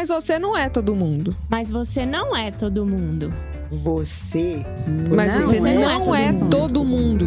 [0.00, 1.36] Mas você não é todo mundo.
[1.50, 3.30] Mas você não é todo mundo.
[3.70, 4.64] Você
[5.14, 6.50] Mas não, você é, não todo é mundo.
[6.50, 7.26] todo mundo.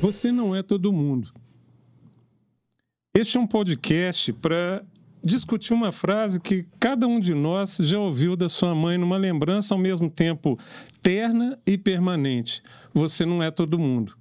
[0.00, 1.32] Você não é todo mundo.
[3.16, 4.82] Este é um podcast para
[5.22, 9.76] discutir uma frase que cada um de nós já ouviu da sua mãe numa lembrança
[9.76, 10.58] ao mesmo tempo
[11.00, 12.64] terna e permanente.
[12.92, 14.18] Você não é todo mundo.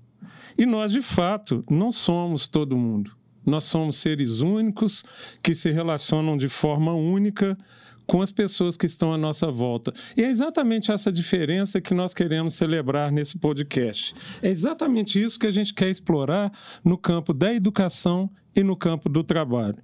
[0.55, 3.25] E nós, de fato, não somos todo mundo.
[3.46, 5.04] Nós somos seres únicos
[5.41, 7.57] que se relacionam de forma única
[8.06, 9.92] com as pessoas que estão à nossa volta.
[10.15, 14.14] E é exatamente essa diferença que nós queremos celebrar nesse podcast.
[14.42, 16.51] É exatamente isso que a gente quer explorar
[16.84, 19.77] no campo da educação e no campo do trabalho.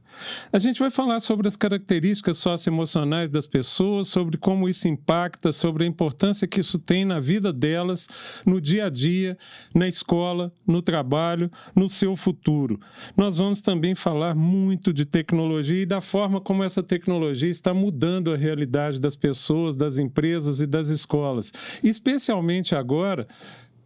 [0.52, 5.84] A gente vai falar sobre as características socioemocionais das pessoas, sobre como isso impacta, sobre
[5.84, 8.07] a importância que isso tem na vida delas,
[8.45, 9.38] no dia a dia,
[9.75, 12.80] na escola, no trabalho, no seu futuro.
[13.17, 18.31] Nós vamos também falar muito de tecnologia e da forma como essa tecnologia está mudando
[18.31, 21.52] a realidade das pessoas, das empresas e das escolas,
[21.83, 23.28] especialmente agora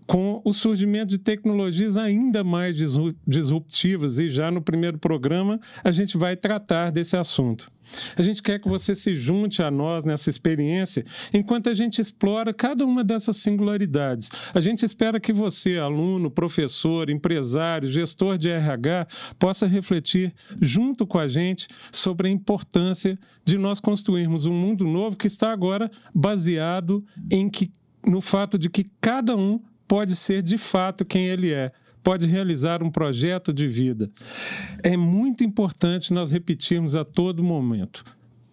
[0.06, 5.92] com o surgimento de tecnologias ainda mais disru- disruptivas, e já no primeiro programa a
[5.92, 7.72] gente vai tratar desse assunto.
[8.18, 12.54] A gente quer que você se junte a nós nessa experiência enquanto a gente explora
[12.54, 14.30] cada uma dessas singularidades.
[14.54, 21.20] A gente espera que você, aluno, professor, empresário, gestor de RH, possa refletir junto com
[21.20, 27.06] a gente sobre a importância de nós construirmos um mundo novo que está agora baseado
[27.30, 27.72] em que
[28.06, 31.72] no fato de que cada um pode ser de fato quem ele é,
[32.04, 34.12] pode realizar um projeto de vida.
[34.84, 38.04] É muito importante nós repetirmos a todo momento: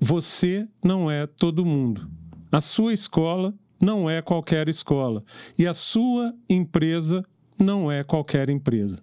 [0.01, 2.09] você não é todo mundo.
[2.51, 5.25] A sua escola não é qualquer escola.
[5.59, 7.25] E a sua empresa
[7.59, 9.03] não é qualquer empresa.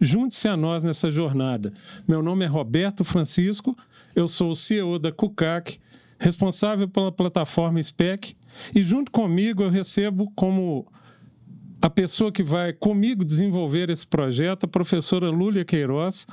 [0.00, 1.72] Junte-se a nós nessa jornada.
[2.06, 3.76] Meu nome é Roberto Francisco,
[4.14, 5.78] eu sou o CEO da CUCAC,
[6.18, 8.36] responsável pela plataforma SPEC,
[8.74, 10.86] e junto comigo eu recebo como
[11.84, 16.26] a pessoa que vai comigo desenvolver esse projeto, a professora Lúlia Queiroz.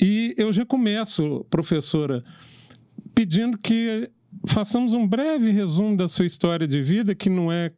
[0.00, 2.22] E eu já começo, professora,
[3.12, 4.08] pedindo que
[4.46, 7.72] façamos um breve resumo da sua história de vida, que não é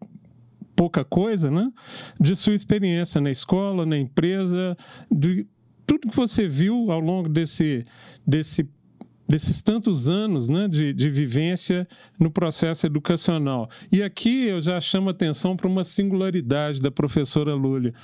[0.76, 1.72] pouca coisa, né?
[2.20, 4.76] De sua experiência na escola, na empresa,
[5.10, 5.46] de
[5.86, 7.82] tudo que você viu ao longo desse,
[8.26, 8.68] desse
[9.30, 11.86] desses tantos anos né, de, de vivência
[12.18, 13.70] no processo educacional.
[13.92, 17.94] E aqui eu já chamo atenção para uma singularidade da professora Lúlia.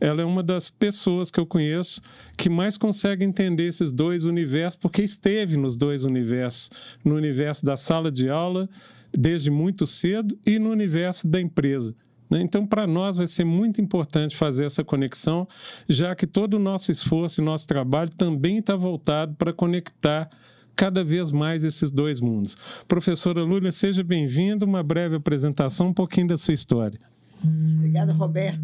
[0.00, 2.00] Ela é uma das pessoas que eu conheço
[2.38, 6.70] que mais consegue entender esses dois universos, porque esteve nos dois universos
[7.04, 8.66] no universo da sala de aula
[9.12, 11.94] desde muito cedo e no universo da empresa.
[12.30, 12.40] né?
[12.40, 15.46] Então, para nós vai ser muito importante fazer essa conexão,
[15.86, 20.30] já que todo o nosso esforço e nosso trabalho também está voltado para conectar
[20.76, 22.56] cada vez mais esses dois mundos.
[22.86, 24.64] Professora Lúlia, seja bem-vinda.
[24.64, 26.98] Uma breve apresentação, um pouquinho da sua história.
[27.44, 28.62] Obrigada, Roberto.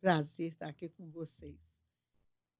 [0.00, 1.54] Prazer estar aqui com vocês.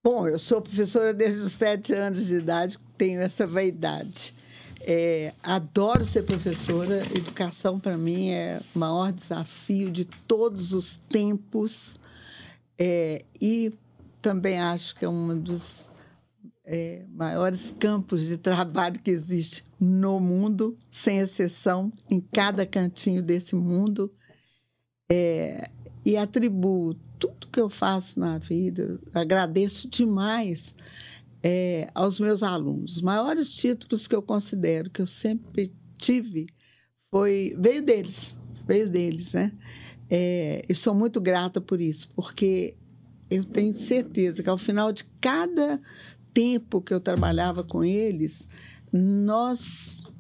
[0.04, 4.34] Bom, eu sou professora desde os sete anos de idade, tenho essa vaidade.
[4.80, 7.06] É, adoro ser professora.
[7.16, 12.00] Educação, para mim, é o maior desafio de todos os tempos.
[12.76, 13.72] É, e
[14.20, 15.88] também acho que é um dos
[16.64, 23.54] é, maiores campos de trabalho que existe no mundo, sem exceção, em cada cantinho desse
[23.54, 24.12] mundo.
[25.10, 25.68] É,
[26.04, 30.74] e atribuo tudo que eu faço na vida, agradeço demais
[31.42, 32.96] é, aos meus alunos.
[32.96, 36.46] Os maiores títulos que eu considero que eu sempre tive
[37.10, 39.52] foi veio deles, veio deles, né?
[40.10, 42.76] É, e sou muito grata por isso, porque
[43.30, 45.80] eu tenho certeza que ao final de cada
[46.32, 48.48] tempo que eu trabalhava com eles,
[48.93, 50.12] nós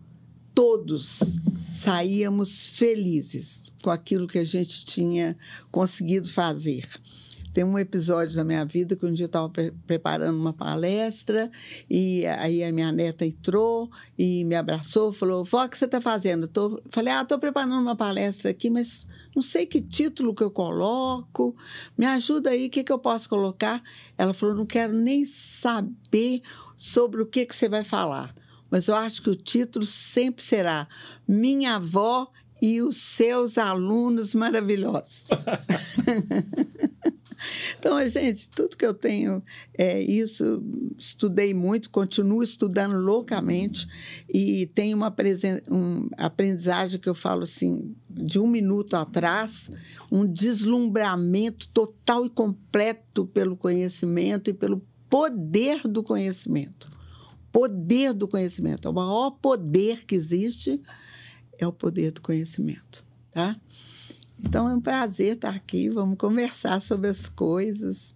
[0.54, 1.38] todos
[1.72, 5.36] saíamos felizes com aquilo que a gente tinha
[5.70, 6.86] conseguido fazer.
[7.52, 11.50] Tem um episódio da minha vida que um dia eu estava pre preparando uma palestra
[11.88, 16.00] e aí a minha neta entrou e me abraçou, falou: Vó, o que você está
[16.00, 16.44] fazendo?
[16.44, 16.82] Eu tô...
[16.90, 21.54] Falei: Ah, estou preparando uma palestra aqui, mas não sei que título que eu coloco.
[21.96, 23.82] Me ajuda aí, o que, que eu posso colocar?
[24.16, 26.40] Ela falou: Não quero nem saber
[26.74, 28.34] sobre o que, que você vai falar,
[28.70, 30.88] mas eu acho que o título sempre será
[31.28, 32.30] Minha Avó
[32.62, 35.28] e os seus alunos maravilhosos.
[37.78, 39.42] Então, gente, tudo que eu tenho
[39.76, 40.62] é isso.
[40.98, 43.86] Estudei muito, continuo estudando loucamente
[44.28, 45.14] e tenho uma,
[46.16, 49.70] aprendizagem que eu falo assim, de um minuto atrás,
[50.10, 56.90] um deslumbramento total e completo pelo conhecimento e pelo poder do conhecimento.
[57.50, 58.88] Poder do conhecimento.
[58.88, 60.80] O maior poder que existe
[61.58, 63.60] é o poder do conhecimento, tá?
[64.44, 65.88] Então é um prazer estar aqui.
[65.88, 68.14] Vamos conversar sobre as coisas,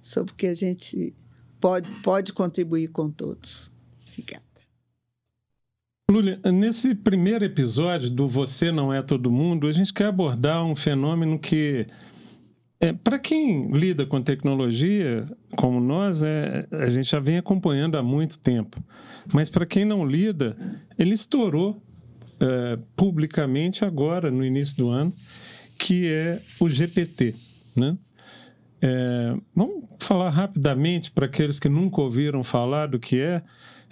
[0.00, 1.14] sobre o que a gente
[1.60, 3.70] pode, pode contribuir com todos.
[4.08, 4.42] Obrigada.
[6.10, 10.74] Lúlia, nesse primeiro episódio do Você Não É Todo Mundo, a gente quer abordar um
[10.74, 11.86] fenômeno que,
[12.78, 15.24] é, para quem lida com tecnologia,
[15.56, 18.82] como nós, é, a gente já vem acompanhando há muito tempo.
[19.32, 20.54] Mas para quem não lida,
[20.98, 21.82] ele estourou
[22.38, 25.14] é, publicamente agora, no início do ano,
[25.82, 27.34] que é o GPT.
[27.74, 27.98] Né?
[28.80, 33.42] É, vamos falar rapidamente para aqueles que nunca ouviram falar do que é.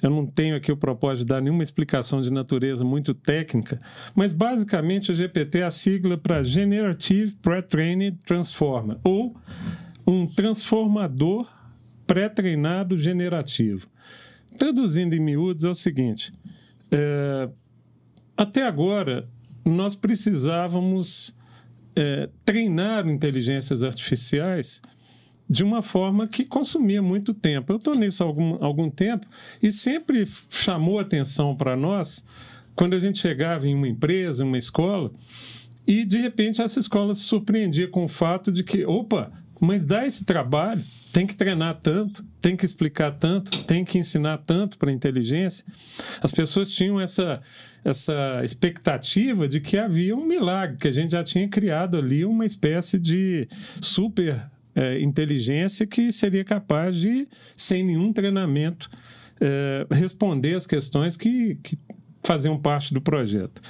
[0.01, 3.81] Eu não tenho aqui o propósito de dar nenhuma explicação de natureza muito técnica,
[4.15, 9.37] mas basicamente o GPT é a sigla para Generative Pre-Trained Transformer, ou
[10.07, 11.47] um transformador
[12.07, 13.89] pré-treinado generativo.
[14.57, 16.33] Traduzindo em miúdos, é o seguinte:
[16.91, 17.51] é,
[18.37, 19.29] até agora,
[19.65, 21.39] nós precisávamos
[21.97, 24.81] é, treinar inteligências artificiais
[25.49, 27.73] de uma forma que consumia muito tempo.
[27.73, 29.27] Eu estou nisso há algum, algum tempo
[29.61, 32.25] e sempre chamou atenção para nós
[32.77, 35.11] quando a gente chegava em uma empresa, em uma escola,
[35.87, 40.07] e de repente essa escola se surpreendia com o fato de que, opa, mas dá
[40.07, 40.83] esse trabalho,
[41.13, 45.65] tem que treinar tanto, tem que explicar tanto, tem que ensinar tanto para a inteligência.
[46.23, 47.43] As pessoas tinham essa,
[47.85, 52.45] essa expectativa de que havia um milagre, que a gente já tinha criado ali uma
[52.45, 53.49] espécie de
[53.81, 54.41] super
[54.75, 58.91] é, inteligência que seria capaz de, sem nenhum treinamento,
[59.41, 61.79] é, responder as questões que, que
[62.23, 63.61] faziam parte do projeto.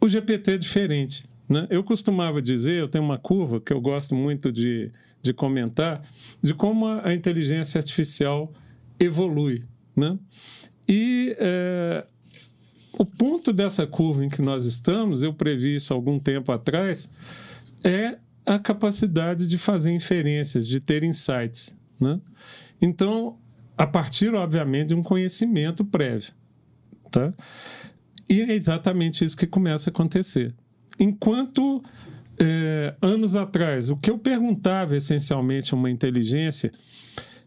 [0.00, 1.24] O GPT é diferente.
[1.48, 1.66] Né?
[1.70, 4.90] Eu costumava dizer, eu tenho uma curva que eu gosto muito de,
[5.22, 6.02] de comentar,
[6.42, 8.52] de como a, inteligência artificial
[8.98, 9.62] evolui.
[9.94, 10.18] Né?
[10.88, 12.04] E é,
[12.98, 17.10] o ponto dessa curva em que nós estamos, eu previ isso algum tempo atrás,
[17.84, 21.76] é a capacidade de fazer inferências, de ter insights.
[22.00, 22.20] Né?
[22.80, 23.36] Então,
[23.76, 26.32] a partir, obviamente, de um conhecimento prévio.
[27.10, 27.32] Tá?
[28.28, 30.54] E é exatamente isso que começa a acontecer.
[30.98, 31.82] Enquanto
[32.38, 36.72] é, anos atrás, o que eu perguntava essencialmente a uma inteligência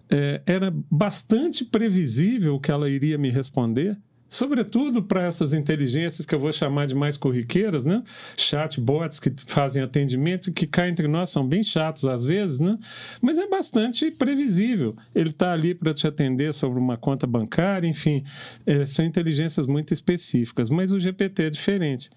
[0.09, 3.97] é, era bastante previsível o que ela iria me responder,
[4.29, 8.03] sobretudo para essas inteligências que eu vou chamar de mais corriqueiras, né?
[8.37, 12.77] Chatbots que fazem atendimento, que cá entre nós são bem chatos às vezes, né?
[13.21, 14.95] Mas é bastante previsível.
[15.15, 18.23] Ele está ali para te atender sobre uma conta bancária, enfim,
[18.65, 20.69] é, são inteligências muito específicas.
[20.69, 22.09] Mas o GPT é diferente.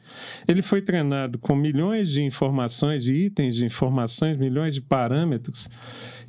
[0.47, 5.69] Ele foi treinado com milhões de informações, de itens de informações, milhões de parâmetros,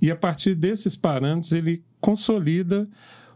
[0.02, 2.88] e a partir desses parâmetros ele consolida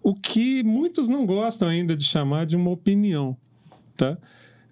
[0.02, 3.36] o que muitos não gostam ainda de chamar de uma opinião,
[3.96, 4.18] tá?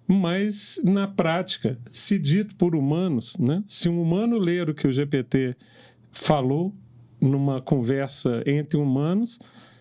[0.06, 3.62] Mas, na prática, se dito por humanos, né?
[3.66, 5.56] se um humano ler o que o GPT
[6.12, 6.72] falou
[7.20, 9.38] numa conversa entre humanos,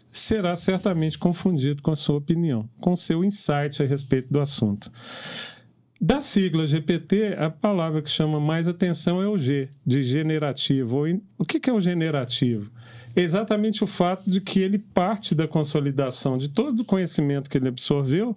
[0.10, 4.92] será certamente confundido com a sua opinião, com seu insight a respeito do assunto.
[6.00, 11.04] Da sigla GPT, a palavra que chama mais atenção é o G, de generativo.
[11.38, 12.72] O que é o generativo?
[13.16, 17.68] Exatamente o fato de que ele parte da consolidação de todo o conhecimento que ele
[17.68, 18.36] absorveu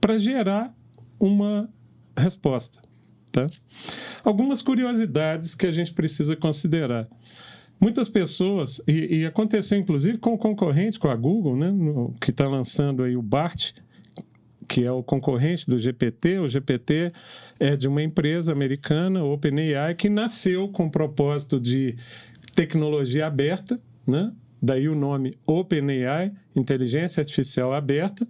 [0.00, 0.74] para gerar
[1.18, 1.68] uma
[2.16, 2.80] resposta.
[3.30, 3.48] Tá?
[4.22, 7.08] Algumas curiosidades que a gente precisa considerar.
[7.80, 12.30] Muitas pessoas, e, e aconteceu inclusive com o concorrente, com a Google, né, no, que
[12.30, 13.72] está lançando aí o BART,
[14.68, 16.38] que é o concorrente do GPT.
[16.38, 17.12] O GPT
[17.58, 21.96] é de uma empresa americana, OpenAI, que nasceu com o propósito de
[22.54, 24.32] tecnologia aberta, né?
[24.64, 28.26] daí o nome OpenAI, Inteligência Artificial Aberta,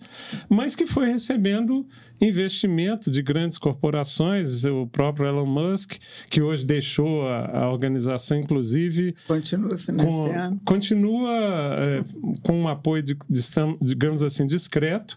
[0.48, 1.86] mas que foi recebendo
[2.20, 5.96] investimento de grandes corporações, o próprio Elon Musk,
[6.28, 9.14] que hoje deixou a, a organização, inclusive.
[9.28, 10.56] Continua financiando.
[10.56, 11.30] Com, continua
[11.78, 12.04] é,
[12.42, 13.40] com um apoio, de, de,
[13.80, 15.16] digamos assim, discreto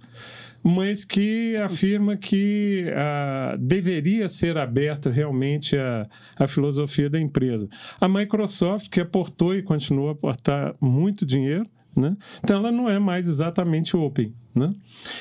[0.68, 6.06] mas que afirma que ah, deveria ser aberta realmente a,
[6.38, 7.70] a filosofia da empresa.
[8.02, 12.18] A Microsoft, que aportou e continua a aportar muito dinheiro, né?
[12.44, 14.36] então ela não é mais exatamente open.
[14.54, 14.76] Né?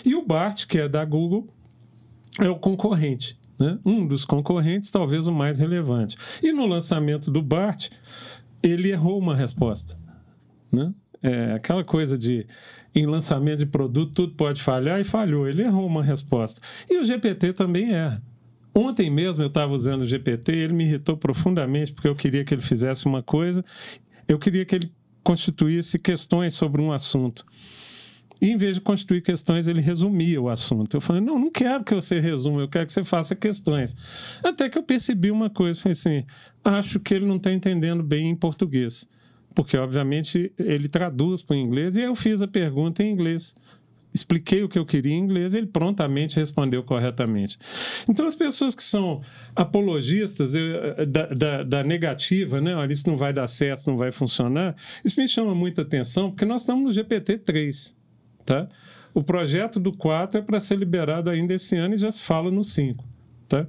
[0.04, 1.46] E o BART, que é da Google,
[2.40, 3.38] é o concorrente.
[3.56, 3.78] Né?
[3.84, 6.16] Um dos concorrentes, talvez o mais relevante.
[6.42, 7.88] E no lançamento do BART,
[8.60, 9.96] ele errou uma resposta.
[10.72, 10.92] Né?
[11.22, 12.46] É, aquela coisa de
[12.94, 15.48] em lançamento de produto tudo pode falhar e falhou.
[15.48, 16.60] Ele errou uma resposta.
[16.88, 18.22] E o GPT também erra.
[18.74, 22.52] Ontem mesmo eu estava usando o GPT, ele me irritou profundamente porque eu queria que
[22.52, 23.64] ele fizesse uma coisa,
[24.28, 24.92] eu queria que ele
[25.24, 27.44] constituísse questões sobre um assunto.
[28.40, 30.94] E, em vez de constituir questões, ele resumia o assunto.
[30.94, 33.94] Eu falei, não, não quero que você resuma, eu quero que você faça questões.
[34.44, 36.24] Até que eu percebi uma coisa, falei assim,
[36.62, 39.08] acho que ele não está entendendo bem em português.
[39.56, 43.54] Porque, obviamente, ele traduz para o inglês, e eu fiz a pergunta em inglês
[44.16, 47.58] expliquei o que eu queria em inglês e ele prontamente respondeu corretamente.
[48.08, 49.20] Então, as pessoas que são
[49.54, 52.74] apologistas eu, da, da, da, negativa, né?
[52.74, 56.44] Olha, isso não vai dar certo, não vai funcionar, isso me chama muita atenção, porque
[56.44, 57.94] nós estamos no GPT-3.
[58.44, 58.68] Tá?
[59.12, 62.50] O projeto do 4 é para ser liberado ainda esse ano e já se fala
[62.50, 63.04] no 5.
[63.48, 63.66] Tá?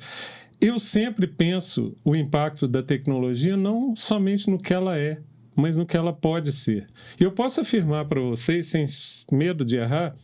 [0.60, 5.20] Eu sempre penso o impacto da tecnologia não somente no que ela é,
[5.58, 6.86] mas no que ela pode ser.
[7.20, 8.86] E eu posso afirmar para vocês, sem
[9.32, 10.16] medo de errar,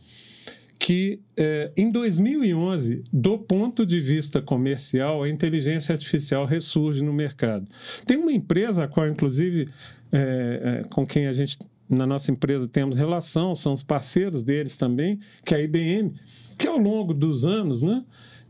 [0.78, 7.66] que eh, em 2011, do ponto de vista comercial, a inteligência artificial ressurge no mercado.
[8.06, 9.68] Tem uma empresa, a qual, inclusive,
[10.12, 14.76] eh, eh, com quem a gente na nossa empresa temos relação, são os parceiros deles
[14.76, 16.12] também, que é a IBM,
[16.58, 18.02] que ao longo dos anos, né,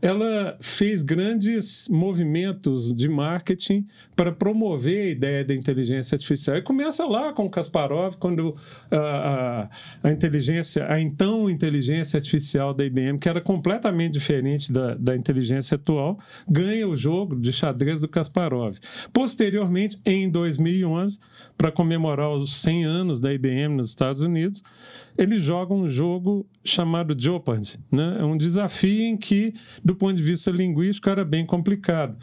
[0.07, 3.85] ela fez grandes movimentos de marketing
[4.15, 6.57] para promover a ideia da inteligência artificial.
[6.57, 8.55] E começa lá com Kasparov, quando
[8.91, 9.69] a, a,
[10.03, 15.73] a inteligência, a então inteligência artificial da IBM, que era completamente diferente da, da inteligência
[15.73, 18.77] atual, ganha o jogo de xadrez do Kasparov.
[19.11, 21.17] Posteriormente, em 2011,
[21.57, 24.61] para comemorar os 100 anos da IBM nos Estados Unidos,
[25.17, 27.79] eles jogam um jogo chamado Jeopardy.
[27.91, 28.17] Né?
[28.19, 29.53] É um desafio em que,
[29.83, 32.17] do ponto de vista linguístico, era bem complicado.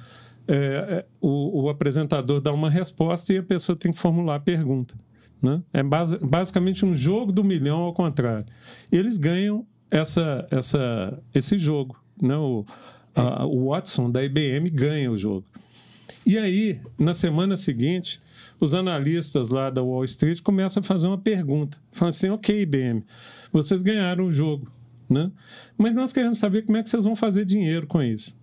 [0.47, 4.41] É, é, o, o, apresentador dá uma resposta e a pessoa tem que formular a
[4.41, 4.95] pergunta.
[5.41, 5.63] Né?
[5.73, 8.47] É base, basicamente um jogo do milhão ao contrário.
[8.91, 11.97] Eles ganham essa, essa, esse jogo.
[12.21, 12.37] Né?
[12.37, 12.65] O,
[13.15, 15.47] a, o Watson da IBM ganha o jogo.
[16.25, 18.21] E aí, na semana seguinte,
[18.63, 21.79] os analistas lá da Wall Street começam a fazer uma pergunta.
[21.91, 23.05] Falam assim, ok, IBM,
[23.53, 24.71] vocês ganharam o jogo,
[25.11, 25.33] né?
[25.77, 28.39] mas nós queremos saber como é que vocês vão fazer dinheiro com isso.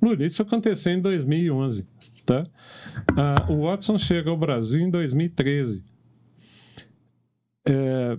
[0.00, 1.84] Lula, isso aconteceu em 2011.
[2.24, 2.44] Tá?
[3.16, 5.82] Ah, o Watson chega ao Brasil em 2013.
[7.66, 8.16] É,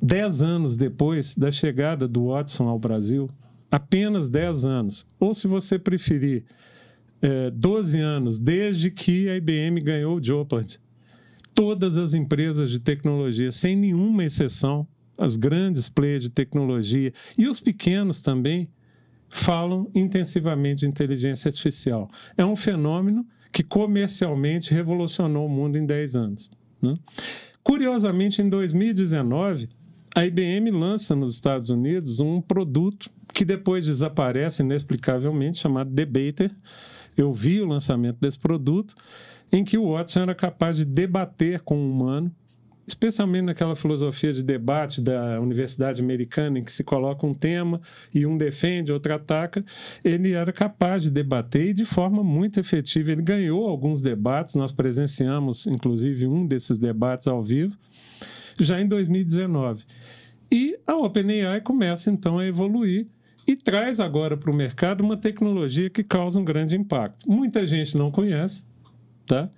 [0.00, 3.28] dez anos depois da chegada do Watson ao Brasil,
[3.68, 6.44] apenas dez anos, ou se você preferir,
[7.22, 10.80] é, 12 anos desde que a IBM ganhou o Jeopardy.
[11.54, 17.60] Todas as empresas de tecnologia, sem nenhuma exceção, os grandes players de tecnologia e os
[17.60, 18.68] pequenos também,
[19.28, 22.08] falam intensivamente de inteligência artificial.
[22.36, 26.50] É um fenômeno que comercialmente revolucionou o mundo em 10 anos.
[26.80, 26.94] Né?
[27.62, 29.68] Curiosamente, em 2019,
[30.14, 36.50] a IBM lança nos Estados Unidos um produto que depois desaparece inexplicavelmente, chamado Debater,
[37.16, 38.94] eu vi o lançamento desse produto,
[39.52, 42.32] em que o Watson era capaz de debater com o humano,
[42.86, 47.80] especialmente naquela filosofia de debate da Universidade Americana, em que se coloca um tema
[48.14, 49.64] e um defende, outro ataca,
[50.04, 53.10] ele era capaz de debater e de forma muito efetiva.
[53.10, 57.76] Ele ganhou alguns debates, nós presenciamos, inclusive, um desses debates ao vivo,
[58.60, 59.84] já em 2019.
[60.50, 63.06] E a OpenAI começa, então, a evoluir
[63.46, 67.30] e traz agora para o mercado uma tecnologia que causa um grande impacto.
[67.30, 68.64] Muita gente não conhece,
[69.26, 69.48] tá?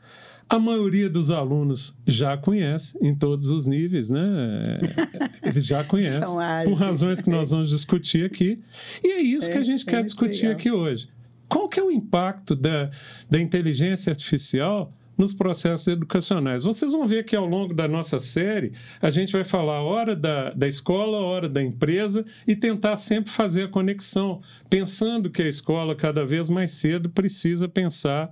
[0.49, 4.81] A maioria dos alunos já conhece em todos os níveis, né?
[5.45, 6.23] Eles já conhecem,
[6.65, 8.59] por razões que nós vamos discutir aqui.
[9.05, 10.53] E é isso é, que a gente é, quer discutir legal.
[10.53, 11.09] aqui hoje.
[11.49, 12.91] Qual que é o impacto da,
[13.29, 16.63] da inteligência artificial nos processos educacionais.
[16.63, 18.71] Vocês vão ver que ao longo da nossa série,
[19.03, 23.65] a gente vai falar hora da, da escola, hora da empresa e tentar sempre fazer
[23.65, 28.31] a conexão, pensando que a escola, cada vez mais cedo, precisa pensar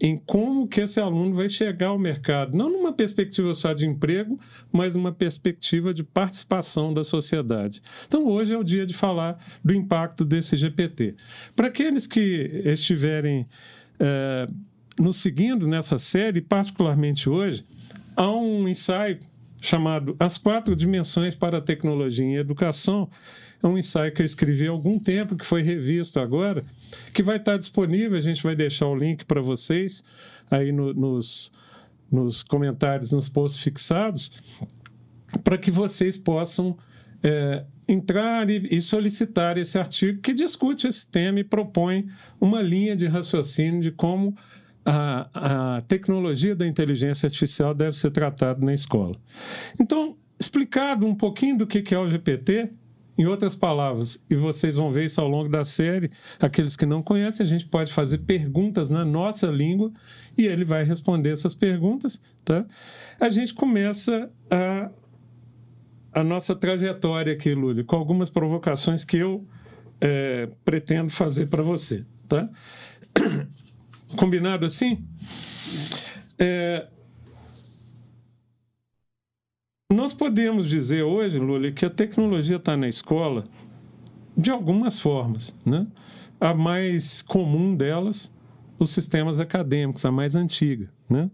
[0.00, 4.38] em como que esse aluno vai chegar ao mercado, não numa perspectiva só de emprego,
[4.70, 7.82] mas numa perspectiva de participação da sociedade.
[8.06, 11.16] Então, hoje é o dia de falar do impacto desse GPT.
[11.56, 13.46] Para aqueles que estiverem
[13.98, 14.48] é,
[14.98, 17.64] nos seguindo nessa série, particularmente hoje,
[18.16, 19.20] há um ensaio
[19.60, 23.08] chamado As Quatro Dimensões para a Tecnologia em Educação.
[23.62, 26.64] É um ensaio que eu escrevi há algum tempo, que foi revisto agora,
[27.12, 28.16] que vai estar disponível.
[28.16, 30.04] A gente vai deixar o link para vocês
[30.50, 31.52] aí no, nos,
[32.10, 34.30] nos comentários, nos posts fixados,
[35.42, 36.76] para que vocês possam
[37.22, 42.06] é, entrar e, e, solicitar esse artigo que discute esse tema e propõe
[42.40, 44.36] uma linha de raciocínio de como
[44.90, 49.14] a, a tecnologia da inteligência artificial deve ser tratada na escola.
[49.78, 52.70] Então, explicado um pouquinho do que é o GPT,
[53.18, 57.02] Em outras palavras, e vocês vão ver isso ao longo da série, aqueles que não
[57.02, 59.90] conhecem, a gente pode fazer perguntas na nossa língua
[60.36, 62.64] e ele vai responder essas perguntas, tá?
[63.20, 64.90] A gente começa a,
[66.12, 69.44] a nossa trajetória aqui, Lúlia, com algumas provocações que eu
[70.00, 72.48] é, pretendo fazer para você, tá?
[74.16, 75.04] Combinado assim?
[76.38, 76.86] É,
[79.90, 83.44] nós podemos dizer hoje, Lula, que a tecnologia está na escola
[84.36, 85.56] de algumas formas.
[85.64, 85.86] Né?
[86.38, 88.32] A mais comum delas,
[88.78, 90.90] os sistemas acadêmicos, a mais antiga.
[91.08, 91.30] Né?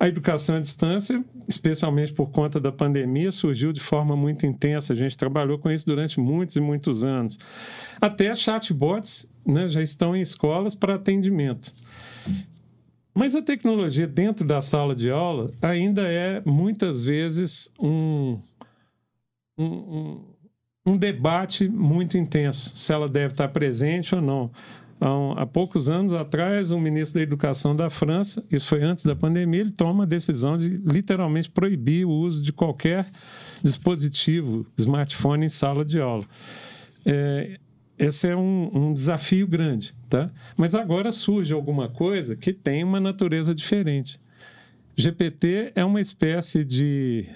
[0.00, 4.94] A educação à distância, especialmente por conta da pandemia, surgiu de forma muito intensa.
[4.94, 7.38] A gente trabalhou com isso durante muitos e muitos anos.
[8.00, 11.74] Até chatbots né, já estão em escolas para atendimento.
[13.18, 18.38] Mas a tecnologia dentro da sala de aula ainda é, muitas vezes, um,
[19.58, 20.20] um,
[20.86, 24.52] um debate muito intenso, se ela deve estar presente ou não.
[25.00, 29.16] Há, há poucos anos atrás, o ministro da Educação da França, isso foi antes da
[29.16, 33.04] pandemia, ele toma a decisão de literalmente proibir o uso de qualquer
[33.64, 36.24] dispositivo, smartphone, em sala de aula.
[37.04, 37.58] É,
[37.98, 40.30] esse é um, um, desafio grande, tá?
[40.56, 44.20] Mas agora surge alguma coisa que tem uma natureza diferente.
[44.96, 47.28] GPT é uma espécie de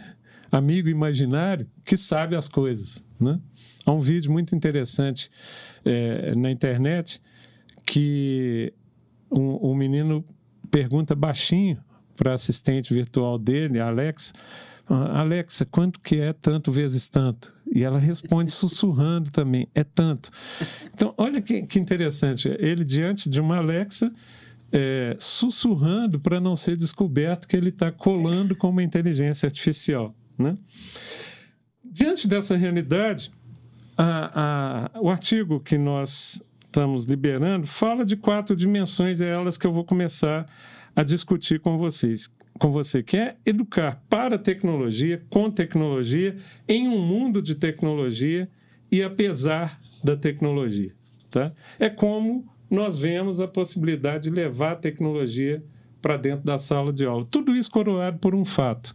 [0.50, 3.40] amigo imaginário que sabe as coisas, né?
[3.84, 5.28] Há um vídeo muito interessante
[5.84, 7.20] é, na internet
[7.84, 8.72] que
[9.30, 10.24] um, um menino
[10.70, 11.82] pergunta baixinho
[12.16, 14.32] para a assistente virtual dele, Alexa,
[14.88, 17.54] ah, Alexa, quanto que é tanto vezes tanto?
[17.74, 20.30] E ela responde sussurrando também, é tanto.
[20.92, 22.48] Então, olha que, que interessante.
[22.58, 24.12] Ele, diante de uma Alexa,
[24.70, 30.14] é, sussurrando para não ser descoberto que ele está colando com uma inteligência artificial.
[30.38, 30.54] Né?
[31.82, 33.30] Diante dessa realidade,
[33.96, 39.66] a, a, o artigo que nós estamos liberando fala de quatro dimensões, é elas que
[39.66, 40.46] eu vou começar a
[41.02, 46.36] discutir com vocês com você, que é educar para a tecnologia, com tecnologia,
[46.68, 48.48] em um mundo de tecnologia
[48.90, 50.92] e apesar da tecnologia.
[51.30, 51.52] Tá?
[51.78, 55.62] É como nós vemos a possibilidade de levar a tecnologia
[56.00, 57.24] para dentro da sala de aula.
[57.28, 58.94] Tudo isso coroado por um fato.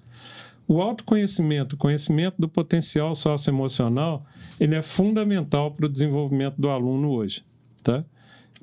[0.68, 4.26] O autoconhecimento, o conhecimento do potencial socioemocional,
[4.60, 7.44] ele é fundamental para o desenvolvimento do aluno hoje.
[7.82, 8.04] Tá?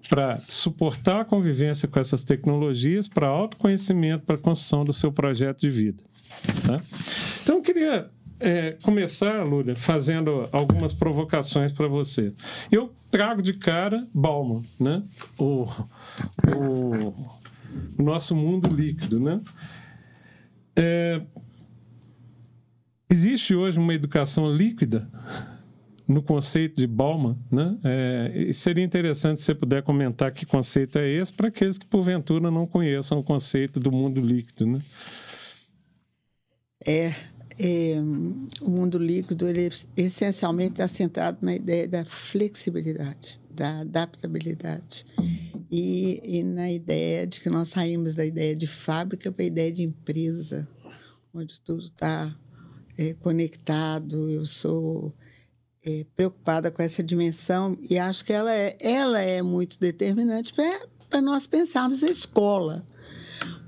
[0.08, 5.60] Para suportar a convivência com essas tecnologias, para autoconhecimento, para a construção do seu projeto
[5.60, 6.02] de vida.
[6.66, 6.82] Tá?
[7.42, 12.32] Então, eu queria é, começar, Lúlia, fazendo algumas provocações para você.
[12.70, 15.02] Eu trago de cara Bauman, né?
[15.38, 15.64] o,
[16.56, 17.14] o,
[17.98, 19.20] o nosso mundo líquido.
[19.20, 19.40] Né?
[20.76, 21.22] É,
[23.08, 25.08] existe hoje uma educação líquida?
[26.06, 27.78] No conceito de Bauman, né?
[27.82, 32.50] É, seria interessante se você puder comentar que conceito é esse para aqueles que porventura
[32.50, 34.82] não conheçam o conceito do mundo líquido, né?
[36.86, 37.14] É,
[37.58, 37.94] é
[38.60, 45.06] o mundo líquido ele essencialmente está centrado na ideia da flexibilidade, da adaptabilidade
[45.70, 49.72] e, e na ideia de que nós saímos da ideia de fábrica para a ideia
[49.72, 50.68] de empresa,
[51.32, 52.36] onde tudo está
[52.98, 54.30] é, conectado.
[54.30, 55.14] Eu sou
[55.84, 61.20] é, preocupada com essa dimensão e acho que ela é, ela é muito determinante para
[61.20, 62.84] nós pensarmos a escola.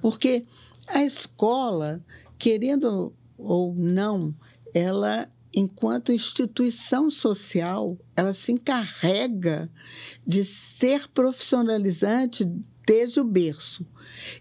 [0.00, 0.44] Porque
[0.88, 2.02] a escola,
[2.38, 4.34] querendo ou não,
[4.72, 9.70] ela, enquanto instituição social, ela se encarrega
[10.26, 12.50] de ser profissionalizante
[12.86, 13.84] desde o berço.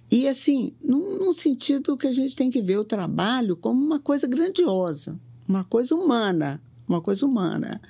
[0.09, 3.99] E, assim, num, num sentido que a gente tem que ver o trabalho como uma
[3.99, 7.81] coisa grandiosa, uma coisa humana, uma coisa humana.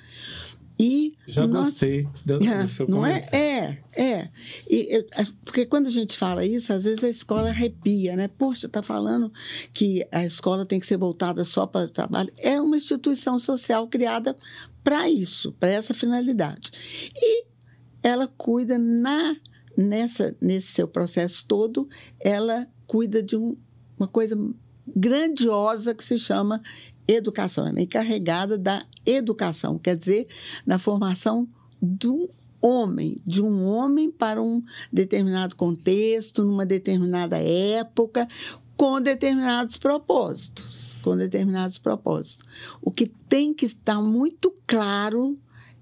[0.78, 3.26] E Já nós, gostei do, é, seu não é?
[3.32, 4.28] É, é.
[4.68, 8.28] E, é, porque quando a gente fala isso, às vezes a escola arrepia, né?
[8.28, 9.32] Poxa, está falando
[9.72, 12.30] que a escola tem que ser voltada só para o trabalho.
[12.36, 14.36] É uma instituição social criada
[14.84, 16.70] para isso, para essa finalidade.
[17.16, 17.46] E
[18.02, 19.36] ela cuida na
[19.76, 23.56] nessa nesse seu processo todo, ela cuida de um,
[23.98, 24.36] uma coisa
[24.86, 26.62] grandiosa que se chama
[27.08, 30.26] educação, ela é encarregada da educação, quer dizer,
[30.64, 31.48] na formação
[31.80, 38.26] do homem, de um homem para um determinado contexto, numa determinada época,
[38.76, 42.44] com determinados propósitos, com determinados propósitos.
[42.82, 45.38] O que tem que estar muito claro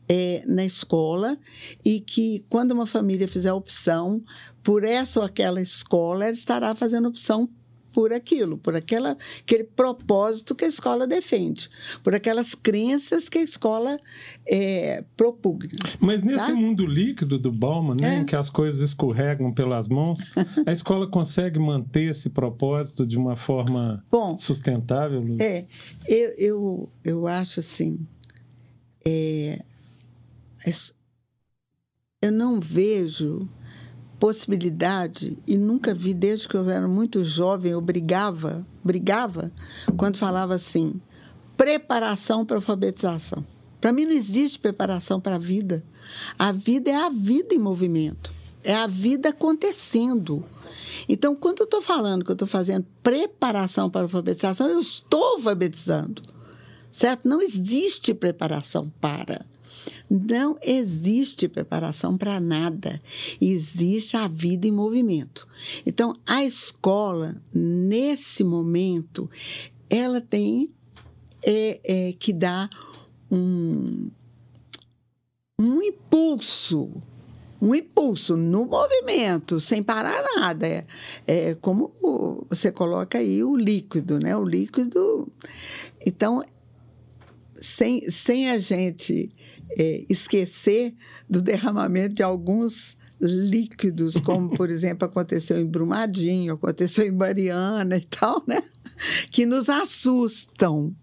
[0.09, 1.39] é, na escola
[1.85, 4.23] e que quando uma família fizer opção
[4.63, 7.49] por essa ou aquela escola, ela estará fazendo opção
[7.95, 11.71] por aquilo, por aquela, aquele propósito que a escola defende,
[12.03, 13.97] por aquelas crenças que a escola
[14.45, 15.71] é, propugna.
[16.01, 16.55] Mas nesse tá?
[16.55, 18.19] mundo líquido do Bauman, né, É.
[18.19, 20.19] em que as coisas escorregam pelas mãos,
[20.67, 25.21] a escola consegue manter esse propósito de uma forma Bom, sustentável?
[25.21, 25.37] Lu?
[25.41, 25.65] É,
[26.09, 28.01] eu, eu, eu acho assim.
[29.07, 29.63] é,
[30.67, 30.93] es-
[32.21, 33.39] eu não vejo
[34.25, 39.53] possibilidade, e nunca vi desde que eu era muito jovem, eu brigava, brigava,
[39.99, 40.99] quando falava assim:
[41.59, 43.45] preparação para alfabetização.
[43.83, 45.85] Para mim não existe preparação para a vida.
[46.39, 48.33] A vida é a vida em movimento,
[48.63, 50.43] é a vida acontecendo.
[51.07, 55.35] Então, quando eu estou falando que eu estou fazendo preparação para a alfabetização, eu estou
[55.35, 56.23] alfabetizando,
[56.91, 57.29] certo?
[57.29, 59.45] Não existe preparação para.
[60.09, 63.01] Não existe preparação para nada.
[63.41, 65.47] Existe a vida em movimento.
[65.85, 69.31] Então, a escola, nesse momento,
[69.89, 70.71] ela tem
[71.43, 72.69] é, é, que dar
[73.31, 74.11] um,
[75.59, 76.91] um impulso
[77.65, 80.67] um impulso no movimento, sem parar nada.
[80.67, 80.85] É,
[81.27, 81.95] é como
[82.51, 84.37] você coloca aí o líquido, né?
[84.37, 85.33] O líquido.
[86.05, 86.45] Então,
[87.59, 89.35] sem, sem a gente
[89.77, 90.95] é, esquecer
[91.29, 98.03] do derramamento de alguns líquidos, como, por exemplo, aconteceu em Brumadinho, aconteceu em Mariana e
[98.03, 98.63] tal, né?
[99.31, 100.95] Que nos assustam.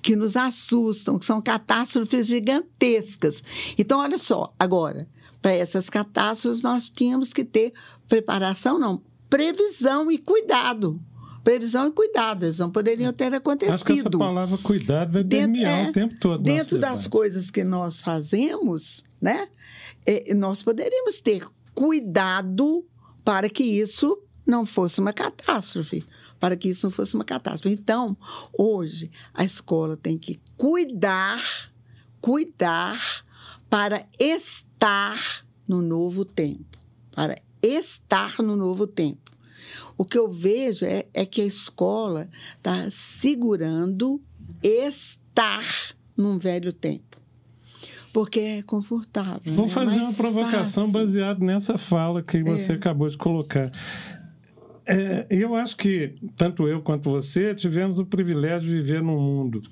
[0.00, 3.42] Que nos assustam, que são catástrofes gigantescas.
[3.76, 5.06] Então, olha só, agora,
[5.42, 7.72] para essas catástrofes, nós tínhamos que ter
[8.08, 11.00] preparação, não, previsão e cuidado.
[11.48, 15.52] Previsão e cuidado, eles não poderiam ter Acho que essa acontecido palavra cuidado vai Dentro-
[15.54, 16.42] permear é, o tempo todo.
[16.42, 17.08] dentro das sociedade.
[17.08, 19.48] coisas que nós fazemos, né,
[20.04, 22.84] é, nós poderíamos ter cuidado
[23.24, 26.04] para que isso não fosse uma catástrofe,
[26.38, 27.74] para que isso não fosse uma catástrofe.
[27.74, 28.14] Então,
[28.52, 31.40] hoje a escola tem que cuidar,
[32.20, 33.24] cuidar
[33.70, 36.76] para estar no novo tempo,
[37.10, 39.27] para estar no novo tempo.
[39.98, 44.22] O que eu vejo é, é que a escola está segurando
[44.62, 45.64] estar
[46.16, 47.18] num velho tempo.
[48.12, 49.52] Porque é confortável.
[49.52, 49.72] Vou né?
[49.72, 52.74] fazer uma Mais provocação baseada nessa fala que você É.
[52.76, 53.70] acabou de colocar.
[54.86, 59.62] É, eu acho que tanto eu quanto você tivemos o privilégio de viver num mundo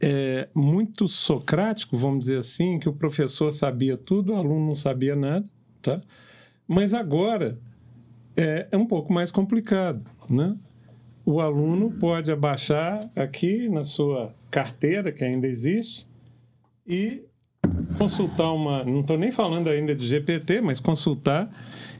[0.00, 5.16] é, muito socrático, vamos dizer assim, que o professor sabia tudo, o aluno não sabia
[5.16, 5.44] nada,
[5.82, 6.00] tá?
[6.68, 7.58] Mas agora
[8.38, 10.56] é, é um pouco mais complicado, né?
[11.24, 16.06] O aluno pode abaixar aqui na sua carteira, que ainda existe,
[16.86, 17.22] e
[17.98, 18.84] consultar uma.
[18.84, 21.50] Não estou nem falando ainda de GPT, mas consultar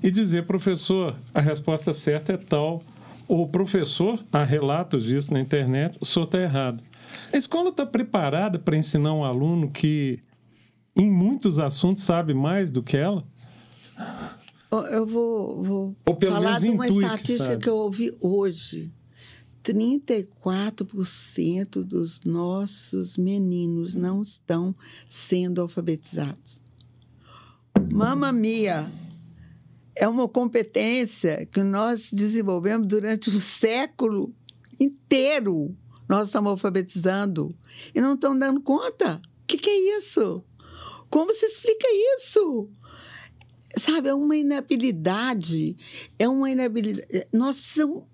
[0.03, 2.83] e dizer, professor, a resposta certa é tal.
[3.27, 6.83] Ou professor, há relatos disso na internet, o senhor está errado.
[7.31, 10.21] A escola está preparada para ensinar um aluno que,
[10.97, 13.23] em muitos assuntos, sabe mais do que ela?
[14.71, 17.63] Eu vou, vou falar de uma que estatística sabe.
[17.63, 18.93] que eu ouvi hoje.
[19.65, 24.75] 34% dos nossos meninos não estão
[25.09, 26.63] sendo alfabetizados.
[27.93, 28.91] Mamma mia!
[29.95, 34.33] É uma competência que nós desenvolvemos durante o século
[34.79, 35.75] inteiro.
[36.09, 37.55] Nós estamos alfabetizando
[37.95, 39.21] e não estamos dando conta.
[39.43, 40.45] O que, que é isso?
[41.11, 42.71] Como se explica isso?
[43.77, 45.77] Sabe, é uma inabilidade,
[46.19, 47.27] é uma inabilidade.
[47.33, 48.05] Nós precisamos,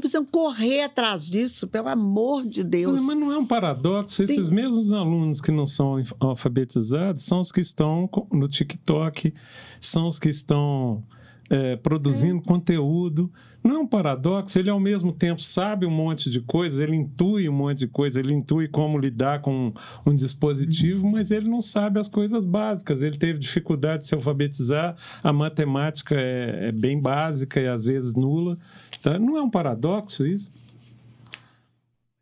[0.00, 3.00] precisamos correr atrás disso, pelo amor de Deus.
[3.02, 4.22] Mas não é um paradoxo?
[4.24, 9.32] Esses mesmos alunos que não são alfabetizados são os que estão no TikTok,
[9.80, 11.04] são os que estão
[11.50, 13.30] é, produzindo conteúdo.
[13.62, 14.58] Não é um paradoxo?
[14.58, 18.16] Ele, ao mesmo tempo, sabe um monte de coisas, ele intui um monte de coisas,
[18.16, 19.72] ele intui como lidar com
[20.06, 23.02] um dispositivo, mas ele não sabe as coisas básicas.
[23.02, 28.14] Ele teve dificuldade de se alfabetizar, a matemática é, é bem básica e às vezes
[28.14, 28.56] nula.
[28.98, 30.50] Então, não é um paradoxo isso?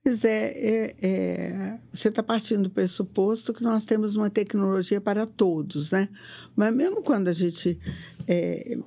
[0.07, 5.27] Pois é, é, é, você está partindo do pressuposto que nós temos uma tecnologia para
[5.27, 6.09] todos, né?
[6.55, 7.77] Mas mesmo quando a gente.
[8.29, 8.79] é,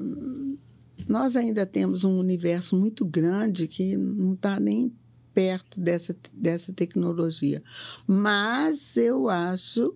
[1.10, 4.96] nós ainda temos um universo muito grande que não está nem
[5.34, 7.62] perto dessa, dessa tecnologia.
[8.08, 9.94] Mas eu acho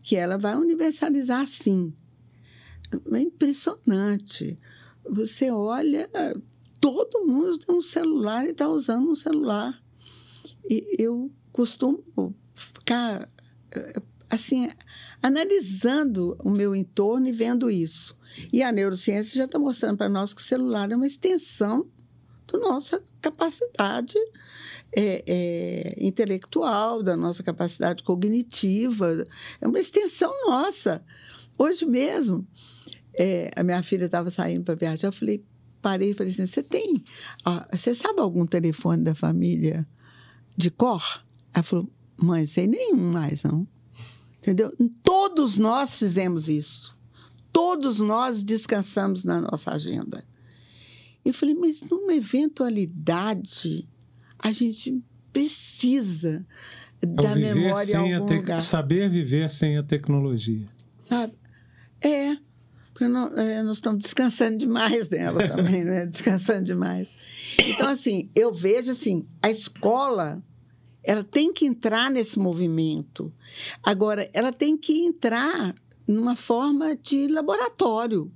[0.00, 1.92] que ela vai universalizar sim.
[3.12, 4.56] É impressionante.
[5.04, 6.08] Você olha,
[6.80, 9.76] todo mundo tem um celular e está usando um celular.
[10.68, 13.28] Eu costumo ficar
[14.28, 14.70] assim
[15.22, 18.16] analisando o meu entorno e vendo isso.
[18.52, 21.88] E a neurociência já está mostrando para nós que o celular é uma extensão
[22.50, 24.14] da nossa capacidade
[24.92, 29.26] é, é, intelectual, da nossa capacidade cognitiva.
[29.60, 31.04] É uma extensão nossa.
[31.58, 32.46] Hoje mesmo,
[33.14, 35.44] é, a minha filha estava saindo para viajar, eu falei,
[35.82, 37.04] parei e falei assim, você tem,
[37.70, 39.86] você sabe algum telefone da família
[40.60, 41.24] de cor?
[41.52, 43.66] Ela falou, mãe, sei nenhum mais, não.
[44.38, 44.72] Entendeu?
[45.02, 46.96] Todos nós fizemos isso.
[47.52, 50.24] Todos nós descansamos na nossa agenda.
[51.24, 53.88] Eu falei, mas numa eventualidade,
[54.38, 56.46] a gente precisa
[57.02, 58.60] é da memória em algum lugar.
[58.60, 60.66] Saber viver sem a tecnologia.
[60.98, 61.34] Sabe?
[62.00, 62.36] É.
[62.92, 66.04] Porque não, é, nós estamos descansando demais dela também, né?
[66.06, 67.14] Descansando demais.
[67.58, 70.42] Então, assim, eu vejo assim, a escola
[71.02, 73.32] ela tem que entrar nesse movimento.
[73.82, 75.74] Agora, ela tem que entrar
[76.06, 78.30] numa forma de laboratório,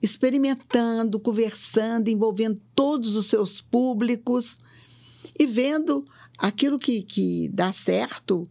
[0.00, 4.58] experimentando, conversando, envolvendo todos os seus públicos
[5.38, 6.04] e vendo
[6.38, 8.44] aquilo que, que dá certo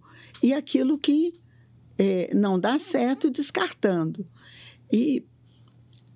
[0.44, 1.34] e aquilo que
[1.98, 4.28] é, não dá certo, descartando.
[4.92, 5.26] E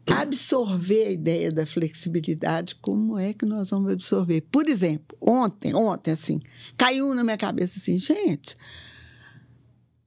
[0.08, 4.42] absorver a ideia da flexibilidade, como é que nós vamos absorver?
[4.52, 6.42] Por exemplo, ontem, ontem, assim,
[6.78, 8.56] caiu na minha cabeça assim, gente,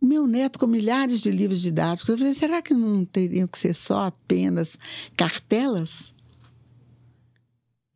[0.01, 3.75] meu neto com milhares de livros didáticos, eu falei, será que não teriam que ser
[3.75, 4.79] só apenas
[5.17, 6.13] cartelas?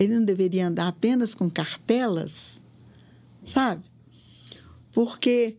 [0.01, 2.63] Ele não deveria andar apenas com cartelas,
[3.45, 3.85] sabe?
[4.93, 5.59] Porque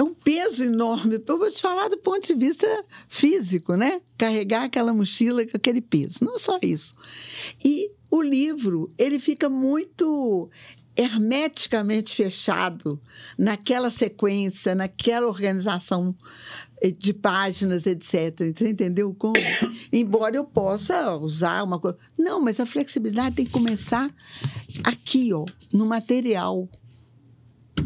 [0.00, 1.22] é um peso enorme.
[1.26, 2.66] Eu vou te falar do ponto de vista
[3.06, 4.00] físico, né?
[4.16, 6.24] Carregar aquela mochila com aquele peso.
[6.24, 6.94] Não só isso.
[7.62, 10.48] E o livro, ele fica muito
[10.96, 12.98] hermeticamente fechado
[13.36, 16.16] naquela sequência, naquela organização
[16.98, 18.54] de páginas, etc.
[18.56, 19.34] Você entendeu como?
[19.92, 21.98] Embora eu possa usar uma coisa.
[22.18, 24.10] Não, mas a flexibilidade tem que começar
[24.82, 26.66] aqui, ó, no material.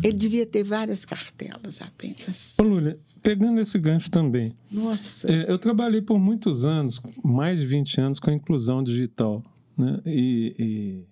[0.02, 2.56] Ele devia ter várias cartelas apenas.
[2.58, 4.54] Ô, Lúlia, pegando esse gancho também.
[4.70, 5.30] Nossa.
[5.30, 9.42] É, eu trabalhei por muitos anos, mais de 20 anos, com a inclusão digital.
[9.76, 10.00] Né?
[10.04, 11.04] E, e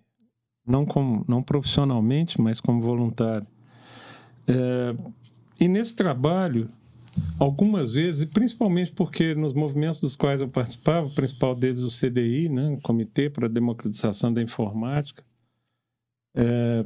[0.67, 3.47] não, como, não profissionalmente, mas como voluntário.
[4.47, 4.95] É,
[5.61, 6.69] e nesse trabalho,
[7.39, 12.49] algumas vezes, principalmente porque nos movimentos dos quais eu participava, o principal deles o CDI,
[12.49, 15.25] né, o Comitê para a Democratização da Informática,
[16.35, 16.85] é,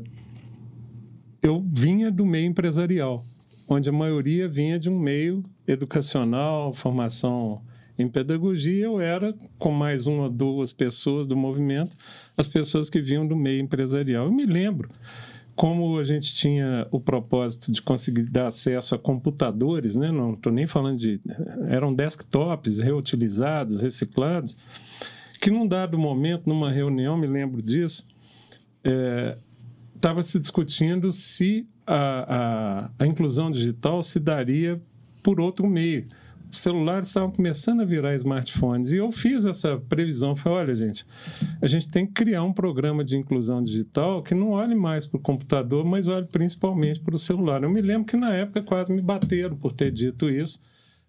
[1.43, 3.25] eu vinha do meio empresarial,
[3.69, 7.63] onde a maioria vinha de um meio educacional, formação
[7.99, 11.97] em pedagogia, eu era, com mais uma ou duas pessoas do movimento,
[12.37, 14.27] as pessoas que vinham do meio empresarial.
[14.27, 14.89] Eu me lembro
[15.55, 20.13] como a gente tinha o propósito de conseguir dar acesso a computadores, né?
[20.13, 21.19] não estou nem falando de.
[21.69, 24.55] eram desktops reutilizados, reciclados,
[25.41, 28.05] que num dado momento, numa reunião, me lembro disso,
[28.85, 29.39] é,
[30.07, 34.81] estava se discutindo se a, a, a, inclusão digital se daria
[35.21, 36.07] por outro meio.
[36.49, 38.93] Os celulares estavam começando a virar smartphones.
[38.93, 40.37] E eu fiz essa previsão.
[40.37, 41.05] Falei, olha, gente,
[41.61, 45.19] a gente tem que criar um programa de inclusão digital que não olhe mais para
[45.19, 47.65] o computador, mas olhe principalmente para o celular.
[47.65, 50.61] Eu me lembro que na época quase me bateram por ter dito isso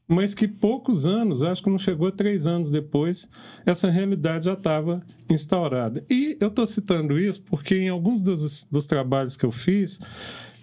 [0.08, 3.30] mas que poucos anos, acho que não chegou a três anos depois,
[3.66, 6.04] essa realidade já estava instaurada.
[6.10, 10.00] E eu estou citando isso porque em alguns dos, dos trabalhos que eu fiz,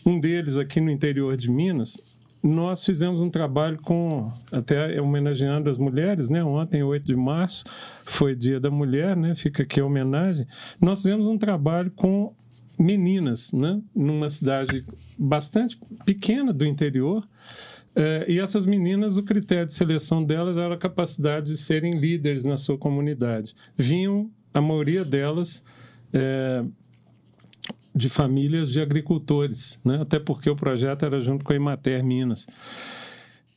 [0.06, 1.96] um deles aqui no interior de Minas,
[2.42, 6.44] nós fizemos um trabalho com, até homenageando as mulheres, né?
[6.44, 7.64] Ontem, 8 de março,
[8.04, 9.34] foi Dia da Mulher, né?
[9.34, 10.46] Fica aqui a homenagem.
[10.78, 12.34] Nós fizemos um trabalho com
[12.78, 13.80] meninas, né?
[13.94, 14.84] Numa cidade
[15.18, 17.26] bastante pequena do interior,
[17.96, 22.44] é, e essas meninas, o critério de seleção delas era a capacidade de serem líderes
[22.44, 23.54] na sua comunidade.
[23.76, 25.62] Vinham, a maioria delas,
[26.12, 26.64] é,
[27.94, 30.00] de famílias de agricultores, né?
[30.02, 32.46] até porque o projeto era junto com a Imater Minas.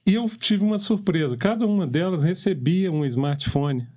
[0.05, 3.87] E eu tive uma surpresa: cada uma delas recebia um smartphone.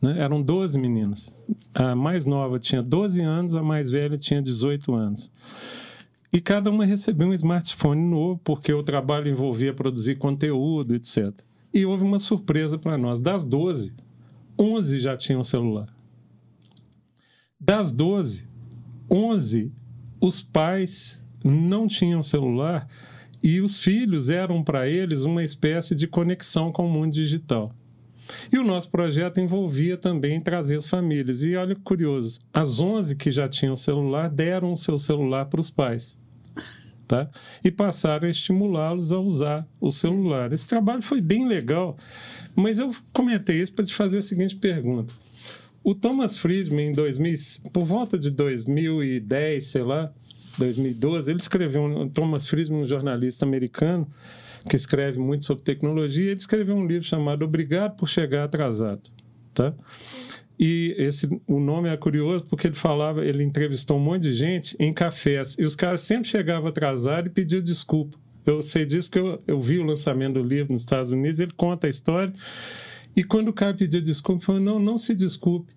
[0.00, 0.20] Né?
[0.20, 1.34] Eram 12 meninas.
[1.74, 5.30] A mais nova tinha 12 anos, a mais velha tinha 18 anos.
[6.32, 11.32] E cada uma recebeu um smartphone novo, porque o trabalho envolvia produzir conteúdo, etc.
[11.72, 13.20] E houve uma surpresa para nós.
[13.20, 13.94] Das 12,
[14.58, 15.88] 11 já tinham celular.
[17.58, 18.46] Das 12,
[19.10, 19.72] 11,
[20.20, 22.86] os pais não tinham celular
[23.42, 27.72] e os filhos eram para eles uma espécie de conexão com o mundo digital.
[28.52, 31.42] E o nosso projeto envolvia também trazer as famílias.
[31.42, 35.60] E olha que curioso, as 11 que já tinham celular deram o seu celular para
[35.60, 36.18] os pais.
[37.06, 37.28] Tá?
[37.64, 40.52] E passaram a estimulá-los a usar o celular.
[40.52, 41.96] Esse trabalho foi bem legal,
[42.54, 45.14] mas eu comentei isso para te fazer a seguinte pergunta.
[45.82, 47.34] O Thomas Friedman, em 2000,
[47.72, 50.12] por volta de 2010, sei lá,
[50.58, 54.06] 2012, ele escreveu, um, Thomas Friedman, um jornalista americano,
[54.68, 59.10] que escreve muito sobre tecnologia, ele escreveu um livro chamado Obrigado por Chegar Atrasado.
[59.54, 59.74] Tá?
[60.58, 64.76] E esse, o nome é curioso porque ele falava, ele entrevistou um monte de gente
[64.78, 68.18] em cafés e os caras sempre chegavam atrasados e pediam desculpa.
[68.44, 71.52] Eu sei disso porque eu, eu vi o lançamento do livro nos Estados Unidos, ele
[71.56, 72.32] conta a história.
[73.14, 75.72] E quando o cara pediu desculpa, falou: não, não se desculpe.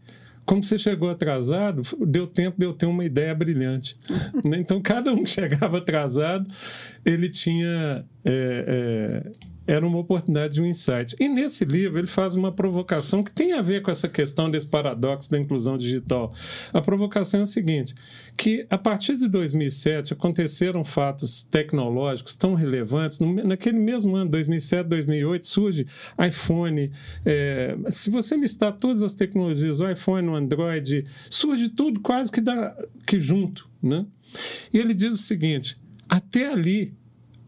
[0.45, 3.97] Como você chegou atrasado, deu tempo de eu ter uma ideia brilhante.
[4.45, 4.57] Né?
[4.59, 6.47] então, cada um que chegava atrasado,
[7.05, 8.05] ele tinha.
[8.25, 9.31] É, é,
[9.71, 11.15] era uma oportunidade de um insight.
[11.17, 14.67] E nesse livro ele faz uma provocação que tem a ver com essa questão desse
[14.67, 16.33] paradoxo da inclusão digital.
[16.73, 17.95] A provocação é a seguinte,
[18.37, 25.45] que a partir de 2007 aconteceram fatos tecnológicos tão relevantes, naquele mesmo ano, 2007, 2008,
[25.45, 25.87] surge
[26.21, 26.91] iPhone,
[27.25, 32.41] é, se você listar todas as tecnologias, o iPhone, o Android, surge tudo quase que,
[32.41, 32.75] dá,
[33.07, 34.05] que junto, né?
[34.73, 35.77] E ele diz o seguinte,
[36.09, 36.93] até ali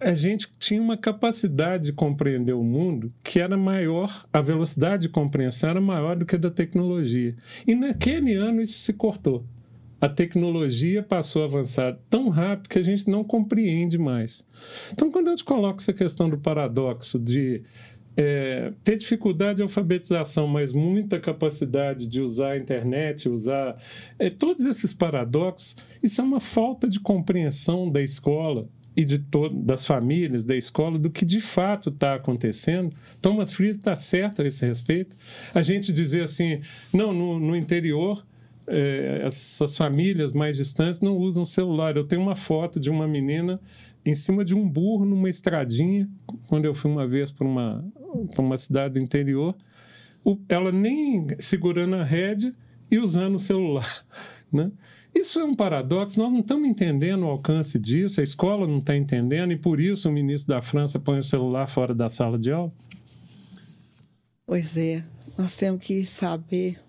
[0.04, 5.10] a gente tinha uma capacidade de compreender o mundo que era maior, a velocidade de
[5.10, 7.36] compreensão era maior do que a da tecnologia.
[7.66, 9.46] E naquele ano isso se cortou.
[10.02, 14.46] A tecnologia passou a avançar tão rápido que a gente não compreende mais.
[14.92, 17.62] Então, quando eu te coloco essa questão do paradoxo de
[18.18, 23.78] é, ter dificuldade de alfabetização, mas muita capacidade de usar a internet, usar
[24.20, 29.86] é, todos esses paradoxos, isso é uma falta de compreensão da escola, e de das
[29.86, 32.94] famílias, da escola, do que de fato está acontecendo.
[33.22, 35.18] Thomas Friedman está certo a esse respeito.
[35.54, 36.62] A gente dizer assim,
[36.94, 38.24] não, no, no interior,
[38.68, 41.98] é, essas famílias mais distantes não usam celular.
[41.98, 43.60] Eu tenho uma foto de uma menina
[44.06, 46.10] em cima de um burro numa estradinha,
[46.48, 47.86] quando eu fui uma vez para uma,
[48.38, 49.56] uma cidade do interior,
[50.48, 52.54] ela nem segurando a rédea
[52.92, 53.88] e usando o celular.
[54.54, 54.72] Né?
[55.16, 58.96] Isso é um paradoxo, nós não estamos entendendo o alcance disso, a escola não está
[58.96, 62.52] entendendo, e por isso o ministro da França põe o celular fora da sala de
[62.52, 62.74] aula?
[64.46, 65.04] Pois é,
[65.38, 66.80] nós temos que saber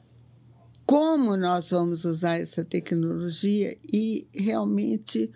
[0.87, 5.30] como nós vamos usar essa tecnologia e realmente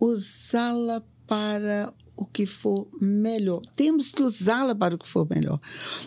[0.00, 3.62] usá-la para o que for melhor.
[3.76, 5.60] Temos que usá-la para o que for melhor.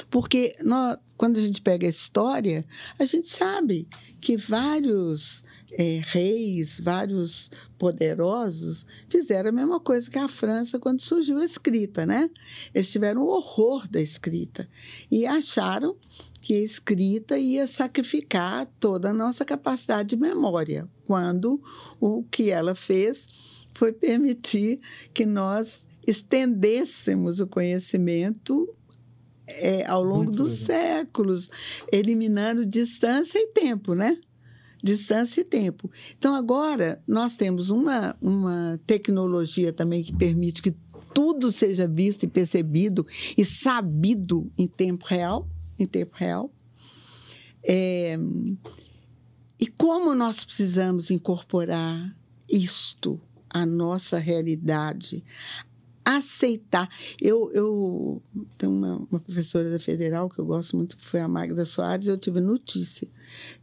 [0.10, 2.66] Porque nós, quando a gente pega a história,
[3.00, 3.88] a gente sabe
[4.22, 11.40] que vários é, reis, vários poderosos, fizeram a mesma coisa que a França quando surgiu
[11.40, 12.30] a escrita, né?
[12.74, 14.70] Eles tiveram o horror da escrita
[15.10, 15.98] e acharam
[16.42, 21.62] que a escrita ia sacrificar toda a nossa capacidade de memória, quando
[22.00, 23.28] o que ela fez
[23.74, 24.80] foi permitir
[25.14, 28.68] que nós estendêssemos o conhecimento
[29.52, 30.86] é, ao longo Muito dos legal.
[30.86, 31.50] séculos,
[31.92, 34.18] eliminando distância e tempo, né?
[34.84, 35.92] distância e tempo.
[36.18, 40.76] Então, agora, nós temos uma, uma tecnologia também que permite que
[41.14, 43.06] tudo seja visto e percebido
[43.38, 46.52] e sabido em tempo real, em tempo real.
[47.64, 48.18] É,
[49.60, 52.16] e como nós precisamos incorporar
[52.50, 55.24] isto à nossa realidade,
[56.04, 56.90] aceitar.
[57.20, 58.22] Eu, eu
[58.58, 62.08] tenho uma, uma, professora da Federal que eu gosto muito, que foi a Magda Soares,
[62.08, 63.08] eu tive notícia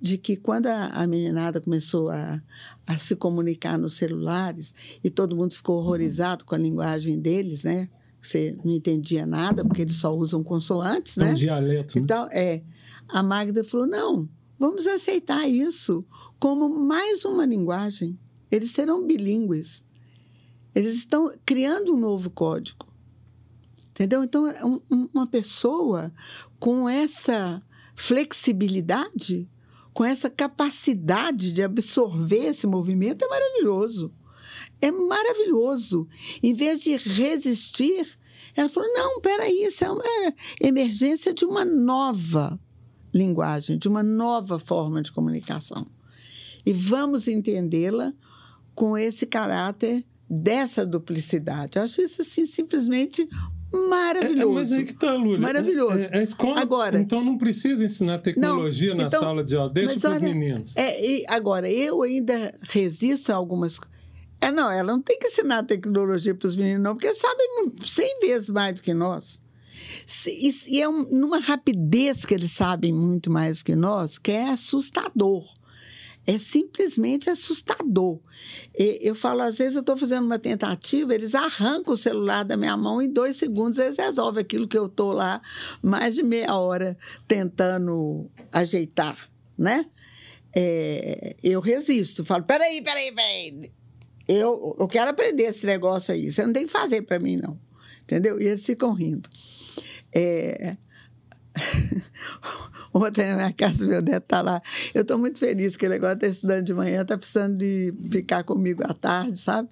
[0.00, 2.40] de que quando a, a meninada começou a,
[2.86, 7.88] a se comunicar nos celulares e todo mundo ficou horrorizado com a linguagem deles, né?
[8.20, 11.30] Você não entendia nada, porque eles só usam consoantes, é né?
[11.30, 11.96] Um dialeto.
[11.96, 12.02] Né?
[12.02, 12.62] Então, é.
[13.08, 16.04] A Magda falou: não, vamos aceitar isso
[16.38, 18.18] como mais uma linguagem.
[18.50, 19.84] Eles serão bilíngues.
[20.78, 22.86] Eles estão criando um novo código.
[23.90, 24.22] Entendeu?
[24.22, 24.80] Então, é um,
[25.12, 26.14] uma pessoa
[26.60, 27.60] com essa
[27.96, 29.50] flexibilidade,
[29.92, 34.14] com essa capacidade de absorver esse movimento, é maravilhoso.
[34.80, 36.08] É maravilhoso.
[36.40, 38.16] Em vez de resistir,
[38.54, 40.04] ela falou: não, peraí, isso é uma
[40.60, 42.56] emergência de uma nova
[43.12, 45.88] linguagem, de uma nova forma de comunicação.
[46.64, 48.14] E vamos entendê-la
[48.76, 51.78] com esse caráter dessa duplicidade.
[51.78, 53.28] Eu acho isso assim, simplesmente
[53.72, 54.38] maravilhoso.
[54.38, 55.38] É, é, mas aí que está, Lúlia.
[55.38, 56.08] Maravilhoso.
[56.10, 59.72] É, a escola, agora, então não precisa ensinar tecnologia não, na então, sala de aula,
[59.72, 60.76] deixa para os meninos.
[60.76, 63.78] É, agora, eu ainda resisto a algumas
[64.40, 67.72] é, não, ela não tem que ensinar tecnologia para os meninos, não, porque eles sabem
[67.84, 69.42] 100 vezes mais do que nós.
[70.26, 75.57] E é numa rapidez que eles sabem muito mais do que nós, que é assustador
[76.28, 78.20] é simplesmente assustador.
[78.78, 82.76] Eu falo, às vezes eu estou fazendo uma tentativa, eles arrancam o celular da minha
[82.76, 85.40] mão em dois segundos, eles resolvem aquilo que eu estou lá
[85.82, 89.16] mais de meia hora tentando ajeitar.
[89.56, 89.86] né?
[90.54, 93.72] É, eu resisto, falo, peraí, peraí, peraí.
[94.28, 96.30] Eu, eu quero aprender esse negócio aí.
[96.30, 97.58] Você não tem que fazer para mim, não.
[98.04, 98.38] Entendeu?
[98.38, 99.30] E eles ficam rindo.
[100.14, 100.76] É...
[102.92, 104.62] Ontem na minha casa, meu neto está lá.
[104.94, 108.44] Eu estou muito feliz que ele agora está estudando de manhã, está precisando de ficar
[108.44, 109.68] comigo à tarde, sabe?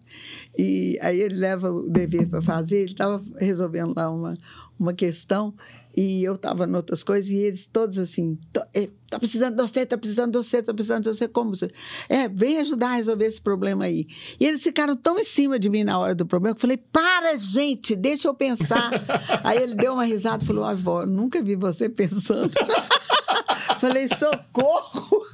[0.59, 2.77] E aí ele leva o dever para fazer.
[2.77, 4.35] Ele estava resolvendo lá uma,
[4.79, 5.55] uma questão
[5.97, 8.39] e eu estava em outras coisas, e eles todos assim,
[9.07, 11.71] está precisando de você, está precisando de você, está precisando de você, como você?
[12.09, 14.07] É, vem ajudar a resolver esse problema aí.
[14.39, 16.77] E eles ficaram tão em cima de mim na hora do problema, que eu falei,
[16.77, 18.91] para, gente, deixa eu pensar.
[19.43, 22.53] aí ele deu uma risada e falou, avó, nunca vi você pensando.
[23.79, 25.27] Falei, socorro!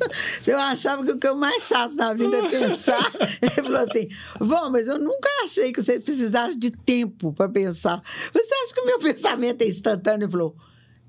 [0.47, 3.13] Eu achava que o que eu mais faço na vida é pensar.
[3.41, 4.09] Ele falou assim:
[4.41, 8.03] Vó, mas eu nunca achei que você precisasse de tempo para pensar.
[8.33, 10.25] Você acha que o meu pensamento é instantâneo?
[10.25, 10.57] Ele falou: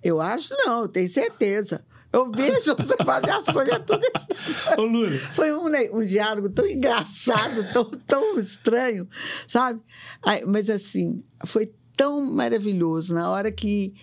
[0.03, 1.83] Eu acho não, eu tenho certeza.
[2.13, 4.07] Eu vejo você fazer as coisas tudo
[4.77, 5.17] Ô, Lula.
[5.33, 5.65] Foi um,
[5.97, 9.09] um diálogo tão engraçado, tão, tão estranho,
[9.47, 9.81] sabe?
[10.21, 13.15] Aí, mas assim, foi tão maravilhoso.
[13.15, 13.95] Na hora que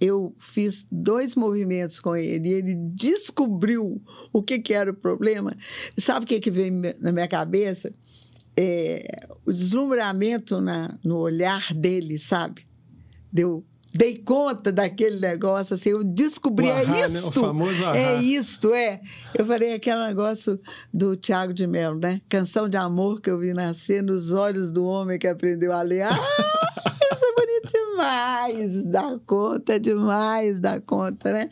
[0.00, 4.00] eu fiz dois movimentos com ele e ele descobriu
[4.32, 5.54] o que, que era o problema.
[5.98, 7.92] Sabe o que, que veio na minha cabeça?
[8.56, 12.66] É, o deslumbramento na, no olhar dele, sabe?
[13.30, 13.62] Deu
[13.98, 18.00] dei conta daquele negócio, assim, eu descobri, é ahá, é isto, né?
[18.00, 19.00] é isto, é.
[19.36, 20.60] Eu falei aquele negócio
[20.94, 22.20] do Tiago de Mello, né?
[22.28, 26.02] Canção de amor que eu vi nascer nos olhos do homem que aprendeu a ler.
[26.02, 26.14] Ah!
[27.12, 27.47] Isso é bonito
[27.98, 31.50] demais, dá conta, demais dá conta, né?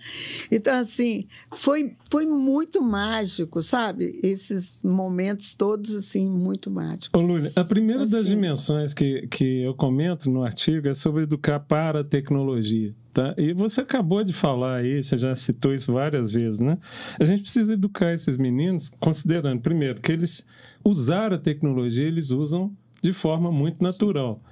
[0.50, 4.18] Então, assim, foi, foi muito mágico, sabe?
[4.22, 7.20] Esses momentos todos, assim, muito mágicos.
[7.20, 11.24] Ô, Lúlia, a primeira assim, das dimensões que, que eu comento no artigo é sobre
[11.24, 12.94] educar para a tecnologia.
[13.12, 13.34] Tá?
[13.38, 16.76] E você acabou de falar aí, você já citou isso várias vezes, né?
[17.18, 20.44] A gente precisa educar esses meninos, considerando, primeiro, que eles
[20.84, 22.70] usaram a tecnologia, eles usam
[23.02, 24.42] de forma muito natural.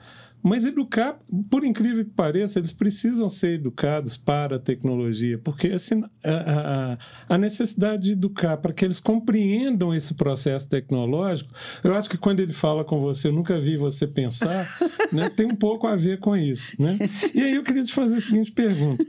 [0.45, 1.19] Mas educar,
[1.51, 7.35] por incrível que pareça, eles precisam ser educados para a tecnologia, porque assim, a, a,
[7.35, 11.51] a necessidade de educar para que eles compreendam esse processo tecnológico,
[11.83, 14.67] eu acho que quando ele fala com você, eu nunca vi você pensar,
[15.11, 16.75] né, tem um pouco a ver com isso.
[16.79, 16.99] Né?
[17.35, 19.03] E aí eu queria te fazer a seguinte pergunta.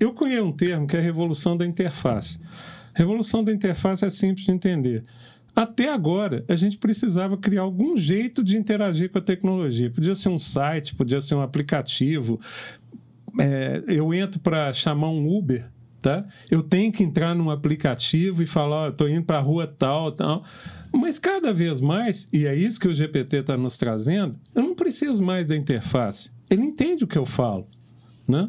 [0.00, 2.40] Eu conheço um termo que é a revolução da interface.
[2.94, 5.04] Revolução da interface é simples de entender.
[5.58, 9.90] Até agora, a gente precisava criar algum jeito de interagir com a tecnologia.
[9.90, 12.40] Podia ser um site, podia ser um aplicativo.
[13.40, 15.68] É, eu entro para chamar um Uber,
[16.00, 16.24] tá?
[16.48, 20.12] Eu tenho que entrar num aplicativo e falar, oh, estou indo para a rua tal,
[20.12, 20.44] tal.
[20.92, 24.76] Mas cada vez mais, e é isso que o GPT está nos trazendo, eu não
[24.76, 26.30] preciso mais da interface.
[26.48, 27.66] Ele entende o que eu falo,
[28.28, 28.48] né?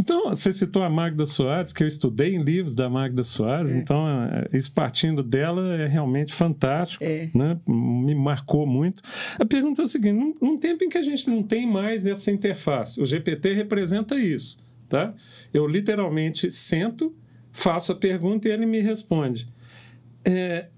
[0.00, 3.78] Então, você citou a Magda Soares, que eu estudei em livros da Magda Soares, é.
[3.78, 7.28] então, é, isso partindo dela é realmente fantástico, é.
[7.34, 7.60] Né?
[7.66, 9.02] me marcou muito.
[9.38, 12.06] A pergunta é o seguinte: num, num tempo em que a gente não tem mais
[12.06, 15.12] essa interface, o GPT representa isso, tá?
[15.52, 17.14] Eu literalmente sento,
[17.52, 19.46] faço a pergunta e ele me responde.
[20.24, 20.68] É,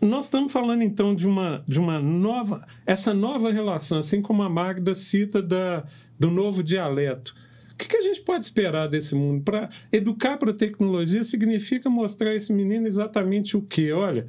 [0.00, 4.48] nós estamos falando então de uma, de uma nova, essa nova relação, assim como a
[4.48, 5.84] Magda cita da,
[6.18, 7.34] do novo dialeto.
[7.76, 9.44] O que, que a gente pode esperar desse mundo?
[9.44, 13.92] Para educar para a tecnologia significa mostrar a esse menino exatamente o que?
[13.92, 14.24] Olha,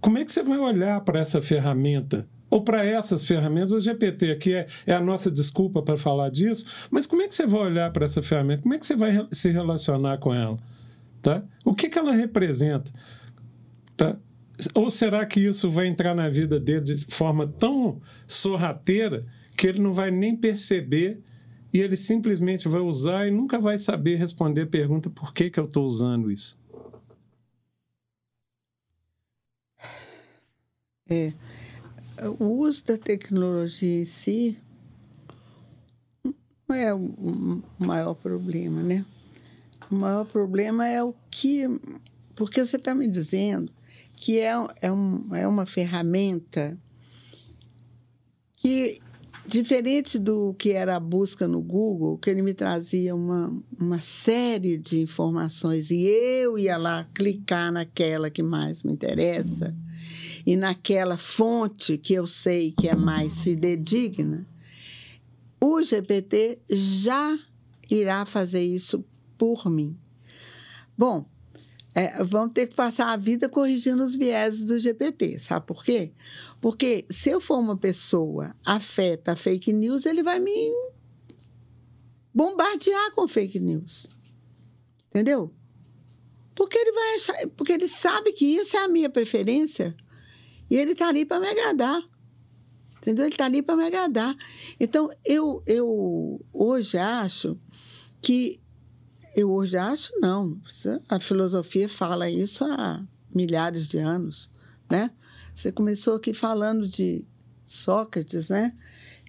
[0.00, 2.26] como é que você vai olhar para essa ferramenta?
[2.48, 6.64] Ou para essas ferramentas, o GPT aqui é, é a nossa desculpa para falar disso,
[6.90, 8.62] mas como é que você vai olhar para essa ferramenta?
[8.62, 10.56] Como é que você vai se relacionar com ela?
[11.20, 11.42] Tá?
[11.66, 12.90] O que, que ela representa?
[13.98, 14.16] Tá?
[14.72, 19.82] Ou será que isso vai entrar na vida dele de forma tão sorrateira que ele
[19.82, 21.20] não vai nem perceber
[21.72, 25.60] e ele simplesmente vai usar e nunca vai saber responder a pergunta por que, que
[25.60, 26.58] eu estou usando isso.
[31.10, 31.32] É,
[32.38, 34.58] o uso da tecnologia em si
[36.68, 39.04] não é o maior problema, né?
[39.90, 41.62] O maior problema é o que.
[42.34, 43.72] Porque você está me dizendo
[44.14, 44.52] que é,
[44.82, 46.78] é, um, é uma ferramenta
[48.52, 49.00] que
[49.48, 54.76] Diferente do que era a busca no Google, que ele me trazia uma, uma série
[54.76, 59.74] de informações e eu ia lá clicar naquela que mais me interessa
[60.44, 64.46] e naquela fonte que eu sei que é mais fidedigna,
[65.58, 67.38] o GPT já
[67.90, 69.02] irá fazer isso
[69.38, 69.96] por mim.
[70.96, 71.26] Bom,
[71.94, 75.38] é, vão ter que passar a vida corrigindo os vieses do GPT.
[75.38, 76.12] Sabe por quê?
[76.60, 80.72] Porque se eu for uma pessoa afeta a fake news, ele vai me
[82.32, 84.06] bombardear com fake news.
[85.08, 85.52] Entendeu?
[86.54, 89.96] Porque ele vai achar, porque ele sabe que isso é a minha preferência.
[90.70, 92.02] E ele está ali para me agradar.
[92.98, 93.24] Entendeu?
[93.24, 94.36] Ele está ali para me agradar.
[94.78, 97.58] Então, eu, eu hoje acho
[98.20, 98.60] que.
[99.34, 100.60] Eu hoje acho, não.
[101.08, 103.04] A filosofia fala isso há
[103.34, 104.50] milhares de anos,
[104.90, 105.10] né?
[105.54, 107.24] Você começou aqui falando de
[107.66, 108.72] Sócrates, né?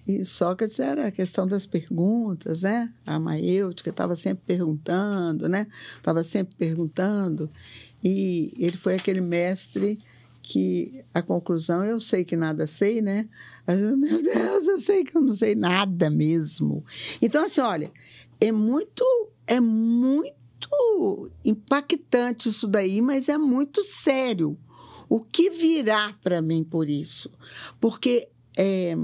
[0.06, 2.92] E Sócrates era a questão das perguntas, né?
[3.04, 5.66] A maêutica estava sempre perguntando, né?
[5.96, 7.50] Estava sempre perguntando.
[8.02, 9.98] E ele foi aquele mestre
[10.42, 13.28] que a conclusão, eu sei que nada sei, né?
[13.66, 16.84] Mas, meu Deus, eu sei que eu não sei nada mesmo.
[17.20, 17.92] Então, assim, olha,
[18.40, 19.04] é muito,
[19.46, 20.30] é muito
[21.44, 24.58] impactante isso daí, mas é muito sério.
[25.08, 27.30] O que virá para mim por isso?
[27.80, 28.94] Porque é,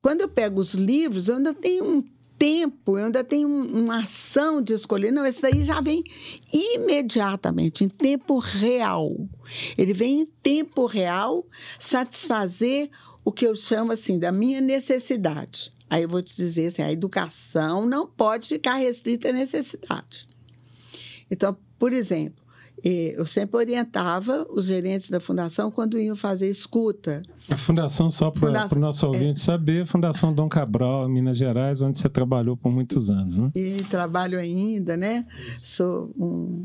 [0.00, 2.04] quando eu pego os livros, eu ainda tenho um
[2.38, 5.12] tempo, eu ainda tenho uma ação de escolher.
[5.12, 6.02] Não, esse daí já vem
[6.52, 9.14] imediatamente, em tempo real.
[9.78, 11.46] Ele vem em tempo real
[11.78, 12.90] satisfazer
[13.24, 15.71] o que eu chamo assim da minha necessidade.
[15.92, 20.26] Aí eu vou te dizer assim, a educação não pode ficar restrita à necessidade.
[21.30, 22.42] Então, por exemplo,
[22.82, 27.20] eu sempre orientava os gerentes da fundação quando iam fazer escuta.
[27.46, 31.82] A fundação, só para o nosso ouvinte é, saber, a Fundação Dom Cabral, Minas Gerais,
[31.82, 33.50] onde você trabalhou por muitos anos, né?
[33.54, 35.26] E trabalho ainda, né?
[35.62, 36.64] Sou um,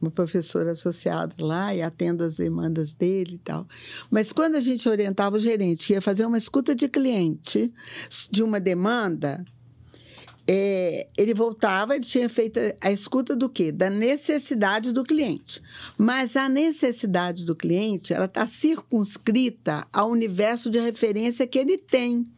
[0.00, 3.66] uma professora associada lá e atendo as demandas dele e tal.
[4.10, 7.72] Mas quando a gente orientava o gerente, ia fazer uma escuta de cliente
[8.30, 9.44] de uma demanda,
[10.50, 13.70] é, ele voltava, ele tinha feito a escuta do quê?
[13.70, 15.60] Da necessidade do cliente.
[15.98, 22.32] Mas a necessidade do cliente, ela está circunscrita ao universo de referência que ele tem.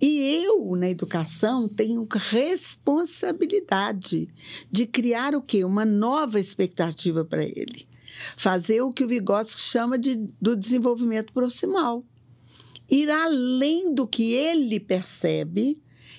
[0.00, 4.28] E eu, na educação, tenho responsabilidade
[4.70, 5.64] de criar o quê?
[5.64, 7.88] Uma nova expectativa para ele.
[8.36, 12.04] Fazer o que o Vygotsky chama de, do desenvolvimento proximal.
[12.88, 15.78] Ir além do que ele percebe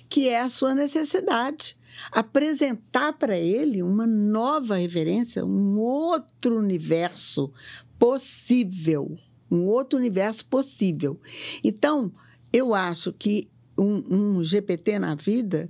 [0.09, 1.77] que é a sua necessidade.
[2.11, 7.51] Apresentar para ele uma nova referência, um outro universo
[7.97, 9.15] possível.
[9.51, 11.19] Um outro universo possível.
[11.63, 12.11] Então,
[12.51, 13.49] eu acho que
[13.79, 15.69] um, um GPT na vida,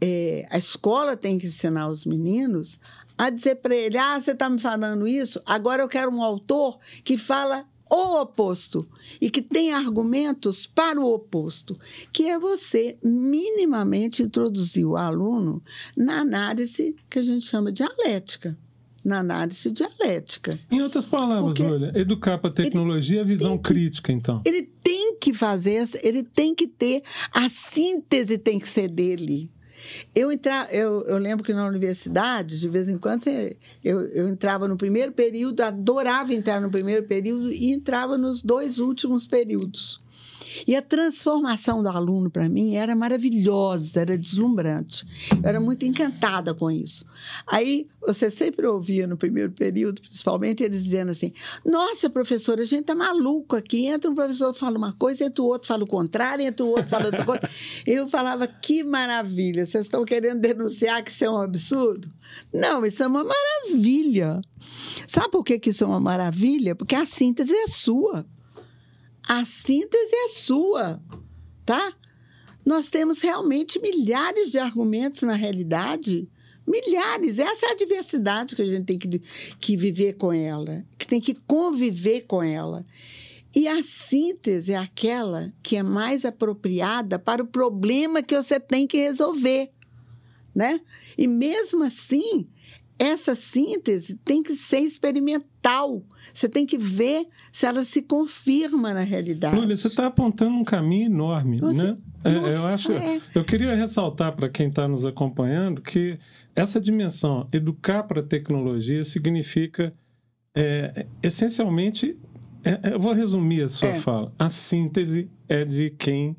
[0.00, 2.78] é, a escola tem que ensinar os meninos
[3.16, 6.78] a dizer para ele: ah, você está me falando isso, agora eu quero um autor
[7.02, 8.86] que fala o oposto
[9.20, 11.78] e que tem argumentos para o oposto,
[12.12, 15.62] que é você minimamente introduzir o aluno
[15.96, 18.58] na análise que a gente chama dialética.
[19.04, 20.58] Na análise dialética.
[20.70, 24.40] Em outras palavras, Porque olha, educar para a tecnologia é visão que, crítica, então.
[24.46, 29.50] Ele tem que fazer, ele tem que ter, a síntese tem que ser dele.
[30.14, 33.26] Eu, entra, eu, eu lembro que na universidade, de vez em quando,
[33.82, 38.78] eu, eu entrava no primeiro período, adorava entrar no primeiro período e entrava nos dois
[38.78, 40.02] últimos períodos.
[40.66, 45.06] E a transformação do aluno, para mim, era maravilhosa, era deslumbrante.
[45.42, 47.04] Eu era muito encantada com isso.
[47.46, 51.32] Aí, você sempre ouvia no primeiro período, principalmente, eles dizendo assim:
[51.64, 53.86] Nossa, professora, a gente tá maluco aqui.
[53.86, 56.88] Entra um professor fala uma coisa, entra o outro fala o contrário, entra o outro
[56.88, 57.48] fala outra coisa.
[57.86, 62.10] Eu falava: Que maravilha, vocês estão querendo denunciar que isso é um absurdo?
[62.52, 64.40] Não, isso é uma maravilha.
[65.06, 66.74] Sabe por que, que isso é uma maravilha?
[66.74, 68.26] Porque a síntese é sua.
[69.26, 71.02] A síntese é sua,
[71.64, 71.94] tá?
[72.64, 76.28] Nós temos realmente milhares de argumentos na realidade.
[76.66, 77.38] Milhares.
[77.38, 79.20] Essa é a diversidade que a gente tem que,
[79.60, 82.86] que viver com ela, que tem que conviver com ela.
[83.54, 88.86] E a síntese é aquela que é mais apropriada para o problema que você tem
[88.86, 89.70] que resolver,
[90.54, 90.80] né?
[91.16, 92.48] E mesmo assim,
[92.98, 96.04] essa síntese tem que ser experimental.
[96.32, 99.56] Você tem que ver se ela se confirma na realidade.
[99.56, 101.98] Lúlia, você está apontando um caminho enorme, Você, né?
[102.24, 103.20] É, eu acho, é.
[103.34, 106.16] eu queria ressaltar para quem está nos acompanhando que
[106.54, 109.92] essa dimensão, educar para a tecnologia, significa
[110.54, 112.16] é, essencialmente,
[112.64, 114.32] é, eu vou resumir a sua fala.
[114.38, 116.36] A síntese é de quem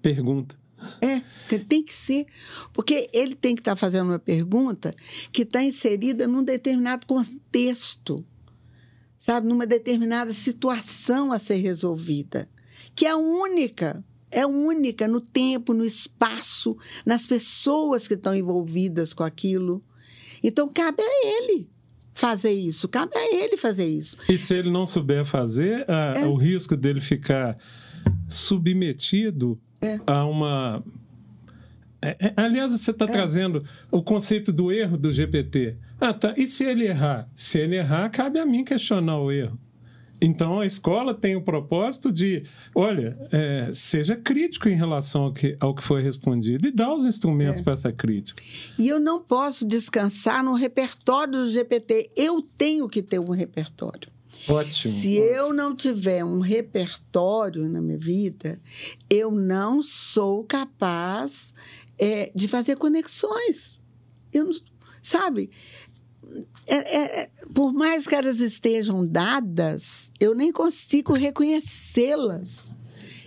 [0.00, 0.56] pergunta.
[1.00, 2.26] É, tem- tem que ser.
[2.72, 4.90] Porque ele tem que estar fazendo uma pergunta
[5.32, 8.24] que está inserida num determinado contexto,
[9.18, 9.46] sabe?
[9.46, 12.48] Numa determinada situação a ser resolvida,
[12.94, 14.04] que é única.
[14.30, 16.76] É única no tempo, no espaço,
[17.06, 19.80] nas pessoas que estão envolvidas com aquilo.
[20.42, 21.68] Então, cabe a ele
[22.12, 24.16] fazer isso, cabe a ele fazer isso.
[24.28, 26.26] E se ele não souber fazer, a- É.
[26.26, 27.56] o risco dele ficar
[28.28, 30.00] submetido É.
[30.06, 30.82] a uma
[32.02, 33.08] É, é, aliás, você está é.
[33.08, 35.76] trazendo o conceito do erro do GPT.
[35.98, 36.34] Ah, tá.
[36.36, 37.28] E se ele errar?
[37.34, 39.58] Se ele errar, cabe a mim questionar o erro.
[40.20, 42.42] Então, a escola tem o propósito de,
[42.74, 47.04] olha, é, seja crítico em relação ao que, ao que foi respondido e dá os
[47.04, 47.64] instrumentos é.
[47.64, 48.42] para essa crítica.
[48.78, 52.10] E eu não posso descansar no repertório do GPT.
[52.16, 54.13] Eu tenho que ter um repertório.
[54.48, 54.92] Ótimo.
[54.92, 55.36] Se ótimo.
[55.36, 58.60] eu não tiver um repertório na minha vida,
[59.08, 61.52] eu não sou capaz
[61.98, 63.80] é, de fazer conexões.
[64.32, 64.52] Eu não,
[65.02, 65.50] sabe?
[66.66, 72.74] É, é, é, por mais que elas estejam dadas, eu nem consigo reconhecê-las.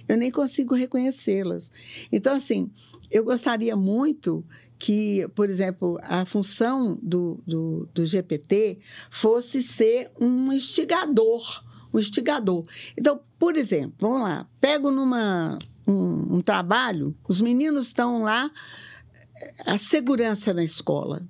[0.08, 1.70] Eu nem consigo reconhecê-las.
[2.12, 2.72] Então, assim,
[3.12, 4.44] eu gostaria muito
[4.78, 11.64] que, por exemplo, a função do, do, do GPT fosse ser um instigador.
[11.94, 12.64] Um instigador.
[12.98, 15.58] Então, por exemplo, vamos lá, pego numa
[15.88, 18.52] um, um trabalho, os meninos estão lá,
[19.66, 21.26] a segurança na escola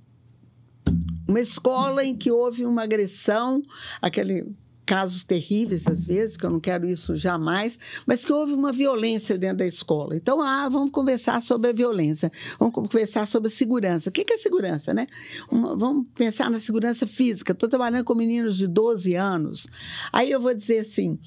[1.28, 3.62] uma escola em que houve uma agressão,
[4.02, 4.48] aquele
[4.88, 9.38] casos terríveis às vezes, que eu não quero isso jamais, mas que houve uma violência
[9.38, 10.16] dentro da escola.
[10.16, 14.10] Então, ah, vamos conversar sobre a violência, vamos conversar sobre a segurança.
[14.10, 15.06] O que é segurança, né?
[15.52, 17.52] Uma, vamos pensar na segurança física.
[17.52, 19.68] Estou trabalhando com meninos de 12 anos.
[20.14, 21.20] Aí eu vou dizer assim: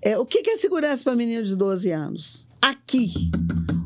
[0.00, 2.48] é, o que é segurança para meninos de 12 anos?
[2.60, 3.12] Aqui.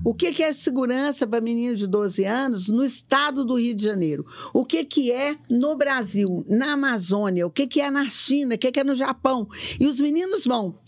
[0.07, 4.25] O que é segurança para meninos de 12 anos no estado do Rio de Janeiro?
[4.55, 7.45] O que é no Brasil, na Amazônia?
[7.45, 8.55] O que é na China?
[8.55, 9.49] O que é no Japão?
[9.81, 10.79] E os meninos vão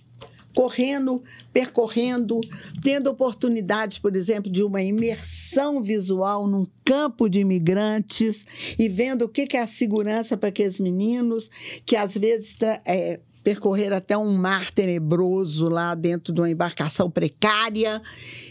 [0.54, 1.20] correndo,
[1.52, 2.40] percorrendo,
[2.80, 8.46] tendo oportunidades, por exemplo, de uma imersão visual num campo de imigrantes
[8.78, 11.50] e vendo o que é a segurança para aqueles meninos
[11.84, 18.02] que às vezes é, percorrer até um mar tenebroso lá dentro de uma embarcação precária.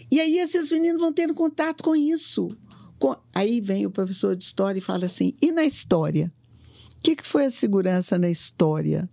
[0.09, 2.49] E aí esses meninos vão tendo contato com isso.
[3.31, 6.33] Aí vem o professor de história e fala assim: e na história?
[6.97, 9.07] O que, que foi a segurança na história?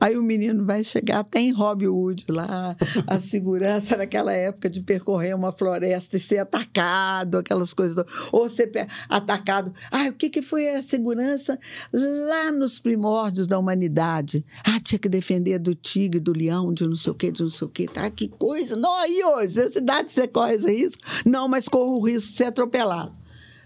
[0.00, 5.34] Aí o menino vai chegar até em Hollywood lá, a segurança naquela época de percorrer
[5.34, 8.04] uma floresta e ser atacado, aquelas coisas.
[8.32, 8.70] Ou ser
[9.08, 9.72] atacado.
[9.90, 11.58] Ah, o que, que foi a segurança
[11.92, 14.44] lá nos primórdios da humanidade?
[14.64, 17.50] Ah, tinha que defender do tigre, do leão, de não sei o quê, de não
[17.50, 17.86] sei o quê.
[17.86, 18.76] Tá, que coisa.
[18.76, 21.02] Não, aí hoje, a cidade você corre esse risco?
[21.24, 23.12] Não, mas corre o risco de ser atropelado.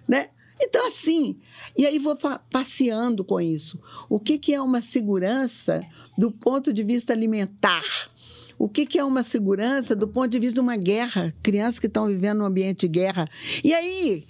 [0.08, 0.28] Né?
[0.60, 1.38] Então, assim,
[1.76, 2.16] e aí vou
[2.50, 3.80] passeando com isso.
[4.08, 5.84] O que, que é uma segurança
[6.16, 7.84] do ponto de vista alimentar?
[8.58, 11.34] O que, que é uma segurança do ponto de vista de uma guerra?
[11.42, 13.24] Crianças que estão vivendo num ambiente de guerra.
[13.64, 14.24] E aí,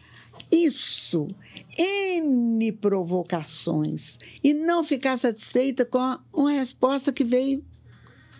[0.50, 1.28] isso,
[1.76, 4.18] N provocações.
[4.42, 7.62] E não ficar satisfeita com uma resposta que veio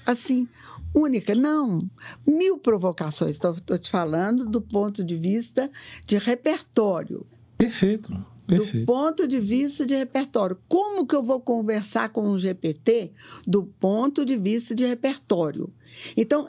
[0.06, 0.48] assim,
[0.94, 1.34] única.
[1.34, 1.88] Não,
[2.26, 3.36] mil provocações.
[3.36, 5.70] Estou te falando do ponto de vista
[6.06, 7.26] de repertório.
[7.62, 8.26] Perfeito.
[8.46, 8.80] Perfeito.
[8.80, 10.58] Do ponto de vista de repertório.
[10.68, 13.12] Como que eu vou conversar com um GPT
[13.46, 15.72] do ponto de vista de repertório?
[16.16, 16.48] Então,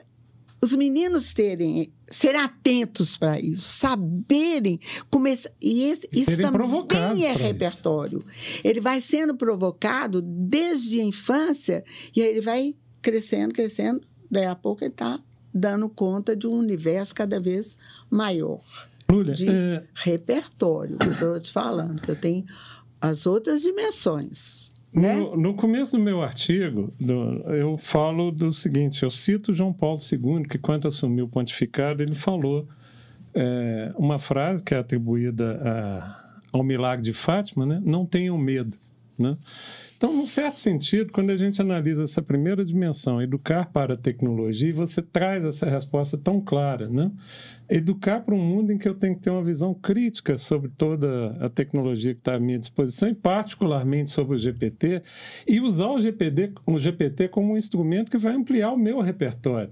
[0.61, 8.19] os meninos terem serem atentos para isso, saberem começar e esse, isso também é repertório.
[8.19, 8.61] Isso.
[8.63, 11.83] Ele vai sendo provocado desde a infância
[12.15, 14.01] e aí ele vai crescendo, crescendo.
[14.29, 15.19] Daí a pouco ele está
[15.53, 17.77] dando conta de um universo cada vez
[18.09, 18.61] maior.
[19.13, 19.83] Lúlia, de é...
[19.93, 22.43] repertório, que eu estou te falando, que eu tenho
[22.99, 24.71] as outras dimensões.
[24.93, 25.15] Né?
[25.15, 27.13] No, no, começo do meu artigo, do,
[27.51, 32.13] eu falo do seguinte: eu cito João Paulo II, que, quando assumiu o pontificado, ele
[32.13, 32.67] falou
[33.33, 37.81] é, uma frase que é atribuída a, ao milagre de Fátima: né?
[37.83, 38.77] não tenham medo.
[39.17, 39.37] Né?
[39.95, 44.73] Então, num certo sentido, quando a gente analisa essa primeira dimensão, educar para a tecnologia,
[44.73, 47.11] você traz essa resposta tão clara, né?
[47.69, 51.37] Educar para um mundo em que eu tenho que ter uma visão crítica sobre toda
[51.39, 55.01] a tecnologia que está à minha disposição, e particularmente sobre o GPT,
[55.47, 59.71] e usar o GPT, o GPT como um instrumento que vai ampliar o meu repertório.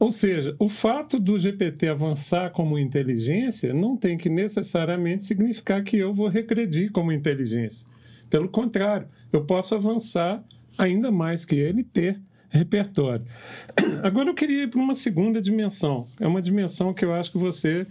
[0.00, 5.98] Ou seja, o fato do GPT avançar como inteligência não tem que necessariamente significar que
[5.98, 7.86] eu vou regredir como inteligência.
[8.30, 10.42] Pelo contrário, eu posso avançar
[10.78, 12.18] ainda mais que ele ter
[12.48, 13.24] repertório.
[14.02, 16.06] Agora eu queria ir para uma segunda dimensão.
[16.18, 17.86] É uma dimensão que eu acho que você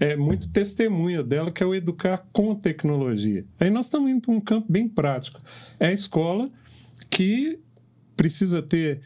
[0.00, 3.44] é muito testemunha dela, que é o educar com tecnologia.
[3.60, 5.40] Aí nós estamos indo para um campo bem prático.
[5.78, 6.50] É a escola
[7.08, 7.60] que
[8.16, 9.00] precisa ter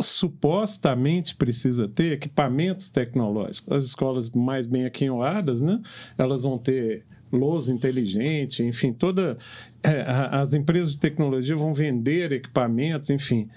[0.00, 3.70] supostamente precisa ter equipamentos tecnológicos.
[3.70, 5.80] As escolas mais bem aquinhoadas, né?
[6.16, 9.36] Elas vão ter lousa inteligente, enfim, toda
[9.82, 13.48] é, as empresas de tecnologia vão vender equipamentos, enfim.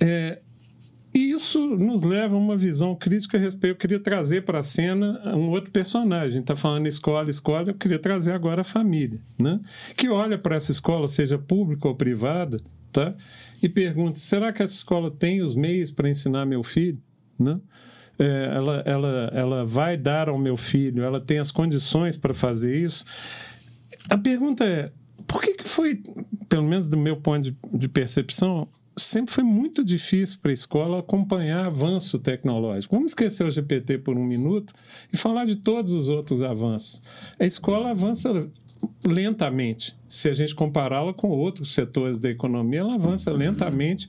[0.00, 0.40] É,
[1.14, 3.74] E isso nos leva a uma visão crítica a respeito.
[3.74, 6.40] Eu queria trazer para a cena um outro personagem.
[6.40, 9.60] Está falando escola, escola, eu queria trazer agora a família, né?
[9.94, 12.58] que olha para essa escola, seja pública ou privada,
[12.90, 13.14] tá?
[13.62, 16.98] e pergunta: será que essa escola tem os meios para ensinar meu filho?
[17.38, 17.60] Né?
[18.18, 22.74] É, ela, ela, ela vai dar ao meu filho, ela tem as condições para fazer
[22.74, 23.04] isso?
[24.08, 24.90] A pergunta é:
[25.26, 26.02] por que, que foi,
[26.48, 30.98] pelo menos do meu ponto de, de percepção, sempre foi muito difícil para a escola
[31.00, 32.94] acompanhar avanço tecnológico.
[32.94, 34.72] Vamos esquecer o GPT por um minuto
[35.12, 37.02] e falar de todos os outros avanços.
[37.38, 38.48] A escola avança
[39.06, 39.96] lentamente.
[40.08, 44.08] Se a gente compará-la com outros setores da economia, ela avança lentamente.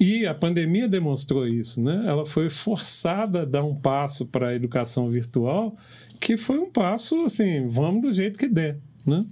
[0.00, 2.04] E a pandemia demonstrou isso, né?
[2.06, 5.76] Ela foi forçada a dar um passo para a educação virtual,
[6.20, 8.78] que foi um passo assim, vamos do jeito que der,
[9.08, 9.26] né?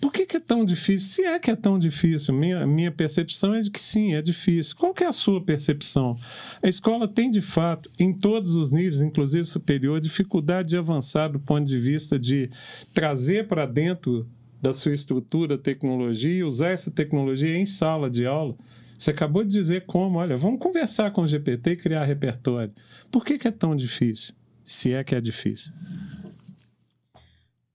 [0.00, 1.06] Por que, que, é tão difícil?
[1.06, 4.74] Se é que é tão difícil, minha, minha percepção é de que sim, é difícil.
[4.76, 6.18] Qual que é a sua percepção?
[6.62, 11.38] A escola tem, de fato, em todos os níveis, inclusive superior, dificuldade de avançar do
[11.38, 12.48] ponto de vista de
[12.94, 14.26] trazer para dentro
[14.60, 18.54] da sua estrutura tecnologia e usar essa tecnologia em sala de aula.
[18.96, 22.72] Você acabou de dizer como, olha, vamos conversar com o GPT e criar repertório.
[23.10, 24.34] Por que, que é tão difícil?
[24.62, 25.72] Se é que é difícil.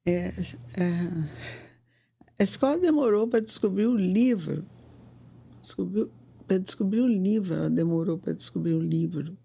[0.06, 0.28] É,
[0.78, 1.46] é
[2.38, 4.66] a escola demorou para descobrir o livro.
[6.46, 9.38] Para descobrir o livro, ela demorou para descobrir o livro.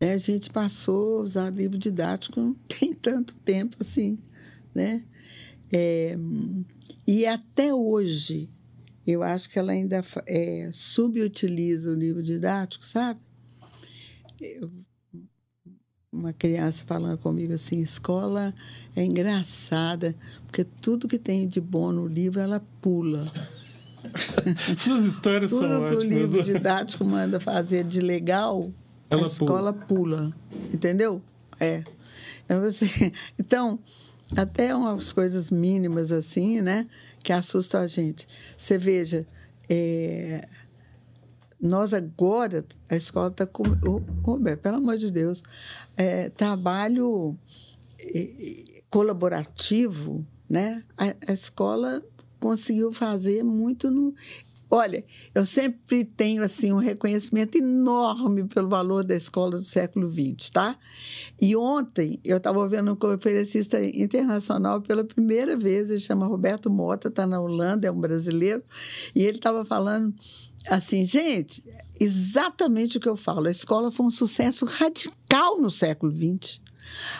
[0.00, 4.18] É, a gente passou a usar livro didático tem tanto tempo assim,
[4.74, 5.04] né?
[5.72, 6.16] É,
[7.06, 8.48] e até hoje,
[9.06, 13.20] eu acho que ela ainda é, subutiliza o livro didático, sabe?
[14.40, 14.70] Eu
[16.14, 18.54] uma criança falando comigo assim, escola
[18.94, 20.14] é engraçada,
[20.46, 23.30] porque tudo que tem de bom no livro ela pula.
[24.76, 26.02] Suas histórias tudo são ótimas.
[26.02, 28.70] Tudo que o livro didático manda fazer de legal,
[29.10, 29.86] ela a escola pula.
[29.86, 30.36] pula.
[30.72, 31.20] Entendeu?
[31.58, 31.82] É.
[33.38, 33.78] Então,
[34.36, 36.86] até umas coisas mínimas assim, né?
[37.22, 38.28] Que assustam a gente.
[38.56, 39.26] Você veja,
[39.68, 40.46] é,
[41.64, 43.62] nós agora, a escola está com.
[44.22, 45.42] Roberto, pelo amor de Deus,
[45.96, 47.38] é, trabalho
[48.90, 50.84] colaborativo, né?
[50.94, 52.02] A, a, escola
[52.38, 54.14] conseguiu fazer muito no.
[54.70, 55.04] Olha,
[55.34, 60.78] eu sempre tenho assim um reconhecimento enorme pelo valor da escola do século XX, tá?
[61.40, 67.08] E ontem eu estava vendo um conferencista internacional pela primeira vez, ele chama Roberto Mota,
[67.08, 68.62] está na Holanda, é um brasileiro,
[69.14, 70.14] e ele estava falando
[70.68, 71.64] assim, gente,
[71.98, 73.48] exatamente o que eu falo.
[73.48, 76.60] A escola foi um sucesso radical no século XX.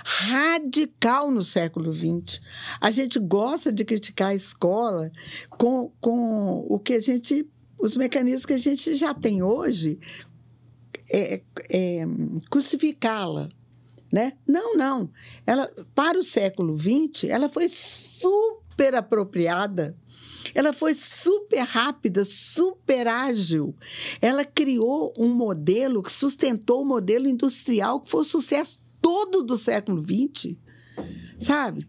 [0.05, 2.41] Radical no século XX.
[2.81, 5.11] A gente gosta de criticar a escola
[5.51, 7.49] com, com o que a gente.
[7.79, 9.99] os mecanismos que a gente já tem hoje,
[11.11, 12.05] é, é,
[12.51, 13.49] crucificá-la.
[14.13, 14.35] Né?
[14.47, 15.11] Não, não.
[15.45, 19.97] Ela, para o século XX, ela foi super apropriada
[20.55, 23.75] ela foi super rápida, super ágil.
[24.21, 29.57] Ela criou um modelo que sustentou o modelo industrial que foi o sucesso todo do
[29.57, 30.57] século XX.
[31.39, 31.87] Sabe?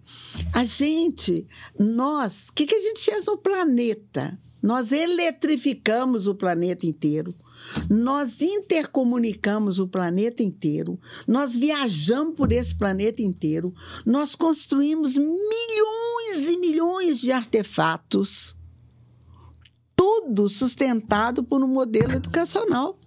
[0.54, 1.48] A gente,
[1.80, 4.38] nós, o que, que a gente fez no planeta?
[4.62, 7.30] Nós eletrificamos o planeta inteiro.
[7.90, 13.74] Nós intercomunicamos o planeta inteiro, nós viajamos por esse planeta inteiro,
[14.06, 18.56] nós construímos milhões e milhões de artefatos,
[19.96, 23.00] tudo sustentado por um modelo educacional.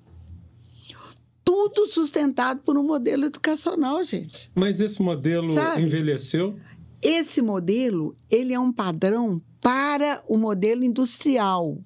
[1.44, 4.50] Tudo sustentado por um modelo educacional, gente.
[4.54, 5.80] Mas esse modelo Sabe?
[5.80, 6.58] envelheceu?
[7.00, 11.78] Esse modelo, ele é um padrão para o modelo industrial.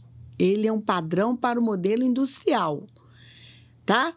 [0.42, 2.84] Ele é um padrão para o modelo industrial,
[3.86, 4.12] tá?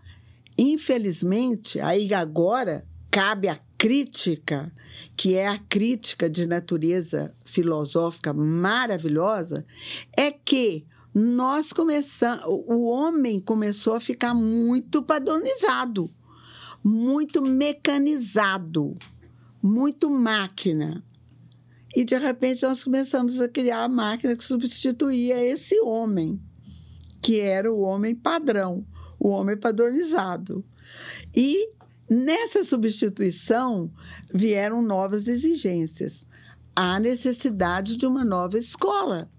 [0.58, 4.74] Infelizmente, aí agora cabe a crítica,
[5.16, 9.68] que é a crítica de natureza filosófica maravilhosa,
[10.18, 16.06] é que nós começamos, o homem começou a ficar muito padronizado,
[16.84, 18.96] muito mecanizado,
[19.62, 21.04] muito máquina.
[21.96, 26.42] E, de repente, nós começamos a criar a máquina que substituía esse homem,
[27.22, 28.86] que era o homem padrão,
[29.18, 30.64] o homem padronizado.
[31.34, 31.70] E
[32.10, 33.90] nessa substituição
[34.34, 36.28] vieram novas exigências.
[36.76, 39.32] Há necessidade de uma nova escola,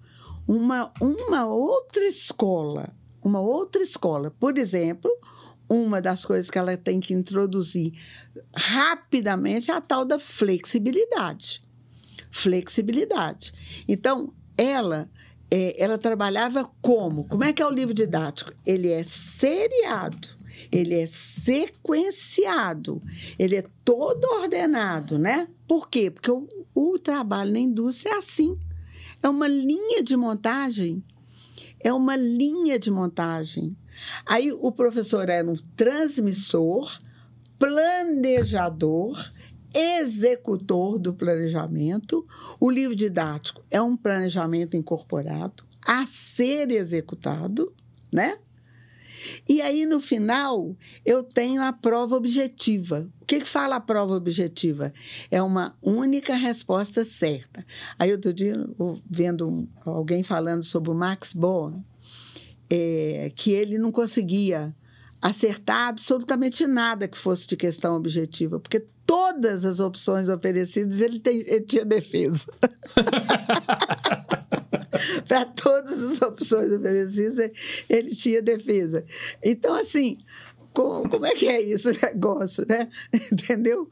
[0.49, 2.89] uma, uma outra escola,
[3.23, 4.31] uma outra escola.
[4.31, 5.11] Por exemplo,
[5.69, 7.93] uma das coisas que ela tem que introduzir
[8.55, 11.66] rapidamente é a tal da flexibilidade
[12.31, 13.53] flexibilidade.
[13.89, 15.09] Então, ela
[15.51, 17.25] é, ela trabalhava como?
[17.25, 18.53] Como é que é o livro didático?
[18.67, 20.29] Ele é seriado,
[20.73, 23.03] ele é sequenciado,
[23.39, 25.49] ele é todo ordenado, né?
[25.67, 26.11] Por quê?
[26.11, 28.59] Porque o, o trabalho na indústria é assim.
[29.23, 31.03] É uma linha de montagem.
[31.81, 33.77] É uma linha de montagem.
[34.25, 36.97] Aí o professor era um transmissor,
[37.59, 39.31] planejador,
[39.77, 42.27] executor do planejamento.
[42.59, 47.73] O livro didático é um planejamento incorporado a ser executado,
[48.11, 48.39] né?
[49.49, 53.09] E aí, no final, eu tenho a prova objetiva.
[53.21, 54.93] O que, que fala a prova objetiva?
[55.31, 57.65] É uma única resposta certa.
[57.99, 58.57] Aí, outro dia,
[59.09, 61.85] vendo alguém falando sobre o Max Born,
[62.71, 64.75] é, que ele não conseguia
[65.21, 71.39] acertar absolutamente nada que fosse de questão objetiva, porque todas as opções oferecidas ele, tem,
[71.47, 72.53] ele tinha defesa.
[75.29, 77.51] Para todas as opções oferecidas,
[77.89, 79.05] ele tinha defesa.
[79.43, 80.19] Então, assim,
[80.73, 82.89] como, como é que é isso o negócio, né?
[83.33, 83.91] Entendeu?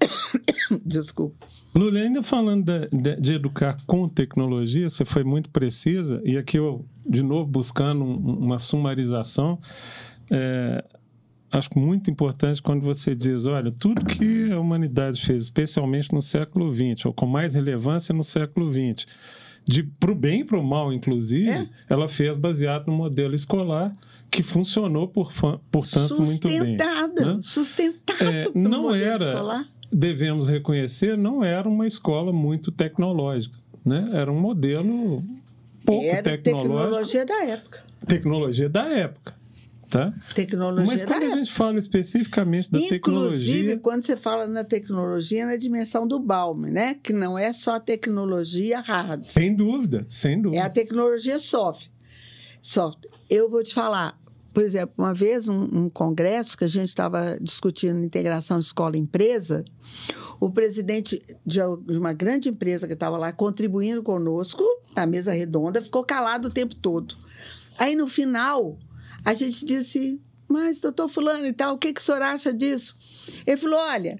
[0.84, 1.46] Desculpa.
[1.74, 6.56] Lula, ainda falando de, de, de, educar com tecnologia, você foi muito precisa, e aqui
[6.56, 9.58] eu, de novo, buscando um, uma sumarização,
[10.30, 10.84] é,
[11.58, 16.72] acho muito importante quando você diz, olha, tudo que a humanidade fez, especialmente no século
[16.74, 19.06] XX, ou com mais relevância no século XX,
[19.98, 21.68] para o bem e para o mal, inclusive, é.
[21.88, 23.94] ela fez baseado no modelo escolar
[24.30, 25.32] que funcionou, por,
[25.70, 26.58] portanto, muito bem.
[26.58, 27.38] Sustentada, né?
[27.40, 29.68] sustentada é, não era, escolar.
[29.92, 34.10] Devemos reconhecer, não era uma escola muito tecnológica, né?
[34.12, 35.22] Era um modelo
[35.84, 36.74] pouco era tecnológico.
[36.74, 37.84] tecnologia da época.
[38.06, 39.43] Tecnologia da época.
[39.94, 40.12] Tá?
[40.34, 43.54] Tecnologia Mas quando a gente fala especificamente da Inclusive, tecnologia.
[43.54, 46.94] Inclusive, quando você fala na tecnologia, na dimensão do Balme, né?
[47.00, 49.22] Que não é só a tecnologia hard.
[49.22, 50.60] Sem dúvida, sem dúvida.
[50.60, 51.90] É a tecnologia soft.
[52.60, 53.04] soft.
[53.30, 54.18] Eu vou te falar,
[54.52, 59.64] por exemplo, uma vez, um, um congresso que a gente estava discutindo integração escola-empresa,
[60.40, 64.64] o presidente de uma grande empresa que estava lá contribuindo conosco,
[64.96, 67.16] na mesa redonda, ficou calado o tempo todo.
[67.78, 68.76] Aí, no final,
[69.24, 72.94] a gente disse, mas doutor fulano e tal, o que, que o senhor acha disso?
[73.46, 74.18] Ele falou, olha,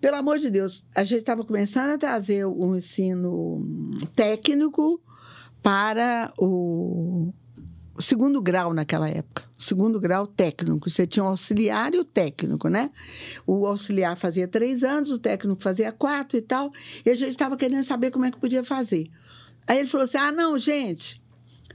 [0.00, 5.02] pelo amor de Deus, a gente estava começando a trazer um ensino técnico
[5.62, 7.32] para o
[7.98, 10.88] segundo grau naquela época, segundo grau técnico.
[10.88, 12.90] Você tinha um auxiliar e o técnico, né?
[13.46, 16.70] O auxiliar fazia três anos, o técnico fazia quatro e tal.
[17.04, 19.10] E a gente estava querendo saber como é que podia fazer.
[19.66, 21.22] Aí ele falou assim: ah, não, gente,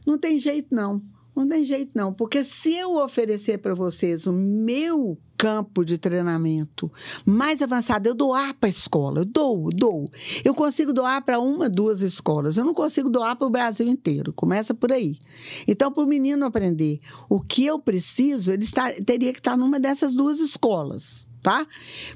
[0.05, 1.01] não tem jeito não.
[1.36, 6.91] Não tem jeito, não, porque se eu oferecer para vocês o meu campo de treinamento
[7.25, 10.05] mais avançado, eu doar para a escola, eu dou, dou.
[10.43, 14.34] Eu consigo doar para uma, duas escolas, eu não consigo doar para o Brasil inteiro.
[14.34, 15.17] Começa por aí.
[15.67, 19.79] Então, para o menino aprender o que eu preciso, ele está, teria que estar numa
[19.79, 21.65] dessas duas escolas tá?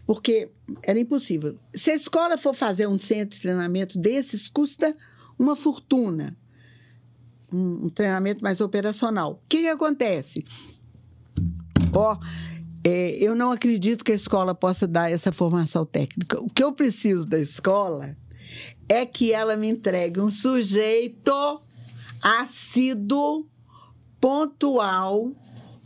[0.06, 0.52] Porque
[0.84, 1.58] era impossível.
[1.74, 4.96] Se a escola for fazer um centro de treinamento desses, custa
[5.38, 6.38] uma fortuna
[7.52, 9.34] um, um treinamento mais operacional.
[9.34, 10.46] O que, que acontece?
[11.94, 12.18] Ó,
[12.84, 16.40] é, eu não acredito que a escola possa dar essa formação técnica.
[16.40, 18.16] O que eu preciso da escola
[18.88, 21.62] é que ela me entregue um sujeito
[22.22, 23.48] assíduo,
[24.20, 25.32] pontual,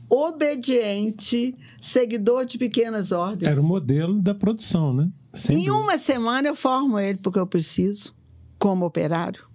[0.10, 3.49] obediente, seguidor de pequenas ordens.
[3.49, 5.10] Era o modelo da produção, né?
[5.34, 5.84] Sem em dúvida.
[5.84, 8.16] uma semana eu formo ele porque eu preciso,
[8.57, 9.48] como operário.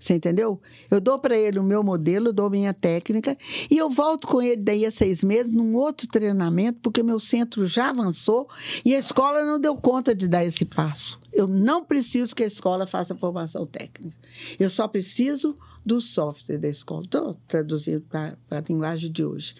[0.00, 0.58] Você entendeu?
[0.90, 3.36] Eu dou para ele o meu modelo, dou minha técnica
[3.70, 7.66] e eu volto com ele daí a seis meses num outro treinamento, porque meu centro
[7.66, 8.48] já avançou
[8.82, 11.20] e a escola não deu conta de dar esse passo.
[11.30, 14.16] Eu não preciso que a escola faça formação técnica.
[14.58, 17.02] Eu só preciso do software da escola.
[17.02, 19.54] Estou traduzindo para a linguagem de hoje.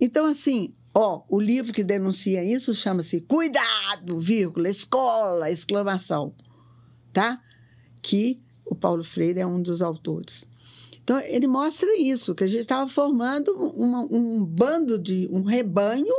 [0.00, 6.34] Então, assim, ó, o livro que denuncia isso chama-se Cuidado, vírgula, escola, exclamação.
[7.12, 7.40] Tá?
[8.02, 10.46] Que o Paulo Freire é um dos autores.
[11.02, 16.12] Então, ele mostra isso, que a gente estava formando uma, um bando de um rebanho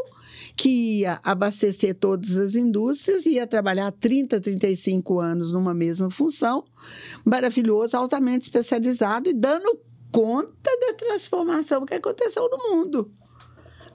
[0.55, 6.63] que ia abastecer todas as indústrias, ia trabalhar 30, 35 anos numa mesma função,
[7.25, 9.77] maravilhoso, altamente especializado e dando
[10.09, 13.11] conta da transformação que aconteceu no mundo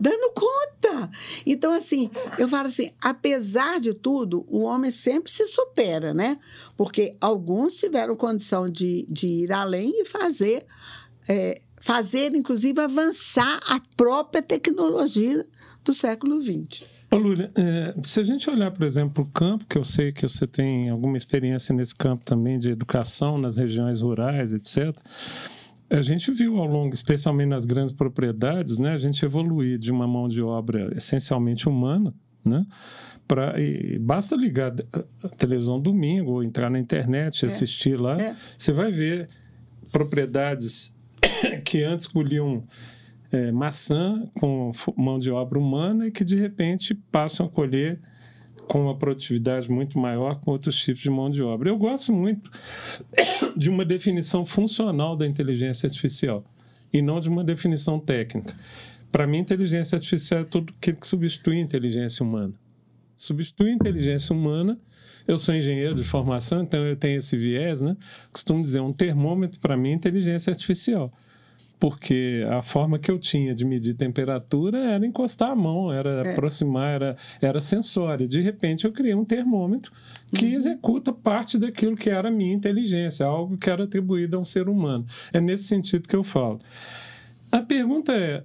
[0.03, 1.09] dando conta.
[1.46, 6.38] Então, assim, eu falo assim: apesar de tudo, o homem sempre se supera, né?
[6.76, 10.66] Porque alguns tiveram condição de, de ir além e fazer,
[11.28, 15.46] é, fazer, inclusive, avançar a própria tecnologia
[15.84, 16.84] do século XX.
[17.12, 20.11] Ô, Lúlia, é, se a gente olhar, por exemplo, para o campo, que eu sei
[20.11, 24.98] que você tem alguma experiência nesse campo também de educação nas regiões rurais, etc.,
[25.93, 30.07] a gente viu ao longo, especialmente nas grandes propriedades, né, a gente evoluir de uma
[30.07, 32.14] mão de obra essencialmente humana,
[32.45, 32.66] né,
[33.28, 33.55] pra,
[34.01, 34.74] basta ligar
[35.22, 37.49] a televisão domingo ou entrar na internet, é.
[37.49, 38.34] assistir lá, é.
[38.57, 39.28] você vai ver
[39.90, 40.95] propriedades
[41.64, 42.64] que antes colhiam
[43.30, 48.01] é, maçã com mão de obra humana e que de repente passam a colher
[48.73, 51.68] com uma produtividade muito maior com outros tipos de mão de obra.
[51.68, 52.51] Eu gosto muito
[53.55, 56.43] de uma definição funcional da inteligência artificial
[56.91, 58.57] e não de uma definição técnica.
[59.11, 62.55] Para mim, inteligência artificial é tudo que substitui a inteligência humana.
[63.14, 64.81] Substitui a inteligência humana.
[65.29, 67.95] Eu sou engenheiro de formação, então eu tenho esse viés, né?
[68.33, 71.12] Costumo dizer, um termômetro para mim é inteligência artificial
[71.83, 76.30] porque a forma que eu tinha de medir temperatura era encostar a mão, era é.
[76.30, 78.28] aproximar, era, era sensório.
[78.28, 79.91] De repente, eu criei um termômetro
[80.33, 80.53] que uhum.
[80.53, 84.68] executa parte daquilo que era a minha inteligência, algo que era atribuído a um ser
[84.68, 85.05] humano.
[85.33, 86.61] É nesse sentido que eu falo.
[87.51, 88.45] A pergunta é: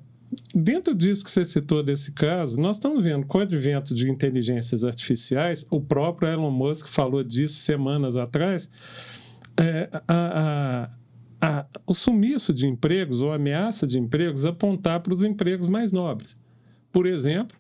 [0.56, 4.84] dentro disso que você citou desse caso, nós estamos vendo com o advento de inteligências
[4.84, 8.68] artificiais, o próprio Elon Musk falou disso semanas atrás.
[9.60, 10.90] É, a,
[11.42, 16.36] a o sumiço de empregos ou ameaça de empregos apontar para os empregos mais nobres.
[16.92, 17.58] Por exemplo,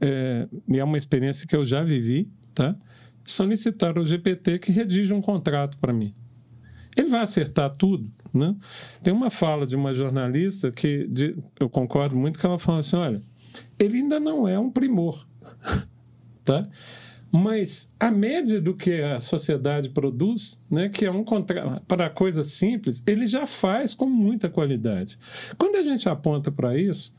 [0.00, 2.76] é, e é uma experiência que eu já vivi, tá?
[3.24, 6.14] solicitar ao GPT que redija um contrato para mim.
[6.96, 8.54] Ele vai acertar tudo, né?
[9.02, 12.96] Tem uma fala de uma jornalista que de, eu concordo muito que ela fala assim,
[12.96, 13.22] olha,
[13.78, 15.26] ele ainda não é um primor,
[16.44, 16.68] tá?
[17.32, 21.80] Mas a média do que a sociedade produz, né, que é um contra...
[21.88, 25.18] para coisas simples, ele já faz com muita qualidade.
[25.56, 27.10] Quando a gente aponta para isso,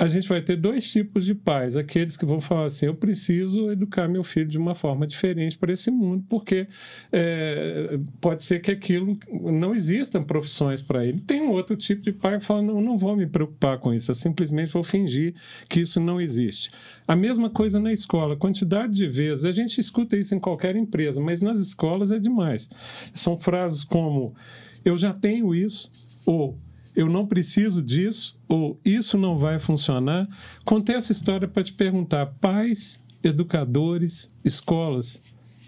[0.00, 1.76] a gente vai ter dois tipos de pais.
[1.76, 5.74] Aqueles que vão falar assim: eu preciso educar meu filho de uma forma diferente para
[5.74, 6.66] esse mundo, porque
[7.12, 11.20] é, pode ser que aquilo não existam profissões para ele.
[11.20, 14.10] Tem um outro tipo de pai que fala: não, não vou me preocupar com isso,
[14.10, 15.34] eu simplesmente vou fingir
[15.68, 16.70] que isso não existe.
[17.06, 21.20] A mesma coisa na escola, quantidade de vezes, a gente escuta isso em qualquer empresa,
[21.20, 22.70] mas nas escolas é demais.
[23.12, 24.34] São frases como:
[24.82, 25.92] eu já tenho isso,
[26.24, 26.56] ou
[26.94, 30.28] eu não preciso disso, ou isso não vai funcionar.
[30.64, 35.22] Contei essa história para te perguntar: pais, educadores, escolas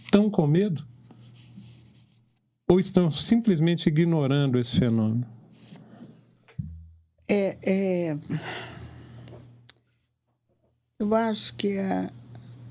[0.04, 0.86] estão com medo?
[2.68, 5.26] Ou estão simplesmente ignorando esse fenômeno?
[7.28, 8.18] É, é...
[10.98, 12.10] Eu acho que a,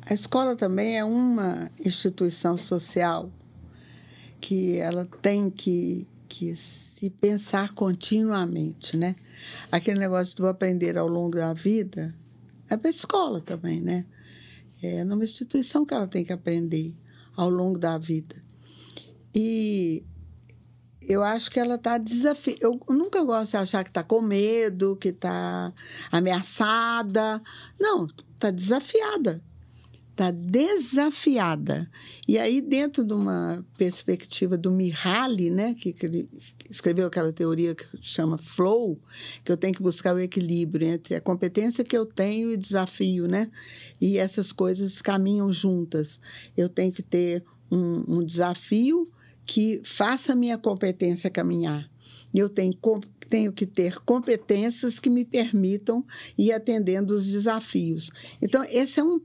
[0.05, 3.29] a escola também é uma instituição social
[4.39, 6.49] que ela tem que, que
[7.01, 9.15] se pensar continuamente, né?
[9.71, 12.15] Aquele negócio do aprender ao longo da vida
[12.69, 14.05] é para a escola também, né?
[14.83, 16.95] É numa instituição que ela tem que aprender
[17.35, 18.35] ao longo da vida.
[19.33, 20.03] E
[21.01, 22.59] eu acho que ela está desafiada.
[22.61, 25.73] Eu nunca gosto de achar que está com medo, que está
[26.11, 27.41] ameaçada.
[27.79, 29.43] Não, está desafiada
[30.21, 31.89] está desafiada.
[32.27, 36.29] E aí, dentro de uma perspectiva do Mihaly, né, que, que ele
[36.69, 38.99] escreveu aquela teoria que chama flow,
[39.43, 42.57] que eu tenho que buscar o equilíbrio entre a competência que eu tenho e o
[42.57, 43.49] desafio, né?
[43.99, 46.21] E essas coisas caminham juntas.
[46.55, 49.09] Eu tenho que ter um, um desafio
[49.45, 51.89] que faça a minha competência caminhar.
[52.33, 52.77] Eu tenho,
[53.27, 56.05] tenho que ter competências que me permitam
[56.37, 58.11] ir atendendo os desafios.
[58.41, 59.19] Então, esse é um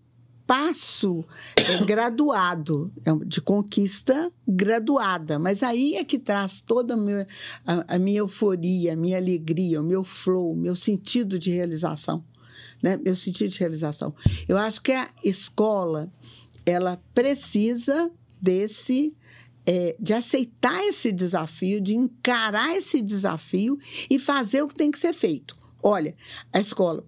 [0.47, 1.25] passo
[1.57, 5.39] é, graduado, é de conquista graduada.
[5.39, 7.27] Mas aí é que traz toda a minha,
[7.67, 12.25] a, a minha euforia, a minha alegria, o meu flow, o meu sentido de realização.
[12.83, 12.97] Né?
[12.97, 14.15] Meu sentido de realização.
[14.49, 16.11] Eu acho que a escola
[16.65, 19.15] ela precisa desse
[19.67, 23.77] é, de aceitar esse desafio, de encarar esse desafio
[24.09, 25.55] e fazer o que tem que ser feito.
[25.83, 26.15] Olha,
[26.53, 27.05] a escola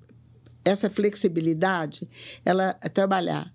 [0.69, 2.09] essa flexibilidade,
[2.45, 3.53] ela é trabalhar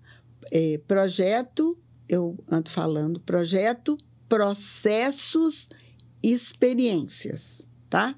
[0.50, 1.76] é, projeto,
[2.08, 3.96] eu ando falando projeto,
[4.28, 5.68] processos,
[6.22, 8.14] experiências, tá?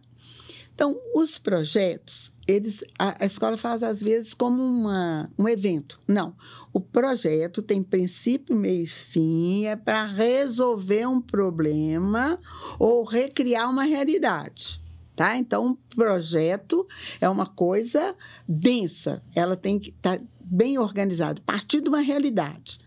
[0.72, 5.98] Então, os projetos, eles, a, a, escola faz às vezes como uma, um evento.
[6.06, 6.36] Não,
[6.70, 12.38] o projeto tem princípio, meio e fim, é para resolver um problema
[12.78, 14.78] ou recriar uma realidade.
[15.16, 15.34] Tá?
[15.38, 16.86] Então, um projeto
[17.18, 18.14] é uma coisa
[18.46, 22.78] densa, ela tem que estar tá bem organizada, partir de uma realidade.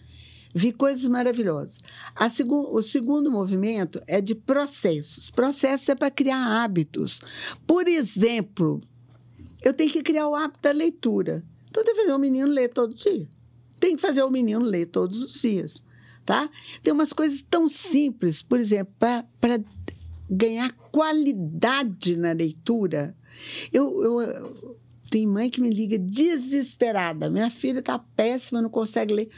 [0.53, 1.79] Vi coisas maravilhosas.
[2.29, 5.29] Segun, o segundo movimento é de processos.
[5.29, 7.21] Processos é para criar hábitos.
[7.67, 8.81] Por exemplo,
[9.61, 11.43] eu tenho que criar o hábito da leitura.
[11.69, 13.27] Então, tem que fazer o menino ler todo dia.
[13.79, 15.83] Tem que fazer o menino ler todos os dias.
[16.25, 16.49] Tá?
[16.81, 19.63] Tem umas coisas tão simples, por exemplo, para
[20.29, 23.15] ganhar qualidade na leitura.
[23.73, 24.77] Eu, eu,
[25.09, 27.29] tem mãe que me liga desesperada.
[27.29, 29.29] Minha filha está péssima, não consegue ler.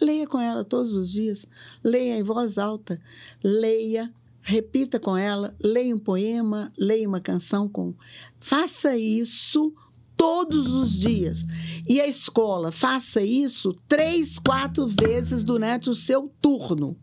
[0.00, 1.46] Leia com ela todos os dias.
[1.84, 3.00] Leia em voz alta.
[3.44, 5.54] Leia, repita com ela.
[5.62, 7.94] Leia um poema, leia uma canção com.
[8.40, 9.72] Faça isso
[10.16, 11.44] todos os dias.
[11.88, 16.96] E a escola, faça isso três, quatro vezes durante o seu turno.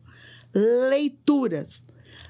[0.89, 1.81] Leituras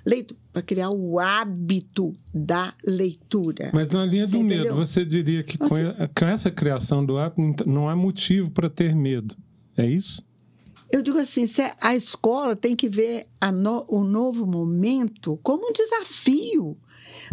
[0.07, 3.71] leitura, para criar o hábito da leitura.
[3.73, 7.67] Mas na linha você do medo, você diria que com, com essa criação do hábito
[7.69, 9.35] não há motivo para ter medo.
[9.75, 10.25] É isso?
[10.89, 11.45] Eu digo assim,
[11.81, 16.77] a escola tem que ver no, o novo momento como um desafio,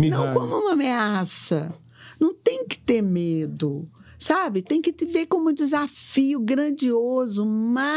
[0.00, 1.72] não como uma ameaça.
[2.20, 3.88] Não tem que ter medo
[4.24, 4.62] sabe?
[4.62, 7.92] Tem que te ver como um desafio grandioso, maravilhoso,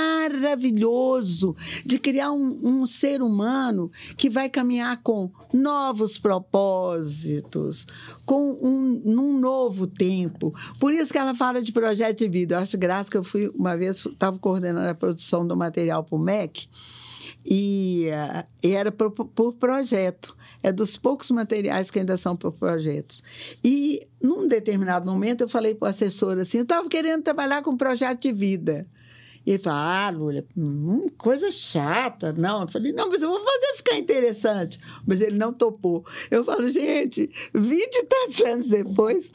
[1.85, 7.87] de criar um, um ser humano que vai caminhar com novos propósitos,
[8.25, 10.53] com um, um novo tempo.
[10.79, 12.55] Por isso que ela fala de projeto de vida.
[12.55, 16.15] Eu acho graça que eu fui, uma vez, estava coordenando a produção do material para
[16.17, 16.67] o MEC,
[17.47, 20.35] e, uh, era por, por, projeto.
[20.61, 23.23] É dos poucos materiais que ainda são por projetos.
[23.63, 27.77] E, num determinado momento, eu falei para o assessor assim: eu estava querendo trabalhar com
[27.77, 28.85] projeto de vida.
[29.45, 32.33] E ele falou: Ah, Lúlia, hum, coisa chata.
[32.33, 34.77] Não, eu falei: Não, mas eu vou fazer ficar interessante.
[35.05, 36.05] Mas ele não topou.
[36.29, 39.31] Eu falo: Gente, 20 e tantos anos depois,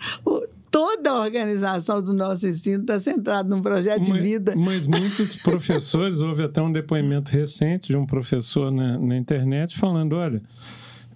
[0.72, 4.54] toda a organização do nosso ensino está centrada num projeto mas, de vida.
[4.56, 10.16] Mas muitos professores, houve até um depoimento recente de um professor na, na internet falando:
[10.16, 10.42] olha,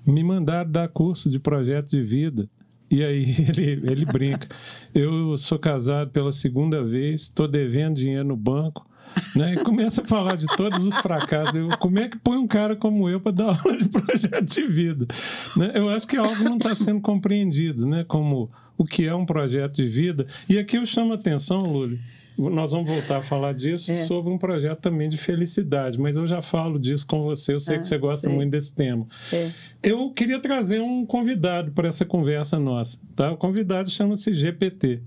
[0.06, 2.48] me mandaram dar curso de projeto de vida.
[2.88, 3.24] E aí
[3.56, 4.46] ele, ele brinca.
[4.94, 8.86] Eu sou casado pela segunda vez, estou devendo dinheiro no banco.
[9.36, 9.52] Né?
[9.52, 11.54] E começa a falar de todos os fracassos.
[11.54, 14.66] Eu, como é que põe um cara como eu para dar aula de projeto de
[14.66, 15.06] vida?
[15.54, 15.72] Né?
[15.74, 18.02] Eu acho que algo não está sendo compreendido, né?
[18.04, 20.26] como o que é um projeto de vida.
[20.48, 21.98] E aqui eu chamo a atenção, Lúlio,
[22.38, 24.04] nós vamos voltar a falar disso é.
[24.04, 27.76] sobre um projeto também de felicidade, mas eu já falo disso com você, eu sei
[27.76, 28.36] ah, que você gosta sei.
[28.36, 29.06] muito desse tema.
[29.32, 29.50] É.
[29.82, 33.32] Eu queria trazer um convidado para essa conversa nossa, tá?
[33.32, 35.00] O convidado chama-se GPT.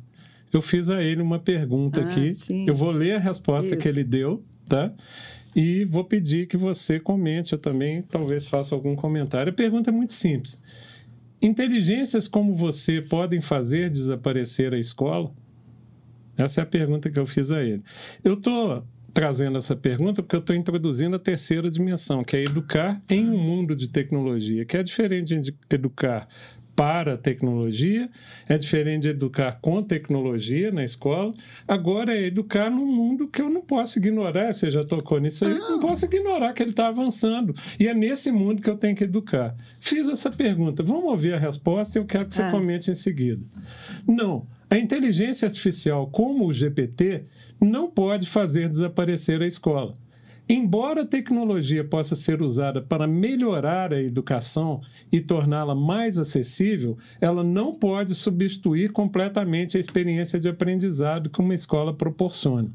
[0.52, 2.68] Eu fiz a ele uma pergunta ah, aqui, sim.
[2.68, 3.78] eu vou ler a resposta Isso.
[3.78, 4.91] que ele deu, tá?
[5.56, 9.52] E vou pedir que você comente, eu também talvez faça algum comentário.
[9.52, 10.60] A pergunta é muito simples.
[11.41, 15.32] Inteligências como você podem fazer desaparecer a escola?
[16.38, 17.84] Essa é a pergunta que eu fiz a ele.
[18.24, 18.84] Eu estou
[19.14, 23.38] trazendo essa pergunta porque eu estou introduzindo a terceira dimensão, que é educar em um
[23.38, 26.28] mundo de tecnologia, que é diferente de educar
[26.80, 28.10] para a tecnologia,
[28.48, 31.34] é diferente de educar com tecnologia na escola.
[31.68, 34.54] Agora é educar num mundo que eu não posso ignorar.
[34.54, 37.54] Você já tocou nisso aí, não posso ignorar que ele está avançando.
[37.78, 39.54] E é nesse mundo que eu tenho que educar.
[39.78, 40.82] Fiz essa pergunta.
[40.82, 42.50] Vamos ouvir a resposta e eu quero que você é.
[42.50, 43.46] comente em seguida.
[44.08, 44.48] Não.
[44.70, 47.26] A inteligência artificial, como o GPT,
[47.60, 49.96] não pode fazer desaparecer a escola.
[50.52, 54.82] Embora a tecnologia possa ser usada para melhorar a educação
[55.12, 61.54] e torná-la mais acessível, ela não pode substituir completamente a experiência de aprendizado que uma
[61.54, 62.72] escola proporciona.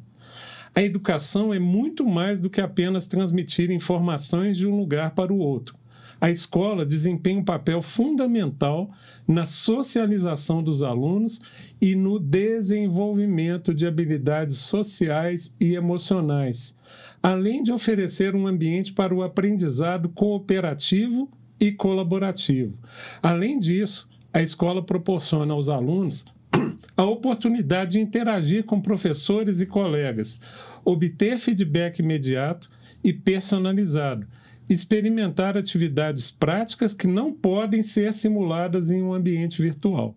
[0.73, 5.39] A educação é muito mais do que apenas transmitir informações de um lugar para o
[5.39, 5.77] outro
[6.21, 8.91] a escola desempenha um papel fundamental
[9.27, 11.41] na socialização dos alunos
[11.81, 16.75] e no desenvolvimento de habilidades sociais e emocionais,
[17.25, 21.27] além de oferecer um ambiente para o aprendizado cooperativo
[21.59, 22.79] e colaborativo.
[23.23, 26.27] Além disso, a escola proporciona aos alunos
[26.95, 30.39] a oportunidade de interagir com professores e colegas,
[30.85, 32.69] obter feedback imediato
[33.03, 34.27] e personalizado
[34.69, 40.15] experimentar atividades práticas que não podem ser simuladas em um ambiente virtual.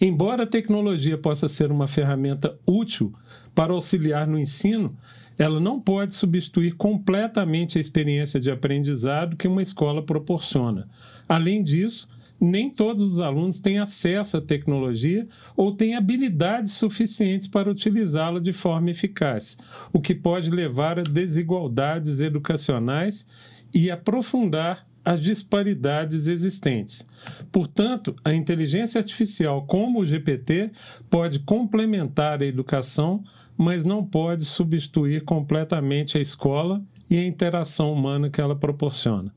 [0.00, 3.12] Embora a tecnologia possa ser uma ferramenta útil
[3.54, 4.96] para auxiliar no ensino,
[5.38, 10.88] ela não pode substituir completamente a experiência de aprendizado que uma escola proporciona.
[11.28, 12.08] Além disso,
[12.40, 18.52] nem todos os alunos têm acesso à tecnologia ou têm habilidades suficientes para utilizá-la de
[18.52, 19.56] forma eficaz,
[19.92, 23.26] o que pode levar a desigualdades educacionais
[23.74, 27.06] e aprofundar as disparidades existentes.
[27.50, 30.70] Portanto, a inteligência artificial, como o GPT,
[31.08, 33.24] pode complementar a educação,
[33.58, 36.80] mas não pode substituir completamente a escola
[37.10, 39.34] e a interação humana que ela proporciona.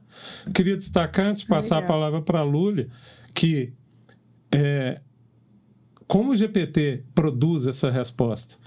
[0.54, 1.90] Queria destacar, antes de passar Legal.
[1.90, 2.88] a palavra para a Lúlia,
[3.34, 3.74] que
[4.52, 5.02] é,
[6.08, 8.58] como o GPT produz essa resposta?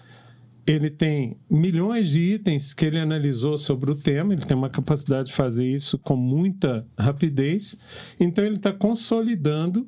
[0.67, 5.29] ele tem milhões de itens que ele analisou sobre o tema, ele tem uma capacidade
[5.29, 7.77] de fazer isso com muita rapidez,
[8.19, 9.87] então ele está consolidando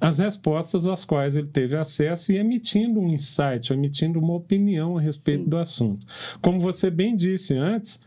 [0.00, 5.00] as respostas às quais ele teve acesso e emitindo um insight, emitindo uma opinião a
[5.00, 5.50] respeito Sim.
[5.50, 6.06] do assunto.
[6.40, 8.00] Como você bem disse antes,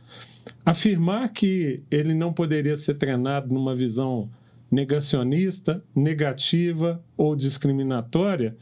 [0.66, 4.30] afirmar que ele não poderia ser treinado numa visão
[4.72, 8.56] negacionista, negativa ou discriminatória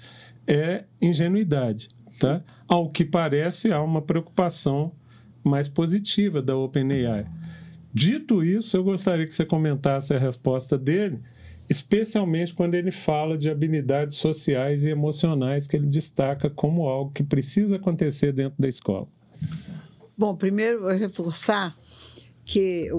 [0.47, 1.87] é ingenuidade.
[2.19, 2.41] Tá?
[2.67, 4.91] Ao que parece, há uma preocupação
[5.43, 7.27] mais positiva da OpenAI.
[7.93, 11.19] Dito isso, eu gostaria que você comentasse a resposta dele,
[11.69, 17.23] especialmente quando ele fala de habilidades sociais e emocionais que ele destaca como algo que
[17.23, 19.07] precisa acontecer dentro da escola.
[20.17, 21.77] Bom, primeiro vou reforçar
[22.43, 22.89] que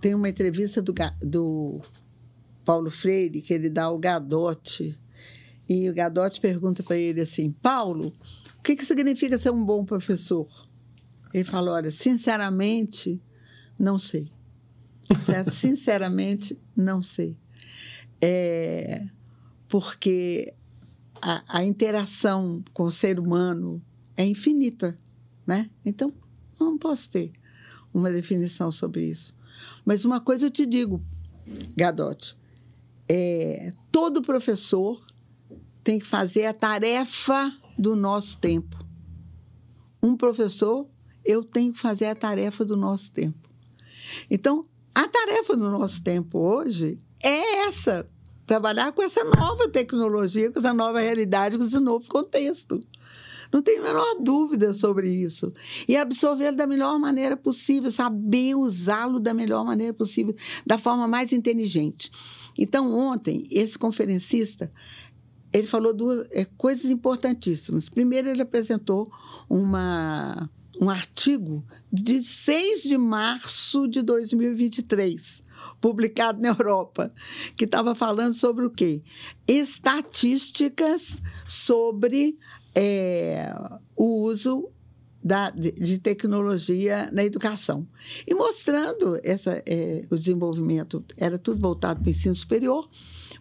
[0.00, 0.92] tem uma entrevista do,
[1.22, 1.80] do
[2.64, 4.96] Paulo Freire que ele dá ao Gadotti
[5.68, 8.12] e o Gadotti pergunta para ele assim: Paulo,
[8.58, 10.46] o que, que significa ser um bom professor?
[11.32, 13.20] Ele fala: olha, sinceramente,
[13.78, 14.30] não sei.
[15.50, 17.36] Sinceramente, não sei.
[18.20, 19.06] É,
[19.68, 20.52] porque
[21.20, 23.82] a, a, interação com o ser humano
[24.16, 24.98] é infinita,
[25.46, 25.70] né?
[25.84, 26.12] Então,
[26.58, 27.32] não posso ter
[27.92, 29.36] uma definição sobre isso.
[29.84, 31.02] Mas uma coisa eu te digo,
[31.76, 32.36] Gadotti,
[33.08, 35.04] é, todo professor
[35.82, 38.76] tem que fazer a tarefa do nosso tempo.
[40.02, 40.88] Um professor,
[41.24, 43.48] eu tenho que fazer a tarefa do nosso tempo.
[44.30, 48.08] Então, a tarefa do nosso tempo hoje é essa:
[48.46, 52.80] trabalhar com essa nova tecnologia, com essa nova realidade, com esse novo contexto.
[53.50, 55.52] Não tenho a menor dúvida sobre isso.
[55.88, 60.34] E absorvê-lo da melhor maneira possível, saber usá-lo da melhor maneira possível,
[60.66, 62.10] da forma mais inteligente.
[62.58, 64.70] Então, ontem, esse conferencista
[65.52, 67.88] ele falou duas é, coisas importantíssimas.
[67.88, 69.10] Primeiro, ele apresentou
[69.48, 70.48] uma,
[70.80, 75.42] um artigo de 6 de março de 2023,
[75.80, 77.12] publicado na Europa,
[77.56, 79.02] que estava falando sobre o quê?
[79.46, 82.38] Estatísticas sobre
[82.74, 83.52] é,
[83.96, 84.70] o uso
[85.22, 87.86] da, de tecnologia na educação.
[88.26, 92.88] E mostrando essa, é, o desenvolvimento, era tudo voltado para o ensino superior,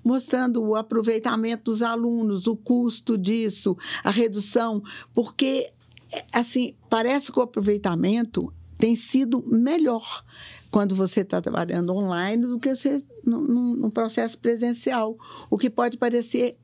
[0.04, 4.82] mostrando o aproveitamento dos alunos, o custo disso, a redução,
[5.14, 5.72] porque
[6.32, 10.24] assim parece que o aproveitamento tem sido melhor
[10.78, 15.18] quando você está trabalhando online do que você num, processo presencial,
[15.50, 16.56] o que pode parecer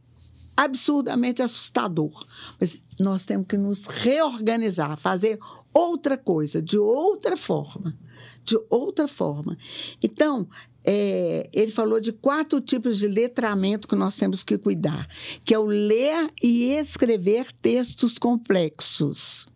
[0.55, 2.23] absurdamente assustador.
[2.61, 5.39] Mas nós temos que nos reorganizar, fazer
[5.73, 7.97] outra coisa, de outra forma.
[8.43, 9.57] De outra forma.
[9.99, 10.47] Então,
[10.85, 15.07] é, ele falou de quatro tipos de letramento que nós temos que cuidar,
[15.43, 19.47] que é o ler e escrever textos complexos.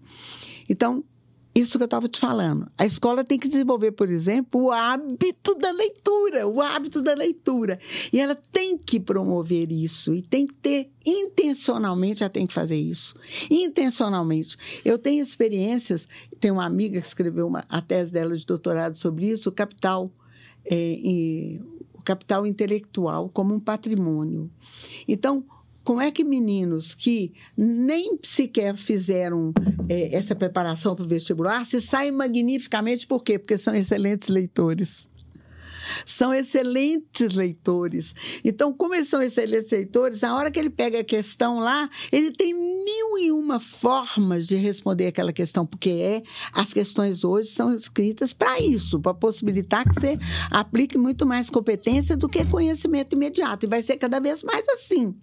[0.67, 1.05] Então,
[1.59, 2.69] isso que eu estava te falando.
[2.77, 7.79] A escola tem que desenvolver, por exemplo, o hábito da leitura, o hábito da leitura.
[8.13, 12.77] E ela tem que promover isso e tem que ter intencionalmente, ela tem que fazer
[12.77, 13.15] isso.
[13.49, 14.57] Intencionalmente.
[14.85, 16.07] Eu tenho experiências,
[16.39, 20.11] tem uma amiga que escreveu uma, a tese dela de doutorado sobre isso, o capital
[20.69, 21.59] é,
[21.93, 24.51] o capital intelectual como um patrimônio.
[25.07, 25.45] Então,
[25.87, 29.53] como é que meninos que nem sequer fizeram
[29.87, 33.39] é, essa preparação para o vestibular se saem magnificamente, por quê?
[33.39, 35.07] Porque são excelentes leitores
[36.05, 38.13] são excelentes leitores.
[38.43, 42.33] Então, como eles são excelentes leitores, na hora que ele pega a questão lá, ele
[42.33, 47.73] tem mil e uma formas de responder aquela questão, porque é, as questões hoje são
[47.73, 50.19] escritas para isso, para possibilitar que você
[50.51, 53.65] aplique muito mais competência do que conhecimento imediato.
[53.65, 55.15] E vai ser cada vez mais assim.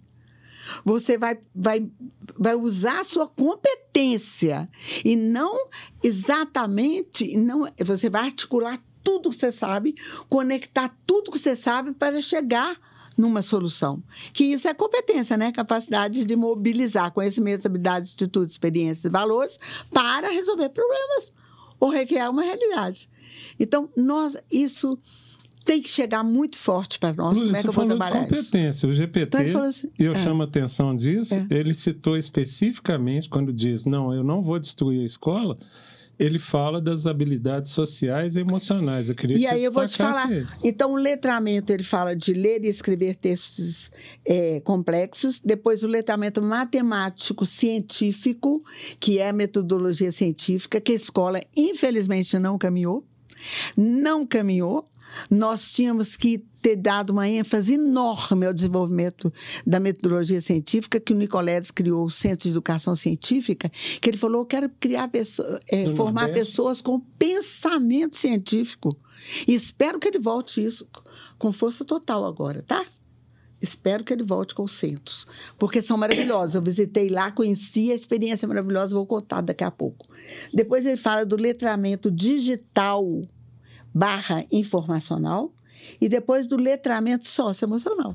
[0.83, 1.89] Você vai, vai,
[2.37, 4.69] vai usar a sua competência
[5.03, 5.69] e não
[6.03, 9.95] exatamente, não, você vai articular tudo que você sabe,
[10.27, 12.75] conectar tudo que você sabe para chegar
[13.17, 14.03] numa solução.
[14.33, 15.51] Que isso é competência, né?
[15.51, 19.57] Capacidade de mobilizar conhecimentos, habilidades, atitudes, experiências e valores
[19.91, 21.33] para resolver problemas
[21.79, 23.09] ou recriar uma realidade.
[23.59, 24.97] Então, nós, isso
[25.65, 27.39] tem que chegar muito forte para nós.
[27.39, 28.69] Como é que eu vou trabalhar de competência.
[28.69, 28.87] Isso?
[28.87, 30.15] O GPT, então, assim, eu é.
[30.15, 31.47] chamo a atenção disso, é.
[31.49, 35.57] ele citou especificamente quando diz, não, eu não vou destruir a escola,
[36.17, 39.09] ele fala das habilidades sociais e emocionais.
[39.09, 40.31] Eu queria e que aí eu vou te falar.
[40.31, 40.65] Isso.
[40.65, 43.91] Então, o letramento ele fala de ler e escrever textos
[44.25, 45.41] é, complexos.
[45.43, 48.63] Depois, o letramento matemático científico,
[48.99, 53.03] que é a metodologia científica que a escola infelizmente não caminhou,
[53.75, 54.87] não caminhou.
[55.29, 59.31] Nós tínhamos que ter dado uma ênfase enorme ao desenvolvimento
[59.65, 64.41] da metodologia científica, que o Nicoledes criou o Centro de Educação Científica, que ele falou,
[64.41, 66.39] eu quero criar pessoas, é, formar Nordeste.
[66.39, 68.89] pessoas com pensamento científico.
[69.47, 70.87] E espero que ele volte isso
[71.37, 72.83] com força total agora, tá?
[73.61, 75.25] Espero que ele volte com os centros,
[75.57, 76.55] porque são maravilhosos.
[76.55, 80.05] Eu visitei lá, conheci a experiência maravilhosa, vou contar daqui a pouco.
[80.53, 83.21] Depois ele fala do letramento digital
[83.95, 85.53] barra informacional
[86.01, 88.13] e depois do letramento socioemocional.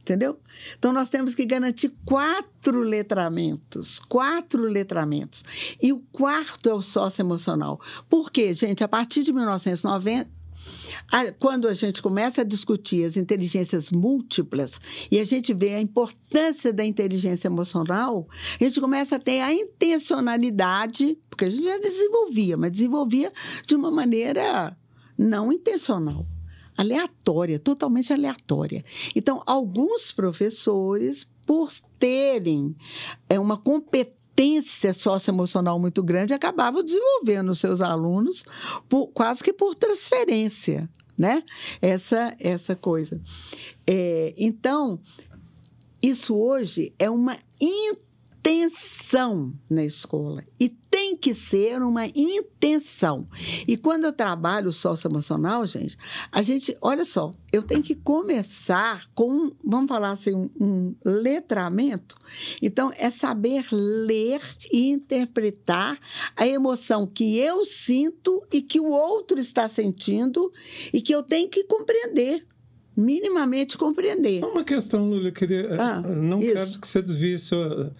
[0.00, 0.40] Entendeu?
[0.76, 4.00] Então, nós temos que garantir quatro letramentos.
[4.00, 5.44] Quatro letramentos.
[5.80, 7.78] E o quarto é o socioemocional.
[8.08, 8.82] Por quê, gente?
[8.82, 10.28] A partir de 1990,
[11.38, 14.80] quando a gente começa a discutir as inteligências múltiplas
[15.10, 18.26] e a gente vê a importância da inteligência emocional,
[18.60, 23.32] a gente começa a ter a intencionalidade, porque a gente já desenvolvia, mas desenvolvia
[23.66, 24.76] de uma maneira
[25.16, 26.26] não intencional
[26.76, 28.84] aleatória, totalmente aleatória.
[29.14, 32.74] Então, alguns professores, por terem
[33.28, 38.44] é, uma competência socioemocional muito grande, acabavam desenvolvendo seus alunos
[38.88, 41.42] por, quase que por transferência, né?
[41.80, 43.20] Essa, essa coisa.
[43.86, 45.00] É, então,
[46.00, 47.38] isso hoje é uma
[48.42, 50.42] intenção na escola.
[50.58, 53.26] E tem que ser uma intenção.
[53.68, 55.96] E quando eu trabalho socioemocional, gente,
[56.30, 62.16] a gente, olha só, eu tenho que começar com, vamos falar assim, um, um letramento.
[62.60, 64.42] Então, é saber ler
[64.72, 65.98] e interpretar
[66.36, 70.52] a emoção que eu sinto e que o outro está sentindo
[70.92, 72.44] e que eu tenho que compreender
[72.94, 74.44] minimamente compreender.
[74.44, 75.80] Uma questão, Lula, eu queria.
[75.80, 76.52] Ah, não isso.
[76.52, 77.90] quero que você desvie sua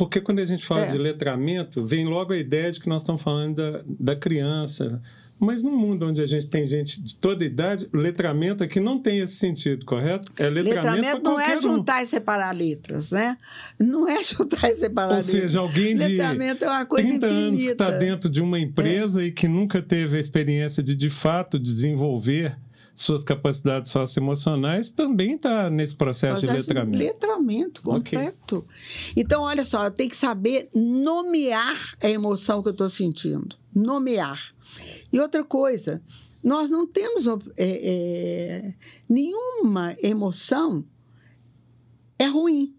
[0.00, 0.90] porque quando a gente fala é.
[0.90, 4.98] de letramento, vem logo a ideia de que nós estamos falando da, da criança.
[5.38, 9.18] Mas no mundo onde a gente tem gente de toda idade, letramento aqui não tem
[9.18, 10.32] esse sentido, correto?
[10.38, 12.02] É letramento, letramento não é juntar um.
[12.02, 13.36] e separar letras, né?
[13.78, 15.34] Não é juntar e separar Ou letras.
[15.34, 17.46] Ou seja, alguém de letramento é uma coisa 30 infinita.
[17.46, 19.26] anos que está dentro de uma empresa é.
[19.26, 22.56] e que nunca teve a experiência de, de fato, desenvolver
[23.02, 26.98] suas capacidades socioemocionais também está nesse processo, processo, de letramento.
[26.98, 28.56] De letramento completo.
[28.58, 29.14] Okay.
[29.16, 33.56] Então, olha só, eu tenho que saber nomear a emoção que eu estou sentindo.
[33.74, 34.54] Nomear.
[35.12, 36.02] E outra coisa,
[36.44, 38.74] nós não temos é, é,
[39.08, 40.84] nenhuma emoção
[42.18, 42.74] é ruim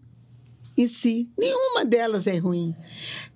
[0.76, 1.28] em si.
[1.36, 2.74] Nenhuma delas é ruim.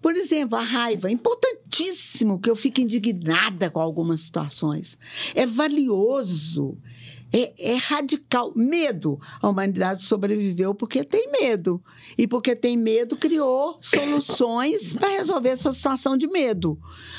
[0.07, 1.09] Por exemplo, a raiva.
[1.09, 4.97] É importantíssimo que eu fique indignada com algumas situações.
[5.35, 6.79] É valioso.
[7.33, 8.53] É, é, radical.
[8.55, 9.19] Medo.
[9.43, 11.83] A humanidade sobreviveu porque tem medo.
[12.17, 16.79] E porque tem medo, criou soluções para resolver essa situação de medo.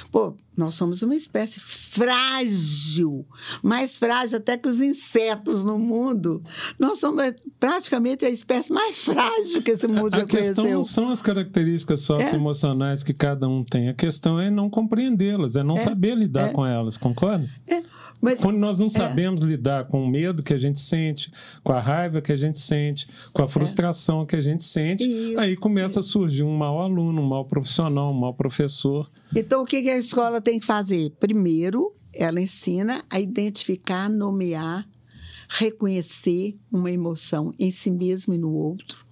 [0.10, 3.24] Pô, nós somos uma espécie frágil,
[3.62, 6.44] mais frágil até que os insetos no mundo.
[6.80, 7.24] Nós somos
[7.60, 10.78] praticamente a espécie mais frágil que esse mundo a, já a questão conheceu.
[10.78, 13.06] não são as características socioemocionais é.
[13.06, 13.90] que cada um tem.
[13.90, 15.84] A questão é não compreendê-las, é não é.
[15.84, 16.52] saber lidar é.
[16.52, 17.48] com elas, concorda?
[17.68, 17.84] É.
[18.20, 18.90] Mas, Quando nós não é.
[18.90, 21.32] sabemos lidar com o medo que a gente sente,
[21.64, 23.48] com a raiva que a gente sente, com a é.
[23.48, 24.26] frustração é.
[24.26, 25.40] que a gente sente, Isso.
[25.40, 29.10] aí começa a surgir um mau aluno, um mau profissional, um mau professor.
[29.36, 31.10] Então, o que a escola tem que fazer?
[31.19, 34.88] Primeiro, ela ensina a identificar, nomear,
[35.49, 39.06] reconhecer uma emoção em si mesmo e no outro.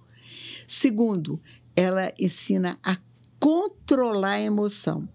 [0.66, 1.38] Segundo,
[1.76, 2.96] ela ensina a
[3.38, 5.06] controlar a emoção.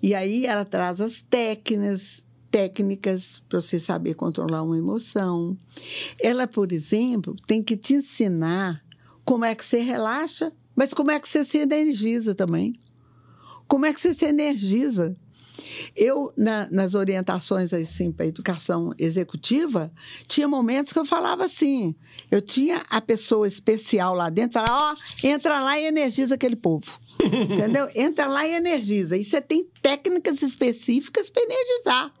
[0.00, 5.58] E aí ela traz as técnicas, técnicas para você saber controlar uma emoção.
[6.20, 8.84] Ela, por exemplo, tem que te ensinar
[9.24, 12.78] como é que você relaxa, mas como é que você se energiza também.
[13.66, 15.16] Como é que você se energiza?
[15.94, 19.92] Eu, na, nas orientações assim, para a educação executiva,
[20.26, 21.94] tinha momentos que eu falava assim:
[22.30, 26.56] eu tinha a pessoa especial lá dentro, falava, ó, oh, entra lá e energiza aquele
[26.56, 26.98] povo.
[27.22, 27.88] Entendeu?
[27.94, 29.16] Entra lá e energiza.
[29.16, 32.12] E você tem técnicas específicas para energizar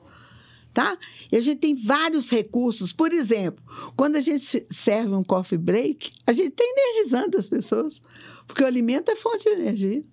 [0.76, 0.98] tá?
[1.32, 2.92] E a gente tem vários recursos.
[2.92, 3.64] Por exemplo,
[3.96, 8.02] quando a gente serve um coffee break, a gente está energizando as pessoas,
[8.46, 10.04] porque o alimento é fonte de energia.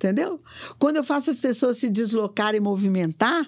[0.00, 0.40] Entendeu?
[0.78, 3.46] Quando eu faço as pessoas se deslocarem e movimentar,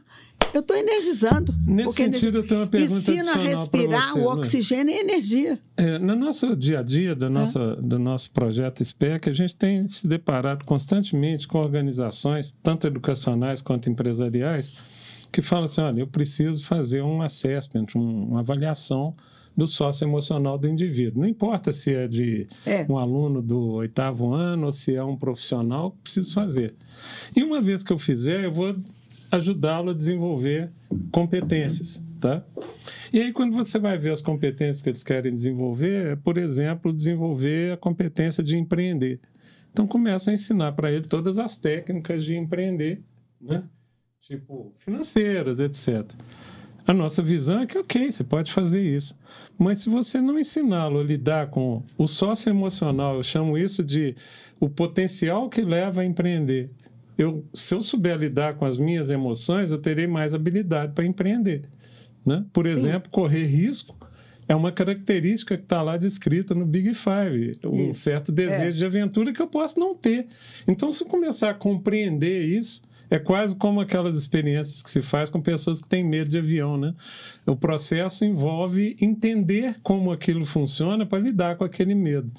[0.53, 1.55] eu estou energizando.
[1.66, 4.93] Nesse sentido, eu tenho uma pergunta Ensina a respirar você, o oxigênio né?
[4.93, 5.59] e energia.
[5.79, 7.77] É, no nosso dia a dia, do nosso, é.
[7.77, 13.89] do nosso projeto SPEC, a gente tem se deparado constantemente com organizações, tanto educacionais quanto
[13.89, 14.74] empresariais,
[15.33, 19.16] que fala assim: olha, eu preciso fazer um assessment, um, uma avaliação
[19.57, 21.23] do socioemocional do indivíduo.
[21.23, 22.87] Não importa se é de é.
[22.89, 26.74] um aluno do oitavo ano ou se é um profissional, preciso fazer.
[27.37, 28.74] E uma vez que eu fizer, eu vou
[29.31, 30.70] ajudá-lo a desenvolver
[31.11, 32.45] competências, tá?
[33.12, 36.95] E aí, quando você vai ver as competências que eles querem desenvolver, é, por exemplo,
[36.95, 39.20] desenvolver a competência de empreender.
[39.70, 43.03] Então, começa a ensinar para ele todas as técnicas de empreender,
[43.41, 43.65] né?
[44.20, 46.11] Tipo, financeiras, etc.
[46.86, 49.14] A nossa visão é que, ok, você pode fazer isso.
[49.59, 54.16] Mas se você não ensiná-lo a lidar com o sócio emocional, eu chamo isso de
[54.59, 56.70] o potencial que leva a empreender.
[57.16, 61.62] Eu, se eu souber lidar com as minhas emoções, eu terei mais habilidade para empreender.
[62.24, 62.44] Né?
[62.52, 62.72] Por Sim.
[62.72, 63.96] exemplo, correr risco
[64.48, 68.00] é uma característica que está lá descrita no Big Five, um isso.
[68.00, 68.78] certo desejo é.
[68.78, 70.26] de aventura que eu posso não ter.
[70.66, 72.82] Então, se eu começar a compreender isso,
[73.12, 76.78] é quase como aquelas experiências que se faz com pessoas que têm medo de avião,
[76.78, 76.94] né?
[77.44, 82.32] O processo envolve entender como aquilo funciona para lidar com aquele medo.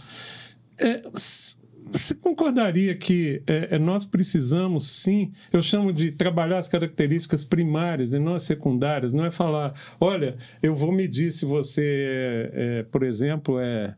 [0.79, 7.43] É, você concordaria que é, é, nós precisamos, sim, eu chamo de trabalhar as características
[7.43, 11.83] primárias e não as secundárias, não é falar, olha, eu vou medir se você,
[12.51, 13.93] é, é por exemplo, é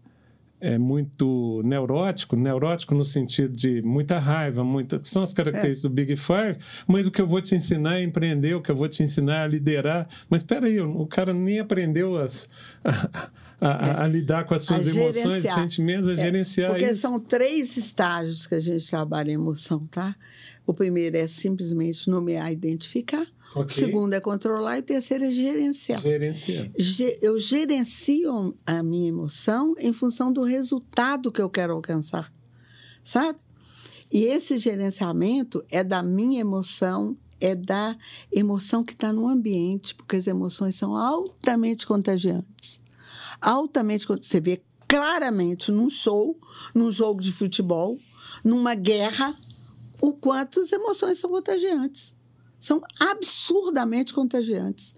[0.66, 5.88] é muito neurótico, neurótico no sentido de muita raiva, muita, são as características é.
[5.88, 8.76] do Big Five, mas o que eu vou te ensinar é empreender, o que eu
[8.76, 10.08] vou te ensinar é a liderar.
[10.28, 12.50] Mas espera aí, o cara nem aprendeu as,
[12.84, 12.90] a,
[13.62, 16.16] a, a, a lidar com as suas emoções, sentimentos, a é.
[16.16, 17.02] gerenciar Porque isso.
[17.02, 20.16] são três estágios que a gente trabalha em emoção, tá?
[20.66, 23.28] O primeiro é simplesmente nomear, identificar.
[23.52, 23.64] Okay.
[23.64, 26.02] O segundo é controlar e terceiro é gerenciar.
[26.02, 26.70] Gerenciar.
[27.22, 32.34] Eu gerencio a minha emoção em função do resultado que eu quero alcançar,
[33.04, 33.40] sabe?
[34.12, 37.98] E esse gerenciamento é da minha emoção, é da
[38.32, 42.82] emoção que está no ambiente, porque as emoções são altamente contagiantes.
[43.42, 46.38] Altamente, você vê claramente num show,
[46.74, 47.98] num jogo de futebol,
[48.44, 49.34] numa guerra,
[50.02, 52.15] o quanto as emoções são contagiantes
[52.66, 54.94] são absurdamente contagiantes.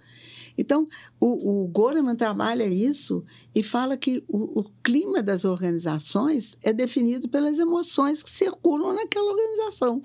[0.57, 0.88] Então,
[1.19, 3.23] o, o Goleman trabalha isso
[3.53, 9.30] e fala que o, o, clima das organizações é definido pelas emoções que circulam naquela
[9.30, 10.02] organização.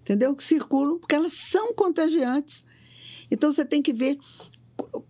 [0.00, 0.34] Entendeu?
[0.36, 2.64] Que circulam porque elas são contagiantes.
[3.30, 4.18] Então, você tem que ver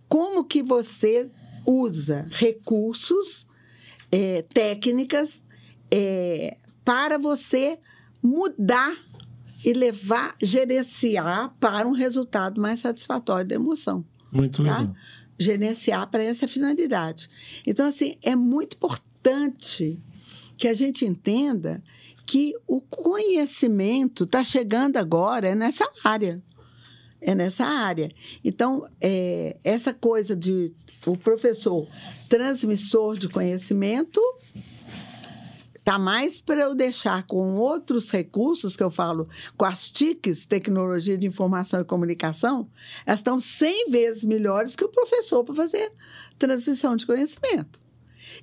[0.07, 1.29] como que você
[1.65, 3.45] usa recursos,
[4.11, 5.43] é, técnicas,
[5.91, 7.77] é, para você
[8.21, 8.97] mudar
[9.63, 14.05] e levar, gerenciar para um resultado mais satisfatório da emoção.
[14.31, 14.79] Muito tá?
[14.79, 14.95] legal.
[15.37, 17.29] Gerenciar para essa finalidade.
[17.65, 20.01] Então, assim, é muito importante
[20.57, 21.81] que a gente entenda
[22.25, 26.43] que o conhecimento está chegando agora é nessa área.
[27.21, 28.11] É nessa área.
[28.43, 30.73] Então, é, essa coisa de
[31.05, 31.87] o professor
[32.27, 34.21] transmissor de conhecimento
[35.89, 41.17] Está mais para eu deixar com outros recursos que eu falo, com as TICs, Tecnologia
[41.17, 42.69] de Informação e Comunicação,
[43.07, 45.91] elas estão 100 vezes melhores que o professor para fazer
[46.37, 47.81] transmissão de conhecimento.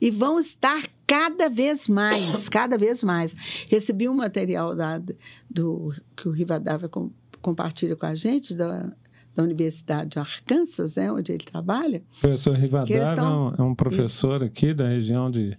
[0.00, 3.32] E vão estar cada vez mais, cada vez mais.
[3.70, 5.00] Recebi um material da,
[5.48, 8.92] do, que o Rivadavia com, compartilha com a gente, da,
[9.36, 12.02] da Universidade de Arkansas, né, onde ele trabalha.
[12.16, 13.54] O professor Rivadavia estão...
[13.56, 15.56] é um professor aqui da região de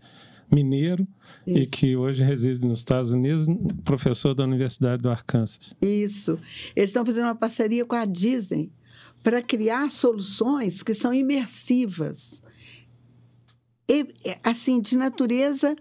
[0.52, 1.07] mineiro
[1.45, 1.57] Isso.
[1.57, 3.48] e que hoje reside nos Estados Unidos,
[3.84, 5.76] professor da Universidade do Arkansas.
[5.82, 6.40] Isso.
[6.76, 8.72] Eles estão fazendo uma parceria com a Disney
[9.24, 12.41] para criar soluções que são imersivas.
[13.90, 14.14] E,
[14.44, 15.76] assim, de natureza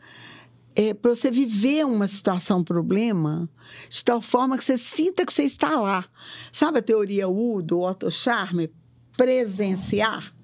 [0.76, 3.48] é, para você viver uma situação, um problema,
[3.88, 6.04] de tal forma que você sinta que você está lá.
[6.52, 8.70] Sabe a teoria U do Otto Charme?
[9.16, 10.35] Presenciar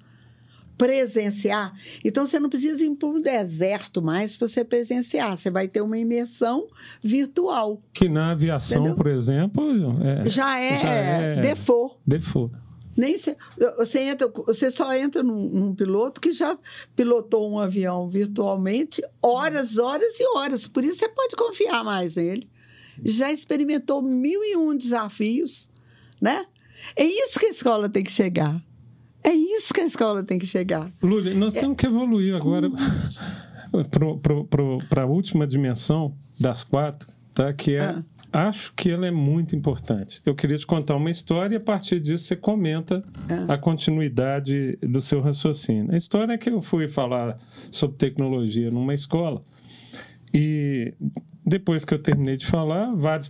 [0.77, 1.73] presenciar.
[2.03, 5.35] Então, você não precisa ir para um deserto mais para você presenciar.
[5.37, 6.67] Você vai ter uma imersão
[7.01, 7.81] virtual.
[7.93, 8.95] Que na aviação, entendeu?
[8.95, 9.63] por exemplo,
[10.03, 11.95] é, já, é, já é default.
[12.05, 12.63] Default.
[12.95, 13.35] Nem se,
[13.77, 16.57] você, entra, você só entra num, num, piloto que já
[16.95, 20.67] pilotou um avião virtualmente horas, horas e horas.
[20.67, 22.47] Por isso você pode confiar mais nele.
[23.03, 25.71] Já experimentou mil e um desafios,
[26.21, 26.45] né?
[26.95, 28.63] É isso que a escola tem que chegar.
[29.23, 30.91] É isso que a escola tem que chegar.
[31.01, 31.61] Lúlia, nós é...
[31.61, 32.69] temos que evoluir agora
[34.89, 37.51] para a última dimensão das quatro, tá?
[37.53, 37.83] que é.
[37.83, 38.03] Ah.
[38.35, 40.19] Acho que ela é muito importante.
[40.25, 43.53] Eu queria te contar uma história e a partir disso você comenta ah.
[43.53, 45.93] a continuidade do seu raciocínio.
[45.93, 47.37] A história é que eu fui falar
[47.69, 49.43] sobre tecnologia numa escola
[50.33, 50.95] e
[51.45, 53.29] depois que eu terminei de falar, vários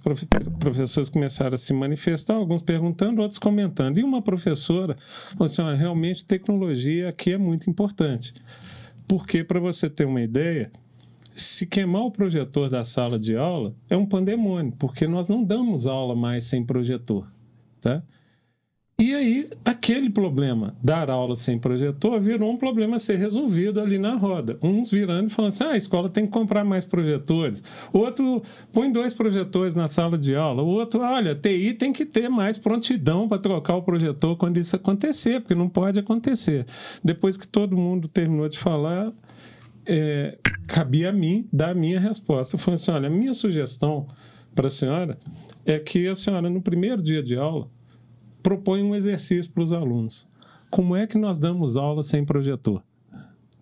[0.60, 3.98] professores começaram a se manifestar, alguns perguntando, outros comentando.
[3.98, 4.96] E uma professora
[5.32, 8.34] falou assim: ah, realmente, tecnologia aqui é muito importante.
[9.08, 10.72] Porque, para você ter uma ideia,
[11.36, 15.88] se queimar o projetor da sala de aula, é um pandemônio, porque nós não damos
[15.88, 17.28] aula mais sem projetor.
[17.82, 18.04] Tá?
[19.04, 23.98] E aí, aquele problema, dar aula sem projetor, virou um problema a ser resolvido ali
[23.98, 24.58] na roda.
[24.64, 27.62] Uns virando e falando assim: ah, a escola tem que comprar mais projetores.
[27.92, 30.64] Outro, põe dois projetores na sala de aula.
[30.64, 34.74] O outro, olha, TI tem que ter mais prontidão para trocar o projetor quando isso
[34.74, 36.66] acontecer, porque não pode acontecer.
[37.04, 39.12] Depois que todo mundo terminou de falar,
[39.86, 42.56] é, cabia a mim dar a minha resposta.
[42.56, 44.08] Eu falei assim: olha, a minha sugestão
[44.56, 45.18] para a senhora
[45.66, 47.68] é que a senhora, no primeiro dia de aula,
[48.44, 50.28] propõe um exercício para os alunos.
[50.70, 52.84] Como é que nós damos aula sem projetor?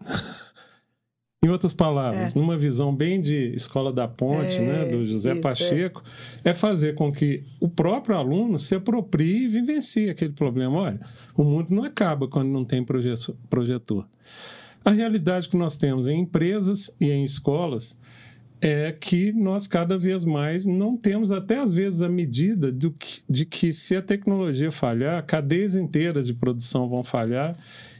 [1.43, 2.39] em outras palavras, é.
[2.39, 5.41] numa visão bem de escola da ponte, é, né, do José isso, é.
[5.41, 6.03] Pacheco,
[6.43, 6.51] é.
[6.51, 6.53] é.
[6.53, 10.77] fazer com que o próprio aluno se aproprie e vivencie aquele problema.
[10.77, 10.99] Olha,
[11.35, 12.85] o mundo não acaba quando não tem
[13.49, 14.07] projetor.
[14.85, 17.97] A realidade que nós temos em empresas e em escolas
[18.61, 23.43] é que nós cada vez mais não temos, até às vezes, a medida que, de
[23.43, 27.57] que se a tecnologia falhar, cadeias inteiras de produção vão falhar,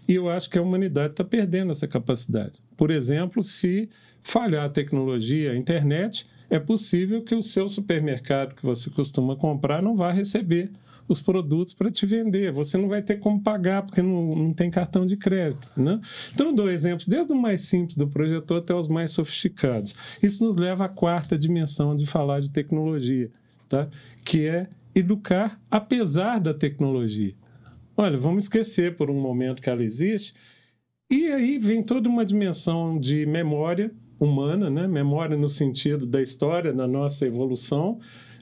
[0.08, 2.60] e eu acho que a humanidade está perdendo essa capacidade.
[2.78, 3.90] Por exemplo, se
[4.22, 9.82] falhar a tecnologia, a internet, é possível que o seu supermercado que você costuma comprar
[9.82, 10.70] não vá receber
[11.08, 12.52] os produtos para te vender.
[12.52, 15.70] Você não vai ter como pagar porque não, não tem cartão de crédito.
[15.76, 16.00] Né?
[16.34, 19.96] Então, eu dou exemplos desde o mais simples do projetor até os mais sofisticados.
[20.22, 23.30] Isso nos leva à quarta dimensão de falar de tecnologia,
[23.68, 23.88] tá?
[24.26, 27.34] que é educar apesar da tecnologia.
[27.96, 30.34] Olha, vamos esquecer por um momento que ela existe.
[31.10, 34.88] E aí vem toda uma dimensão de memória humana, né?
[34.88, 38.00] memória no sentido da história, da nossa evolução,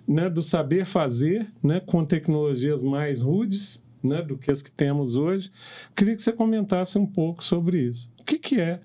[0.10, 5.16] né, do saber fazer, né, com tecnologias mais rudes, né, do que as que temos
[5.16, 5.52] hoje.
[5.96, 8.12] Queria que você comentasse um pouco sobre isso.
[8.20, 8.80] O que, que é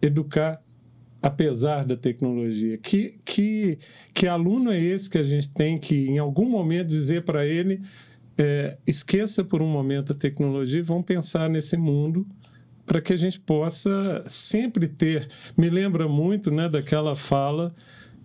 [0.00, 0.62] educar
[1.20, 2.78] apesar da tecnologia?
[2.78, 3.78] Que, que,
[4.14, 7.82] que aluno é esse que a gente tem que, em algum momento, dizer para ele:
[8.38, 12.26] é, esqueça por um momento a tecnologia e vamos pensar nesse mundo
[12.86, 15.28] para que a gente possa sempre ter.
[15.54, 17.74] Me lembra muito né, daquela fala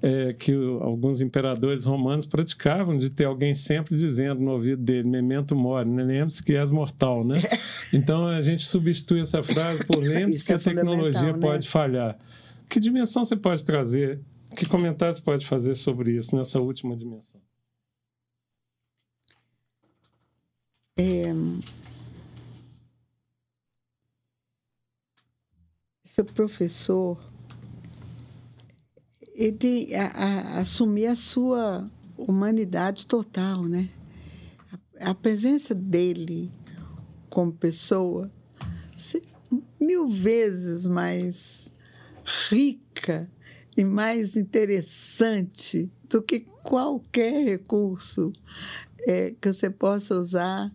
[0.01, 0.51] é, que
[0.81, 6.03] alguns imperadores romanos praticavam de ter alguém sempre dizendo no ouvido dele, memento mori, né?
[6.03, 7.41] lembre-se que és mortal, né?
[7.93, 11.39] Então a gente substitui essa frase por lembre-se que é a tecnologia né?
[11.39, 12.17] pode falhar.
[12.69, 14.19] Que dimensão você pode trazer?
[14.55, 17.39] Que comentários você pode fazer sobre isso nessa última dimensão?
[20.97, 21.33] É...
[26.03, 27.30] Seu professor
[29.41, 33.89] ele a, a, assumir a sua humanidade total, né?
[34.99, 36.51] A, a presença dele
[37.29, 38.31] como pessoa
[39.79, 41.71] mil vezes mais
[42.49, 43.29] rica
[43.75, 48.31] e mais interessante do que qualquer recurso
[48.99, 50.71] é, que você possa usar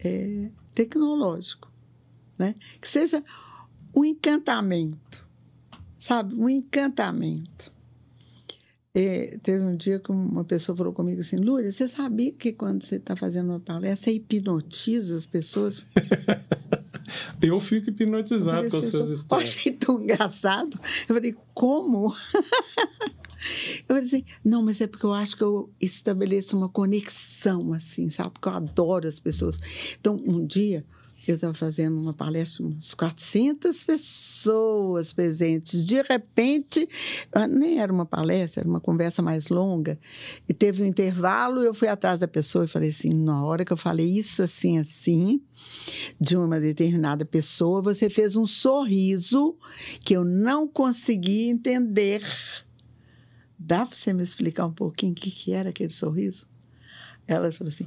[0.00, 1.70] é, tecnológico,
[2.36, 2.56] né?
[2.80, 3.22] Que seja
[3.94, 5.24] um encantamento,
[5.98, 6.34] sabe?
[6.34, 7.77] Um encantamento.
[8.92, 12.96] Teve um dia que uma pessoa falou comigo assim, Lúcia, você sabia que quando você
[12.96, 15.84] está fazendo uma palestra, você hipnotiza as pessoas?
[17.40, 19.50] eu fico hipnotizado eu com as suas histórias.
[19.54, 20.80] Eu achei tão engraçado.
[21.08, 22.14] Eu falei, como?
[23.80, 28.10] Eu falei assim, não, mas é porque eu acho que eu estabeleço uma conexão, assim,
[28.10, 28.30] sabe?
[28.30, 29.60] Porque eu adoro as pessoas.
[29.98, 30.84] Então, um dia,
[31.30, 35.84] eu estava fazendo uma palestra, uns 400 pessoas presentes.
[35.84, 36.88] De repente,
[37.32, 39.98] ah, nem era uma palestra, era uma conversa mais longa.
[40.48, 43.72] E teve um intervalo, eu fui atrás da pessoa e falei assim: na hora que
[43.72, 45.42] eu falei isso, assim, assim,
[46.20, 49.56] de uma determinada pessoa, você fez um sorriso
[50.04, 52.22] que eu não consegui entender.
[53.58, 56.46] Dá para você me explicar um pouquinho o que, que era aquele sorriso?
[57.26, 57.86] Ela falou assim: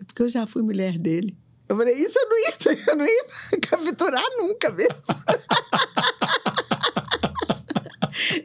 [0.00, 1.36] é porque eu já fui mulher dele.
[1.68, 2.52] Eu falei, isso eu não ia,
[2.86, 3.24] eu não ia
[3.60, 4.94] capturar nunca mesmo.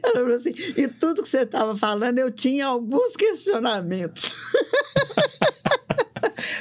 [0.02, 4.44] Ela falou assim, e tudo que você estava falando, eu tinha alguns questionamentos.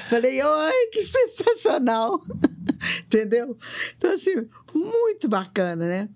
[0.10, 2.22] Falei, oi, que sensacional.
[3.06, 3.58] Entendeu?
[3.98, 6.10] Então, assim, muito bacana, né?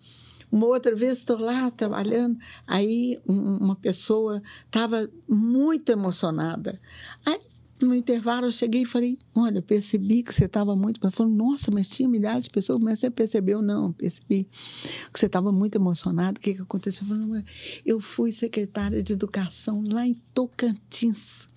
[0.51, 6.79] Uma outra vez estou lá trabalhando, aí uma pessoa estava muito emocionada.
[7.25, 7.39] Aí
[7.81, 10.99] no intervalo eu cheguei e falei, olha, percebi que você estava muito...
[11.01, 13.61] Ela falou, nossa, mas tinha milhares de pessoas, mas você percebeu?
[13.61, 14.47] Não, percebi
[15.11, 16.37] que você estava muito emocionado.
[16.37, 17.07] O que, que aconteceu?
[17.07, 17.43] Eu, falei,
[17.85, 21.47] eu fui secretária de educação lá em Tocantins.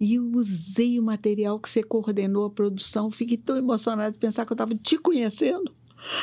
[0.00, 3.10] E eu usei o material que você coordenou a produção.
[3.10, 5.72] Fiquei tão emocionada de pensar que eu estava te conhecendo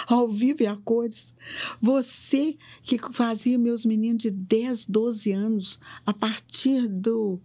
[0.08, 1.34] ao vivo e a cores.
[1.82, 7.40] Você que fazia meus meninos de 10, 12 anos, a partir do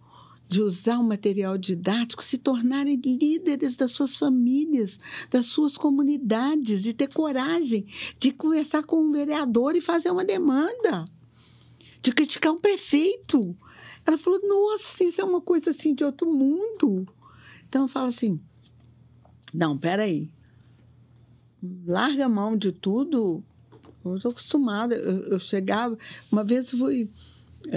[0.48, 4.98] de usar o material didático, se tornarem líderes das suas famílias,
[5.30, 7.86] das suas comunidades, de ter coragem
[8.18, 11.04] de conversar com um vereador e fazer uma demanda,
[12.02, 13.56] de criticar um prefeito.
[14.06, 17.06] Ela falou: nossa, isso é uma coisa assim de outro mundo.
[17.68, 18.40] Então eu falo assim:
[19.52, 20.30] não, peraí.
[21.86, 23.42] Larga a mão de tudo.
[24.04, 24.94] Eu estou acostumada.
[24.94, 25.96] Eu, eu, chegava.
[26.30, 27.08] Uma vez fui.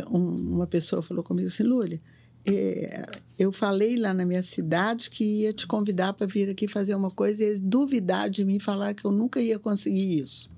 [0.10, 2.02] uma pessoa falou comigo assim, Lúlia,
[2.48, 3.06] é,
[3.38, 7.12] eu falei lá na minha cidade que ia te convidar para vir aqui fazer uma
[7.12, 10.50] coisa e eles duvidaram de mim falar que eu nunca ia conseguir isso.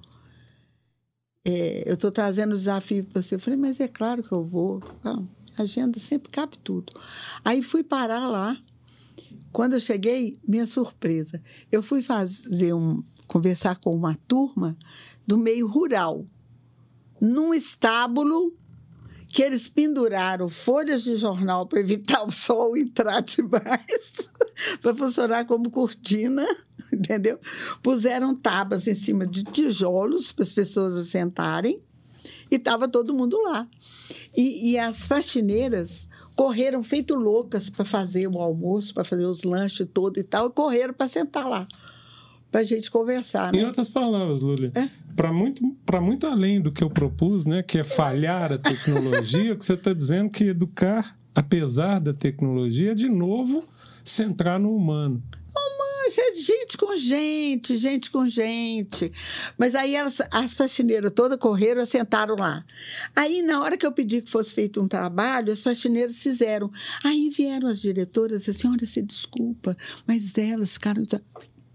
[1.44, 3.36] É, eu estou trazendo o desafio para você.
[3.36, 4.84] Eu falei, mas é claro que eu vou.
[5.04, 5.24] Ah,
[5.58, 6.94] agenda sempre cabe tudo.
[7.44, 8.56] Aí fui parar lá.
[9.52, 11.42] Quando eu cheguei, minha surpresa.
[11.72, 14.78] Eu fui fazer um conversar com uma turma
[15.26, 16.26] do meio rural,
[17.22, 18.59] num estábulo
[19.30, 24.28] que eles penduraram folhas de jornal para evitar o sol entrar demais,
[24.82, 26.46] para funcionar como cortina,
[26.92, 27.40] entendeu?
[27.84, 31.80] Puseram tábuas em cima de tijolos para as pessoas assentarem
[32.50, 33.68] e estava todo mundo lá.
[34.36, 39.88] E, e as faxineiras correram feito loucas para fazer o almoço, para fazer os lanches
[39.94, 41.68] todo e tal, e correram para sentar lá
[42.52, 43.54] para a gente conversar.
[43.54, 43.60] Né?
[43.60, 44.90] Em outras palavras, Lúlia, é?
[45.16, 45.64] para muito,
[46.02, 49.74] muito além do que eu propus, né, que é falhar a tecnologia, o que você
[49.74, 53.64] está dizendo que educar, apesar da tecnologia, é de novo
[54.04, 55.22] centrar no humano.
[56.18, 59.12] É gente com gente, gente com gente.
[59.56, 62.66] Mas aí elas, as faxineiras todas correram e sentaram lá.
[63.16, 66.72] Aí, na hora que eu pedi que fosse feito um trabalho, as faxineiras fizeram.
[67.04, 69.78] Aí vieram as diretoras assim: olha, se desculpa,
[70.08, 71.06] mas elas ficaram.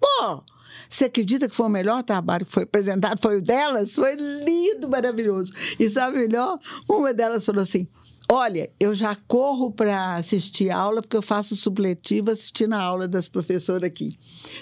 [0.01, 0.43] Pô,
[0.89, 3.21] você acredita que foi o melhor trabalho que foi apresentado?
[3.21, 3.95] Foi o delas?
[3.95, 5.53] Foi lindo, maravilhoso.
[5.79, 6.59] E sabe melhor?
[6.89, 7.89] Uma delas falou assim:
[8.31, 13.29] Olha, eu já corro para assistir aula, porque eu faço supletivo assistindo a aula das
[13.29, 14.19] professoras aqui.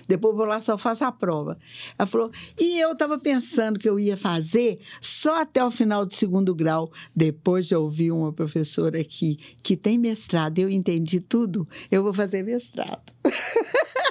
[0.09, 1.57] Depois vou lá só faço a prova.
[1.97, 6.13] Ela falou, e eu estava pensando que eu ia fazer só até o final do
[6.13, 6.91] segundo grau.
[7.15, 12.43] Depois de ouvir uma professora aqui que tem mestrado, eu entendi tudo, eu vou fazer
[12.43, 13.13] mestrado.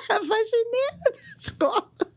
[0.07, 2.10] Faxineira da escola.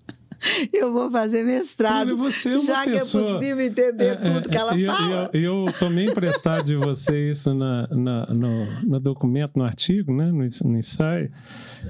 [0.73, 2.17] eu vou fazer mestrado.
[2.17, 3.23] Você é já pessoa...
[3.23, 5.31] que é possível entender é, tudo que ela eu, fala.
[5.33, 10.27] Eu, eu, tomei emprestado de você isso na, na, no, no, documento, no artigo, né?
[10.27, 11.31] no, no ensaio.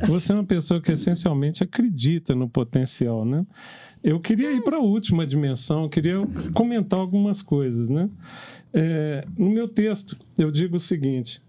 [0.06, 3.46] Você é uma pessoa que essencialmente acredita no potencial, né?
[4.02, 6.16] Eu queria ir para a última dimensão, eu queria
[6.52, 8.10] comentar algumas coisas, né?
[8.72, 11.42] É, no meu texto, eu digo o seguinte: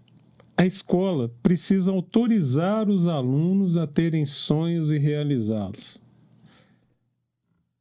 [0.56, 6.00] a escola precisa autorizar os alunos a terem sonhos e realizá-los.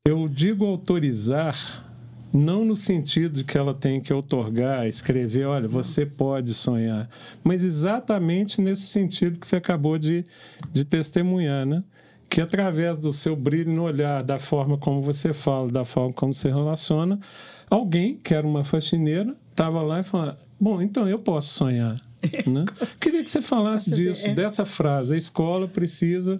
[0.07, 1.83] Eu digo autorizar
[2.31, 7.09] não no sentido de que ela tem que otorgar, escrever, olha, você pode sonhar,
[7.43, 10.23] mas exatamente nesse sentido que você acabou de,
[10.71, 11.83] de testemunhar, né?
[12.29, 16.35] Que através do seu brilho no olhar, da forma como você fala, da forma como
[16.35, 17.19] você relaciona,
[17.67, 21.99] alguém, que era uma faxineira, estava lá e falou: Bom, então eu posso sonhar.
[22.45, 22.65] Né?
[22.99, 24.33] Queria que você falasse disso, é.
[24.33, 26.39] dessa frase: a escola precisa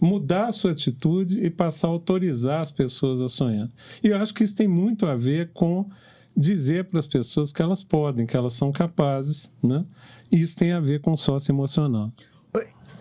[0.00, 3.68] mudar a sua atitude e passar a autorizar as pessoas a sonhar.
[4.02, 5.88] E eu acho que isso tem muito a ver com
[6.36, 9.84] dizer para as pessoas que elas podem, que elas são capazes, né?
[10.30, 12.12] E isso tem a ver com sócio emocional.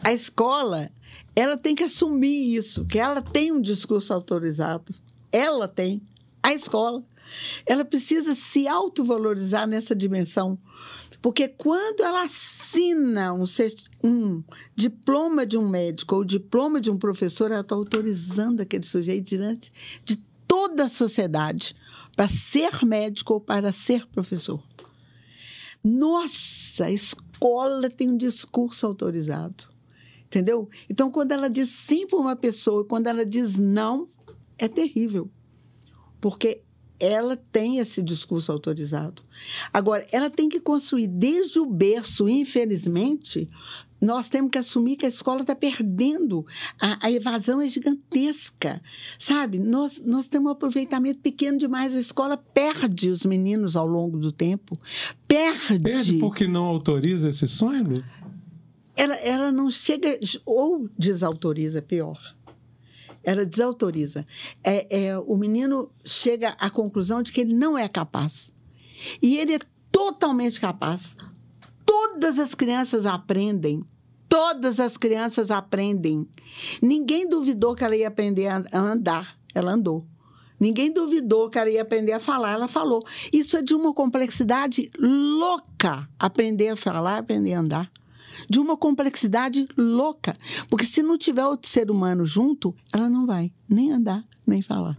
[0.03, 0.89] A escola,
[1.35, 4.93] ela tem que assumir isso, que ela tem um discurso autorizado.
[5.31, 6.01] Ela tem.
[6.41, 7.03] A escola.
[7.65, 10.57] Ela precisa se autovalorizar nessa dimensão.
[11.21, 13.45] Porque quando ela assina um,
[14.03, 14.43] um,
[14.75, 19.71] diploma de um médico ou diploma de um professor, ela está autorizando aquele sujeito diante
[20.05, 20.17] de
[20.47, 21.75] toda a sociedade
[22.15, 24.63] para ser médico ou para ser professor.
[25.83, 29.69] Nossa, a escola tem um discurso autorizado.
[30.25, 30.69] Entendeu?
[30.89, 34.07] Então, quando ela diz sim para uma pessoa, quando ela diz não,
[34.57, 35.29] é terrível.
[36.19, 36.63] Porque
[36.99, 39.21] ela tem esse discurso autorizado.
[39.71, 43.49] Agora, ela tem que construir desde o berço, infelizmente,
[43.99, 46.45] nós temos que assumir que a escola está perdendo.
[46.79, 48.81] A, a, evasão é gigantesca,
[49.17, 49.59] sabe?
[49.59, 51.95] Nós, nós temos um aproveitamento pequeno demais.
[51.95, 54.75] A escola perde os meninos ao longo do tempo.
[55.27, 55.79] Perde.
[55.79, 58.03] Perde porque não autoriza esse sonho?
[58.95, 62.36] Ela, ela não chega, ou desautoriza, pior
[63.27, 64.25] ela desautoriza.
[64.63, 68.53] É, é, o menino chega à conclusão de que ele não é capaz.
[69.21, 69.59] E ele é
[69.91, 71.17] totalmente capaz.
[71.85, 73.83] Todas as crianças aprendem.
[74.29, 76.25] Todas as crianças aprendem.
[76.81, 79.37] Ninguém duvidou que ela ia aprender a andar.
[79.53, 80.05] Ela andou.
[80.57, 83.05] Ninguém duvidou que ela ia aprender a falar, ela falou.
[83.31, 86.07] Isso é de uma complexidade louca.
[86.17, 87.91] Aprender a falar, aprender a andar.
[88.49, 90.33] De uma complexidade louca.
[90.69, 94.97] Porque se não tiver outro ser humano junto, ela não vai nem andar, nem falar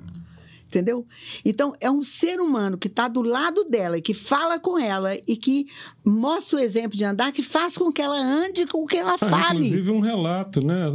[0.69, 1.07] entendeu?
[1.45, 5.17] Então, é um ser humano que está do lado dela, e que fala com ela
[5.27, 5.67] e que
[6.05, 9.19] mostra o exemplo de andar, que faz com que ela ande com que ela ah,
[9.19, 9.67] fale.
[9.67, 10.89] Inclusive um relato, né?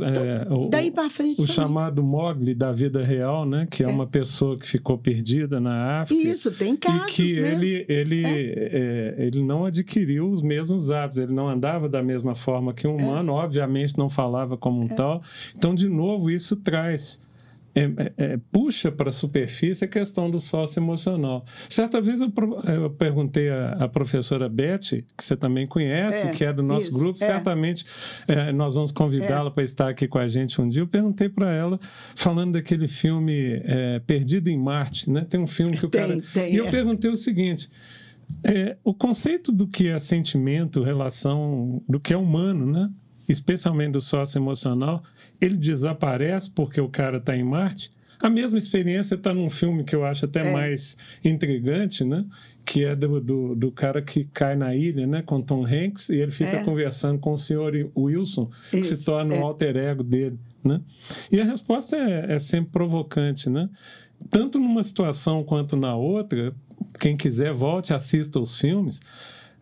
[0.48, 1.42] É, o, daí para frente.
[1.42, 3.68] O chamado Mogli da vida real, né?
[3.70, 6.30] Que é, é, uma pessoa que ficou perdida na África.
[6.30, 7.10] Isso, tem casos.
[7.10, 7.64] E que mesmo.
[7.64, 9.16] ele, ele, é.
[9.18, 9.26] é.
[9.26, 13.04] ele não adquiriu os mesmos hábitos, ele não andava da mesma forma que um é.
[13.04, 14.96] humano, obviamente não falava como um é.
[14.96, 15.22] tal.
[15.56, 17.20] Então, de novo, isso traz
[17.76, 21.44] é, é, é, puxa para a superfície a questão do sócio emocional.
[21.68, 22.32] Certa vez eu,
[22.72, 27.00] eu perguntei à, professora Beth, que você também conhece, é, que é do nosso isso,
[27.00, 27.26] grupo, é.
[27.26, 27.84] certamente
[28.28, 30.84] é, nós vamos convidá-la para estar aqui com a gente um dia.
[30.84, 31.80] Eu perguntei para ela,
[32.16, 33.62] falando daquele filme
[34.06, 35.26] Perdido em Marte, né?
[35.28, 36.22] Tem um filme que o tem, cara.
[36.34, 37.70] Tem, e eu perguntei o seguinte.
[38.84, 42.90] o conceito do que é sentimento, relação, do que é humano, né?
[43.28, 45.04] Especialmente do sócio emocional,
[45.40, 47.90] ele desaparece porque o cara está em Marte.
[48.22, 50.54] A mesma experiência está num filme que eu acho até é.
[50.54, 50.96] mais
[51.26, 52.26] intrigante, né?
[52.64, 55.22] Que é do, do, do, cara que cai na ilha, né?
[55.22, 56.64] Com Tom Hanks e ele fica é.
[56.64, 58.72] conversando com o senhor Wilson, Isso.
[58.72, 59.40] que se torna é.
[59.40, 60.80] um alter ego dele, né?
[61.30, 63.70] E a resposta é, é sempre provocante, né?
[64.30, 66.54] Tanto numa situação quanto na outra,
[67.00, 69.02] quem quiser volte, assista os filmes.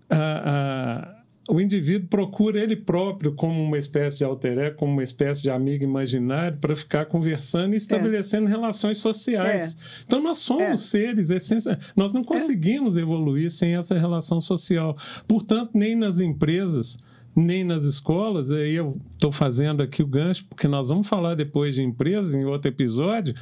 [0.07, 5.41] a o indivíduo procura ele próprio como uma espécie de alter ego, como uma espécie
[5.41, 8.49] de amigo imaginário para ficar conversando e estabelecendo é.
[8.49, 9.76] relações sociais.
[9.76, 10.03] É.
[10.05, 10.77] Então nós somos é.
[10.77, 11.80] seres essenciais.
[11.95, 12.26] Nós não é.
[12.26, 14.95] conseguimos evoluir sem essa relação social.
[15.27, 16.97] Portanto, nem nas empresas
[17.34, 21.76] nem nas escolas, aí eu estou fazendo aqui o gancho, porque nós vamos falar depois
[21.76, 23.34] de empresas em outro episódio,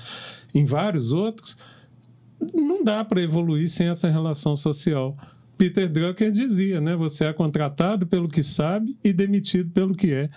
[0.53, 1.57] em vários outros,
[2.53, 5.15] não dá para evoluir sem essa relação social.
[5.59, 6.95] Peter Drucker dizia, né?
[6.95, 10.29] Você é contratado pelo que sabe e demitido pelo que é.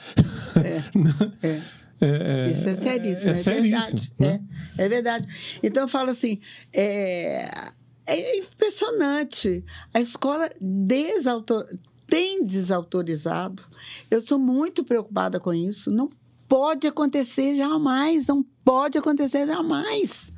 [0.57, 1.63] É, é.
[2.01, 4.13] É, é, Isso é seríssimo, é, é verdade.
[4.19, 4.43] Né?
[4.77, 5.29] É, é, verdade.
[5.63, 6.41] Então eu falo assim,
[6.73, 7.49] é,
[8.05, 9.65] é impressionante.
[9.95, 11.65] A escola desautor,
[12.09, 13.63] tem desautorizado.
[14.11, 15.93] Eu sou muito preocupada com isso.
[15.93, 16.11] Não
[16.49, 20.33] pode acontecer jamais, não pode acontecer jamais.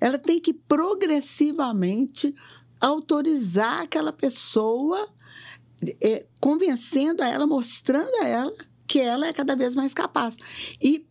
[0.00, 2.32] Ela tem que progressivamente
[2.84, 5.08] autorizar aquela pessoa,
[6.02, 8.52] é, convencendo a ela, mostrando a ela
[8.86, 10.36] que ela é cada vez mais capaz.
[10.80, 11.06] E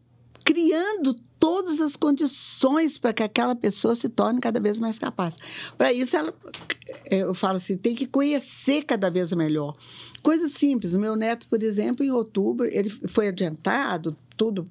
[0.45, 5.36] criando todas as condições para que aquela pessoa se torne cada vez mais capaz.
[5.78, 6.34] Para isso, ela,
[7.10, 9.74] é, eu falo assim, tem que conhecer cada vez melhor.
[10.22, 10.94] Coisa simples.
[10.94, 14.70] O meu neto, por exemplo, em outubro, ele foi adiantado, tudo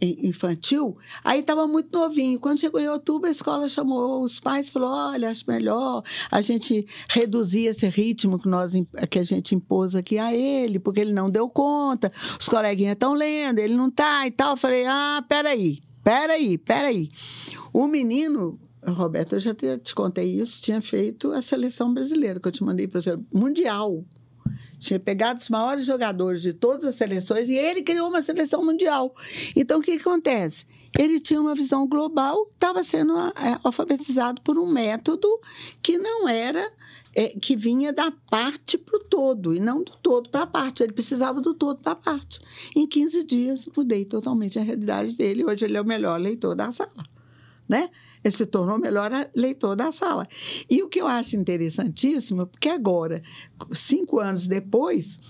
[0.00, 2.38] infantil, aí estava muito novinho.
[2.38, 6.40] Quando chegou em outubro, a escola chamou os pais e falou: olha, acho melhor a
[6.40, 8.72] gente reduzir esse ritmo que, nós,
[9.10, 13.14] que a gente impôs aqui a ele, porque ele não deu conta, os coleguinhas estão
[13.14, 14.50] lendo, ele não está e tal.
[14.50, 17.10] Eu falei: ah, peraí, peraí, peraí.
[17.72, 18.58] O menino.
[18.86, 22.86] Roberto, eu já te contei isso, tinha feito a seleção brasileira, que eu te mandei
[22.86, 24.04] para você, mundial
[24.78, 29.14] tinha pegado os maiores jogadores de todas as seleções e ele criou uma seleção mundial.
[29.56, 30.66] Então, o que, acontece?
[30.98, 35.28] Ele tinha uma visão global, estava sendo é, alfabetizado por um método
[35.82, 36.72] que não era
[37.14, 40.82] é, que vinha da parte para o todo, e não do todo para a parte.
[40.82, 42.38] Ele precisava do todo para a parte.
[42.76, 45.44] Em 15 dias, mudei totalmente a realidade dele.
[45.44, 47.04] Hoje ele é o melhor leitor da sala.
[47.68, 47.90] Né?
[48.22, 50.26] Ele se tornou o melhor leitor da sala.
[50.68, 53.22] E o que eu acho interessantíssimo, porque agora,
[53.72, 55.20] cinco anos depois,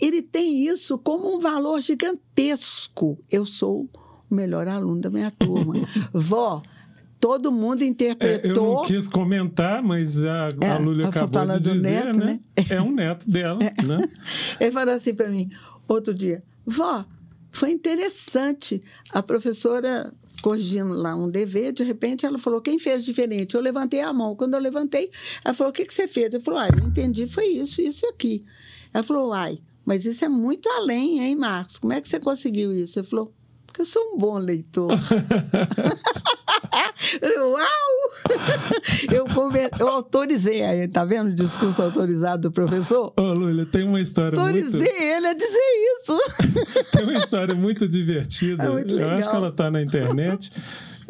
[0.00, 3.18] ele tem isso como um valor gigantesco.
[3.30, 3.88] Eu sou
[4.30, 5.74] o melhor aluno da minha turma.
[6.12, 6.62] Vó,
[7.20, 8.50] todo mundo interpretou.
[8.50, 12.26] É, eu não quis comentar, mas a, é, a Lúlia acabou de dizer, neto, né?
[12.26, 12.64] né?
[12.70, 13.82] É um neto dela, é.
[13.82, 13.98] né?
[14.60, 15.50] Ele falou assim para mim
[15.88, 17.04] outro dia, vó,
[17.50, 18.82] foi interessante.
[19.10, 20.12] A professora
[20.42, 23.54] corrigindo lá um dever, de repente ela falou, quem fez diferente?
[23.54, 24.36] Eu levantei a mão.
[24.36, 25.10] Quando eu levantei,
[25.44, 26.32] ela falou, o que, que você fez?
[26.34, 28.44] Eu falei, ah, eu entendi, foi isso, isso aqui.
[28.92, 31.78] Ela falou, ai, mas isso é muito além, hein, Marcos?
[31.78, 32.98] Como é que você conseguiu isso?
[32.98, 33.32] Ele falou,
[33.76, 34.90] porque eu sou um bom leitor.
[37.38, 37.62] Uau!
[39.12, 39.70] Eu, conver...
[39.78, 43.12] eu autorizei aí, tá vendo o discurso autorizado do professor?
[43.16, 45.02] Ô, Lúlia, tem uma história autorizei muito...
[45.02, 45.58] ele a dizer
[45.98, 46.16] isso.
[46.92, 48.64] tem uma história muito divertida.
[48.64, 50.50] É muito eu acho que ela está na internet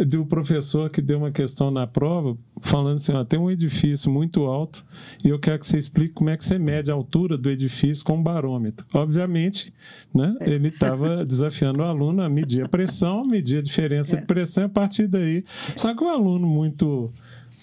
[0.05, 4.44] do professor que deu uma questão na prova, falando assim: ó, tem um edifício muito
[4.44, 4.85] alto
[5.24, 8.05] e eu quero que você explique como é que você mede a altura do edifício
[8.05, 8.86] com um barômetro.
[8.94, 9.73] Obviamente,
[10.14, 10.51] né, é.
[10.51, 14.20] ele estava desafiando o aluno a medir a pressão, medir a diferença é.
[14.20, 15.44] de pressão e a partir daí.
[15.77, 17.10] Só que o aluno muito.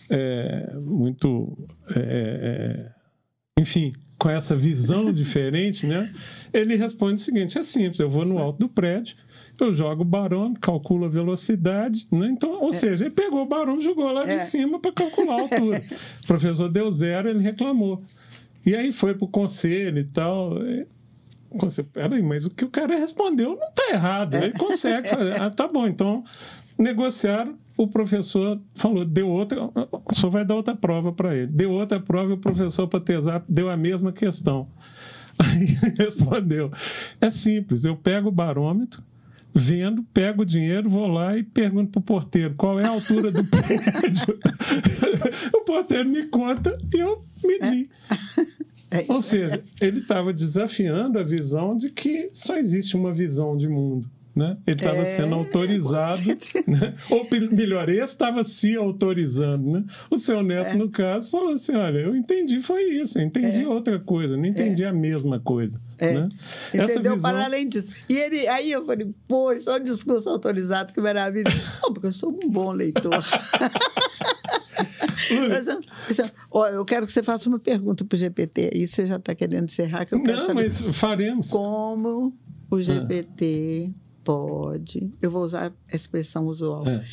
[0.09, 1.57] É, muito.
[1.95, 2.91] É, é,
[3.59, 6.09] enfim, com essa visão diferente, né?
[6.53, 9.15] Ele responde o seguinte: é simples, eu vou no alto do prédio,
[9.59, 12.27] eu jogo o barômetro, calculo a velocidade, né?
[12.31, 12.71] Então, ou é.
[12.71, 14.37] seja, ele pegou o barômetro, jogou lá é.
[14.37, 15.83] de cima para calcular a altura.
[16.23, 18.01] o professor deu zero, ele reclamou.
[18.65, 20.57] E aí foi para o conselho e tal.
[21.57, 24.35] Conselho, peraí, mas o que o cara respondeu não está errado.
[24.35, 25.39] Ele consegue fazer.
[25.41, 26.23] Ah, tá bom, então
[26.77, 27.55] negociaram.
[27.75, 29.67] O professor falou, deu outra,
[30.05, 31.47] o senhor vai dar outra prova para ele.
[31.47, 34.67] Deu outra prova e o professor, para tesar, deu a mesma questão.
[35.39, 36.71] Aí ele respondeu:
[37.19, 39.03] é simples, eu pego o barômetro,
[39.53, 43.31] vendo, pego o dinheiro, vou lá e pergunto para o porteiro qual é a altura
[43.31, 44.39] do prédio.
[45.53, 47.89] o porteiro me conta e eu medi.
[48.09, 48.63] É.
[48.93, 53.67] É Ou seja, ele estava desafiando a visão de que só existe uma visão de
[53.67, 54.07] mundo.
[54.35, 54.57] Né?
[54.65, 56.23] Ele estava é, sendo autorizado,
[56.65, 56.95] né?
[57.11, 59.73] ou melhor, esse estava se autorizando.
[59.73, 59.85] Né?
[60.09, 60.75] O seu neto, é.
[60.75, 63.67] no caso, falou assim: olha, eu entendi, foi isso, eu entendi é.
[63.67, 64.87] outra coisa, não entendi é.
[64.87, 65.79] a mesma coisa.
[65.99, 66.13] É.
[66.13, 66.29] Né?
[66.73, 67.13] Entendeu?
[67.13, 67.31] Visão...
[67.31, 67.93] Para além disso.
[68.09, 71.43] E ele, aí eu falei, pô, só um discurso autorizado, que maravilha.
[71.83, 73.13] Não, porque eu sou um bom leitor.
[76.49, 78.71] Ó, eu quero que você faça uma pergunta para o GPT.
[78.73, 81.51] Aí você já está querendo encerrar, que eu quero Não, saber mas faremos.
[81.51, 82.33] Como
[82.69, 87.03] o GPT ah pode, eu vou usar a expressão usual, é.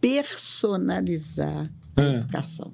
[0.00, 2.16] personalizar a é.
[2.16, 2.72] educação.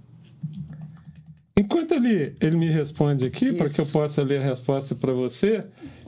[1.57, 5.65] Enquanto ele, ele me responde aqui, para que eu possa ler a resposta para você,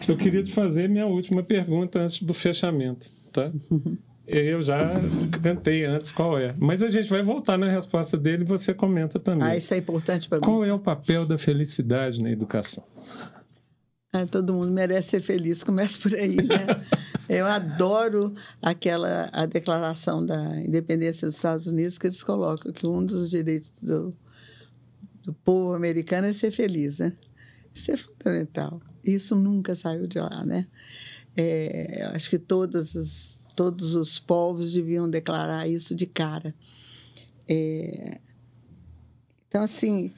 [0.08, 3.52] eu queria te fazer minha última pergunta antes do fechamento, tá?
[3.70, 3.96] Uhum.
[4.26, 4.90] Eu já
[5.40, 6.52] cantei antes qual é.
[6.58, 9.46] Mas a gente vai voltar na resposta dele e você comenta também.
[9.46, 10.44] Ah, isso é importante para mim.
[10.44, 12.82] Qual é o papel da felicidade na educação?
[14.12, 16.66] Ah, todo mundo merece ser feliz, começa por aí, né?
[17.28, 23.04] Eu adoro aquela a declaração da independência dos Estados Unidos que eles colocam que um
[23.04, 24.16] dos direitos do,
[25.24, 27.12] do povo americano é ser feliz, né?
[27.74, 28.80] Isso é fundamental.
[29.04, 30.66] Isso nunca saiu de lá, né?
[31.36, 36.54] É, acho que todas as, todos os povos deviam declarar isso de cara.
[37.48, 38.20] É,
[39.48, 40.12] então, assim,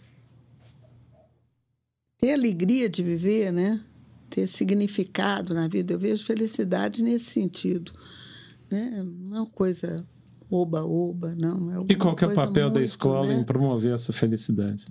[2.18, 3.84] ter alegria de viver, né?
[4.28, 5.94] Ter significado na vida.
[5.94, 7.92] Eu vejo felicidade nesse sentido.
[8.70, 9.02] Né?
[9.02, 10.06] Não é uma coisa
[10.50, 11.82] oba-oba, não.
[11.82, 13.40] É e qual é o papel muito, da escola né?
[13.40, 14.86] em promover essa felicidade?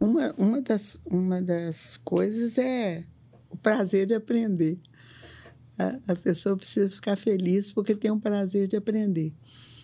[0.00, 3.04] Uma, uma, das, uma das coisas é
[3.50, 4.78] o prazer de aprender.
[5.78, 9.34] A, a pessoa precisa ficar feliz porque tem um prazer de aprender.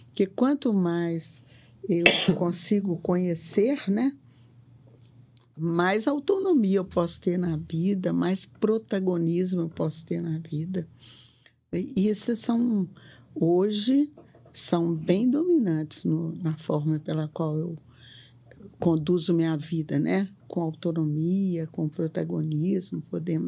[0.06, 1.42] Porque quanto mais
[1.88, 4.16] eu consigo conhecer, né?
[5.56, 10.89] Mais autonomia eu posso ter na vida, mais protagonismo eu posso ter na vida.
[11.72, 12.89] E esses são,
[13.35, 14.12] hoje,
[14.52, 17.74] são bem dominantes no, na forma pela qual eu
[18.78, 20.28] conduzo minha vida, né?
[20.47, 23.40] Com autonomia, com protagonismo, poder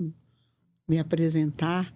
[0.88, 1.92] me apresentar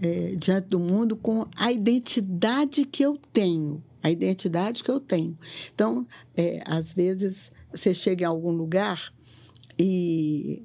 [0.00, 5.36] é, diante do mundo com a identidade que eu tenho, a identidade que eu tenho.
[5.74, 6.06] Então,
[6.36, 9.12] é, às vezes, você chega em algum lugar
[9.78, 10.64] e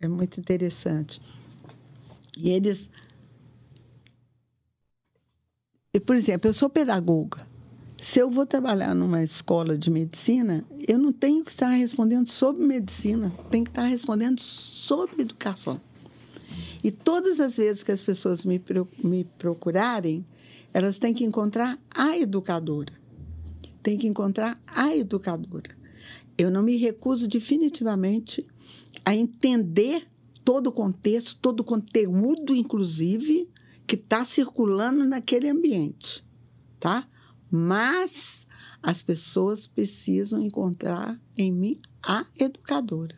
[0.00, 1.20] é muito interessante.
[2.36, 2.90] E eles.
[5.92, 7.46] E, por exemplo, eu sou pedagoga.
[7.96, 12.62] Se eu vou trabalhar numa escola de medicina, eu não tenho que estar respondendo sobre
[12.62, 15.80] medicina, tenho que estar respondendo sobre educação.
[16.82, 18.60] E todas as vezes que as pessoas me,
[19.02, 20.26] me procurarem,
[20.72, 22.92] elas têm que encontrar a educadora.
[23.82, 25.83] Tem que encontrar a educadora
[26.36, 28.46] eu não me recuso definitivamente
[29.04, 30.06] a entender
[30.44, 33.48] todo o contexto, todo o conteúdo, inclusive,
[33.86, 36.24] que está circulando naquele ambiente,
[36.78, 37.08] tá?
[37.50, 38.46] Mas
[38.82, 43.16] as pessoas precisam encontrar em mim a educadora.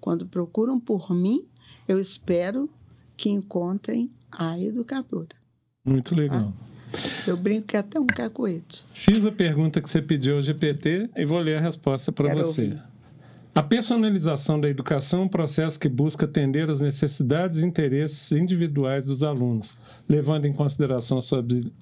[0.00, 1.48] Quando procuram por mim,
[1.86, 2.68] eu espero
[3.16, 5.36] que encontrem a educadora.
[5.84, 6.52] Muito legal.
[6.52, 6.75] Tá?
[7.26, 8.84] Eu brinco que é até um cacoete.
[8.92, 12.62] Fiz a pergunta que você pediu ao GPT e vou ler a resposta para você.
[12.62, 12.96] Ouvir.
[13.56, 19.06] A personalização da educação é um processo que busca atender às necessidades e interesses individuais
[19.06, 19.74] dos alunos,
[20.06, 21.20] levando em consideração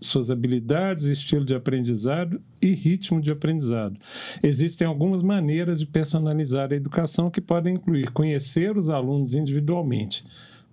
[0.01, 3.99] suas habilidades, estilo de aprendizado e ritmo de aprendizado.
[4.41, 10.25] Existem algumas maneiras de personalizar a educação que podem incluir conhecer os alunos individualmente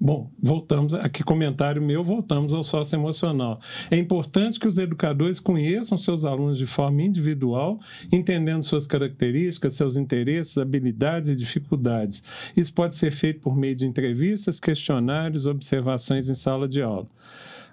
[0.04, 3.60] Bom, voltamos aqui, comentário meu, voltamos ao sócio emocional.
[3.92, 7.80] É importante que os educadores conheçam seus alunos de forma individual,
[8.12, 12.24] entendendo suas características, seus interesses, habilidades e dificuldades.
[12.58, 17.06] Isso pode ser feito por meio de entrevistas, questionários, observações em sala de aula.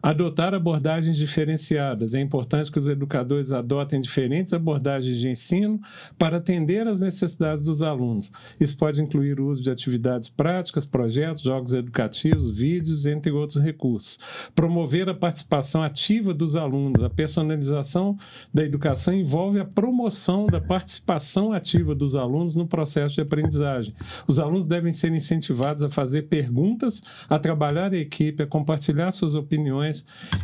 [0.02, 2.14] Adotar abordagens diferenciadas.
[2.14, 5.80] É importante que os educadores adotem diferentes abordagens de ensino
[6.16, 8.30] para atender às necessidades dos alunos.
[8.60, 14.18] Isso pode incluir o uso de atividades práticas, projetos, jogos educativos, vídeos, entre outros recursos.
[14.54, 17.02] Promover a participação ativa dos alunos.
[17.02, 18.16] A personalização
[18.52, 23.94] da educação envolve a promoção da participação ativa dos alunos no processo de aprendizagem.
[24.26, 29.34] Os alunos devem ser incentivados a fazer perguntas, a trabalhar em equipe, a compartilhar suas
[29.34, 29.88] opiniões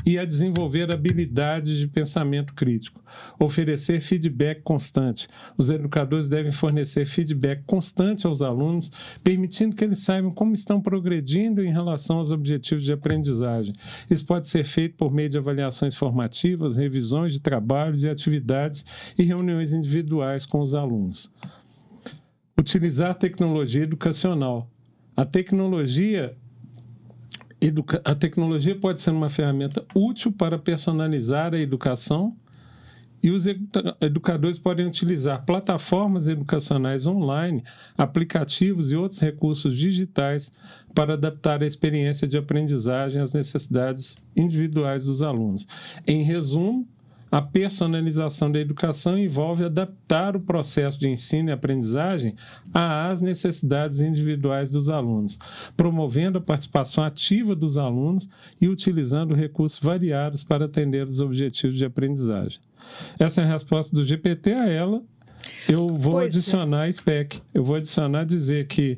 [0.05, 3.03] e a desenvolver habilidades de pensamento crítico.
[3.39, 5.29] Oferecer feedback constante.
[5.57, 8.91] Os educadores devem fornecer feedback constante aos alunos,
[9.23, 13.75] permitindo que eles saibam como estão progredindo em relação aos objetivos de aprendizagem.
[14.11, 18.85] Isso pode ser feito por meio de avaliações formativas, revisões de trabalho, de atividades
[19.19, 21.31] e reuniões individuais com os alunos.
[22.59, 24.71] Utilizar tecnologia educacional.
[25.17, 26.37] A tecnologia
[28.05, 32.37] a tecnologia pode ser uma ferramenta útil para personalizar a educação
[33.25, 33.47] e os
[34.03, 37.65] educadores podem utilizar plataformas educacionais online,
[37.97, 40.53] aplicativos e outros recursos digitais
[40.95, 45.67] para adaptar a experiência de aprendizagem às necessidades individuais dos alunos.
[46.07, 46.87] Em resumo,
[47.35, 52.37] a personalização da educação envolve adaptar o processo de ensino e aprendizagem
[52.73, 55.37] às necessidades individuais dos alunos,
[55.77, 58.29] promovendo a participação ativa dos alunos
[58.61, 62.61] e utilizando recursos variados para atender os objetivos de aprendizagem.
[63.19, 65.03] Essa é a resposta do GPT a ela.
[65.69, 66.29] Eu vou pois é.
[66.29, 66.93] adicionar é.
[66.93, 67.43] SPEC.
[67.53, 68.97] Eu vou adicionar dizer que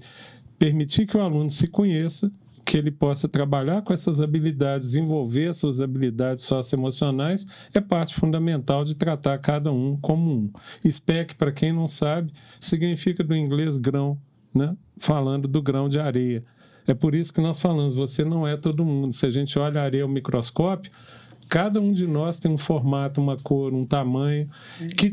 [0.58, 2.30] permitir que o aluno se conheça,
[2.66, 8.96] que ele possa trabalhar com essas habilidades, desenvolver suas habilidades socioemocionais, é parte fundamental de
[8.96, 10.50] tratar cada um como um.
[10.90, 14.18] SPEC, para quem não sabe, significa do inglês grão,
[14.52, 14.76] né?
[14.98, 16.44] falando do grão de areia.
[16.88, 19.12] É por isso que nós falamos, você não é todo mundo.
[19.12, 20.90] Se a gente olha a areia ao microscópio,
[21.48, 24.48] cada um de nós tem um formato, uma cor, um tamanho,
[24.96, 25.12] que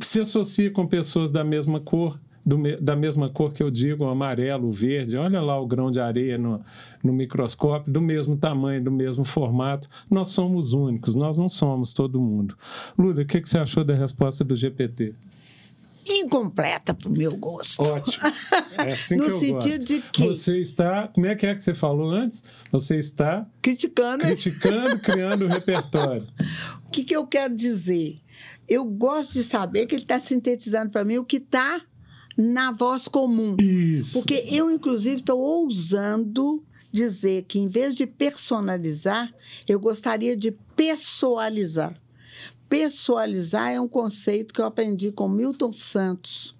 [0.00, 4.08] se associa com pessoas da mesma cor, do, da mesma cor que eu digo, o
[4.08, 5.16] amarelo, o verde.
[5.16, 6.60] Olha lá o grão de areia no,
[7.02, 9.88] no microscópio, do mesmo tamanho, do mesmo formato.
[10.10, 12.56] Nós somos únicos, nós não somos todo mundo.
[12.98, 15.14] Lula, o que, que você achou da resposta do GPT?
[16.04, 17.82] incompleta para o meu gosto.
[17.82, 18.26] Ótimo.
[18.78, 19.86] É assim no que eu sentido gosto.
[19.86, 22.42] de que você está, como é que é que você falou antes?
[22.70, 26.26] Você está criticando, criticando, criando o repertório.
[26.86, 28.20] O que, que eu quero dizer?
[28.68, 31.80] Eu gosto de saber que ele está sintetizando para mim o que está
[32.36, 33.56] na voz comum.
[33.60, 34.14] Isso.
[34.14, 39.32] Porque eu, inclusive, estou ousando dizer que, em vez de personalizar,
[39.66, 41.98] eu gostaria de pessoalizar.
[42.68, 46.54] Pessoalizar é um conceito que eu aprendi com Milton Santos.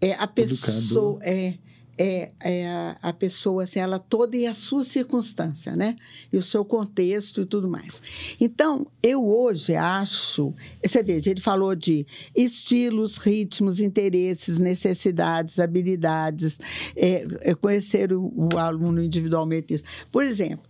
[0.00, 1.18] É a pessoa.
[1.22, 1.58] É,
[1.98, 5.96] é, é a, pessoa, assim, ela toda e a sua circunstância, né?
[6.32, 8.00] E o seu contexto e tudo mais.
[8.40, 10.54] Então, eu hoje acho.
[10.84, 16.58] Você veja, ele falou de estilos, ritmos, interesses, necessidades, habilidades,
[16.96, 19.82] é, é conhecer o, o aluno individualmente.
[20.10, 20.68] Por exemplo,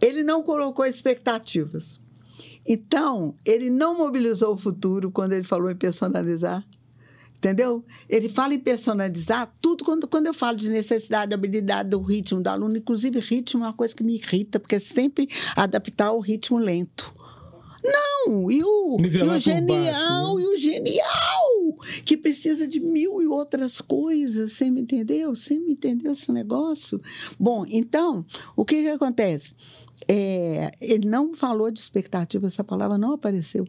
[0.00, 2.00] ele não colocou expectativas.
[2.66, 6.66] Então, ele não mobilizou o futuro quando ele falou em personalizar.
[7.44, 7.84] Entendeu?
[8.08, 12.48] Ele fala em personalizar tudo quando, quando eu falo de necessidade, habilidade do ritmo do
[12.48, 12.78] aluno.
[12.78, 17.12] Inclusive, ritmo é uma coisa que me irrita, porque é sempre adaptar o ritmo lento.
[17.84, 18.50] Não!
[18.50, 20.42] E o, e o genial, baixo, né?
[20.42, 24.52] e o genial, que precisa de mil e outras coisas.
[24.52, 25.34] Você me entendeu?
[25.34, 26.98] Você me entendeu esse negócio?
[27.38, 28.24] Bom, então,
[28.56, 29.54] o que, que acontece?
[30.08, 33.66] É, ele não falou de expectativa, essa palavra não apareceu.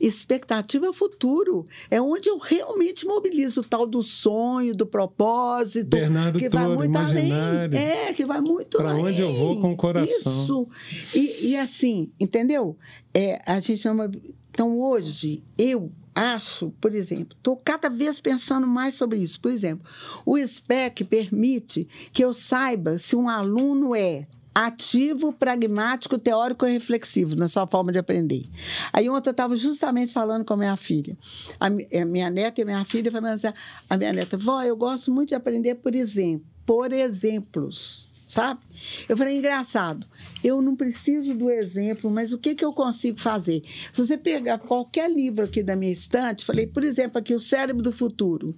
[0.00, 1.66] Expectativa é o futuro.
[1.90, 5.88] É onde eu realmente mobilizo o tal do sonho, do propósito.
[5.88, 7.32] Bernardo que vai muito além.
[7.72, 10.42] É, que vai muito Para onde eu vou com o coração.
[10.42, 10.68] Isso.
[11.14, 12.76] E, e assim, entendeu?
[13.14, 14.10] É, a gente chama.
[14.50, 19.38] Então, hoje, eu acho, por exemplo, estou cada vez pensando mais sobre isso.
[19.38, 19.86] Por exemplo,
[20.24, 24.26] o SPEC permite que eu saiba se um aluno é
[24.58, 28.46] ativo, pragmático, teórico e reflexivo na sua forma de aprender.
[28.90, 31.14] Aí ontem eu estava justamente falando com a minha filha,
[31.60, 33.48] a, minha neta e a minha filha, falando assim,
[33.90, 38.60] a minha neta, vó, eu gosto muito de aprender por exemplo, por exemplos, sabe?
[39.06, 40.06] Eu falei, engraçado,
[40.42, 43.62] eu não preciso do exemplo, mas o que, que eu consigo fazer?
[43.92, 47.82] Se você pegar qualquer livro aqui da minha estante, falei, por exemplo, aqui, O Cérebro
[47.82, 48.56] do Futuro,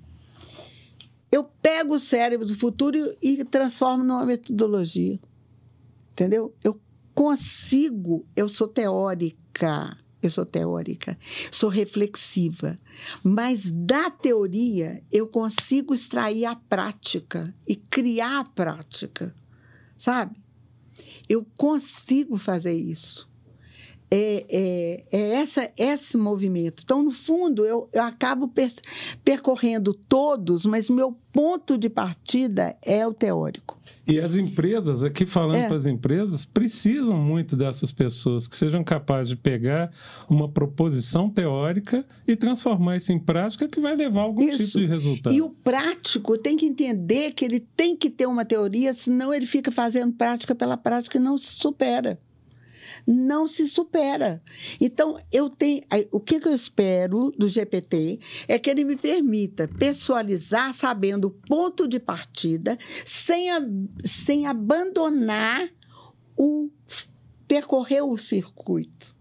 [1.32, 5.18] eu pego o cérebro do futuro e transformo numa metodologia.
[6.18, 6.52] Entendeu?
[6.64, 6.80] Eu
[7.14, 11.16] consigo, eu sou teórica, eu sou teórica,
[11.48, 12.76] sou reflexiva,
[13.22, 19.32] mas da teoria eu consigo extrair a prática e criar a prática,
[19.96, 20.36] sabe?
[21.28, 23.27] Eu consigo fazer isso.
[24.10, 26.82] É, é, é essa, esse movimento.
[26.82, 28.72] Então, no fundo, eu, eu acabo per,
[29.22, 33.78] percorrendo todos, mas meu ponto de partida é o teórico.
[34.08, 35.66] E as empresas, aqui falando é.
[35.66, 39.90] para as empresas, precisam muito dessas pessoas que sejam capazes de pegar
[40.30, 44.64] uma proposição teórica e transformar isso em prática que vai levar a algum isso.
[44.64, 45.34] tipo de resultado.
[45.34, 49.44] E o prático tem que entender que ele tem que ter uma teoria, senão ele
[49.44, 52.18] fica fazendo prática pela prática e não se supera
[53.10, 54.42] não se supera.
[54.78, 55.82] Então, eu tenho.
[56.12, 61.88] O que, eu espero do GPT é que ele me permita pessoalizar, sabendo o ponto
[61.88, 62.76] de partida,
[63.06, 63.60] sem, a,
[64.04, 65.68] sem abandonar
[66.36, 66.70] o
[67.46, 69.16] percorrer o circuito.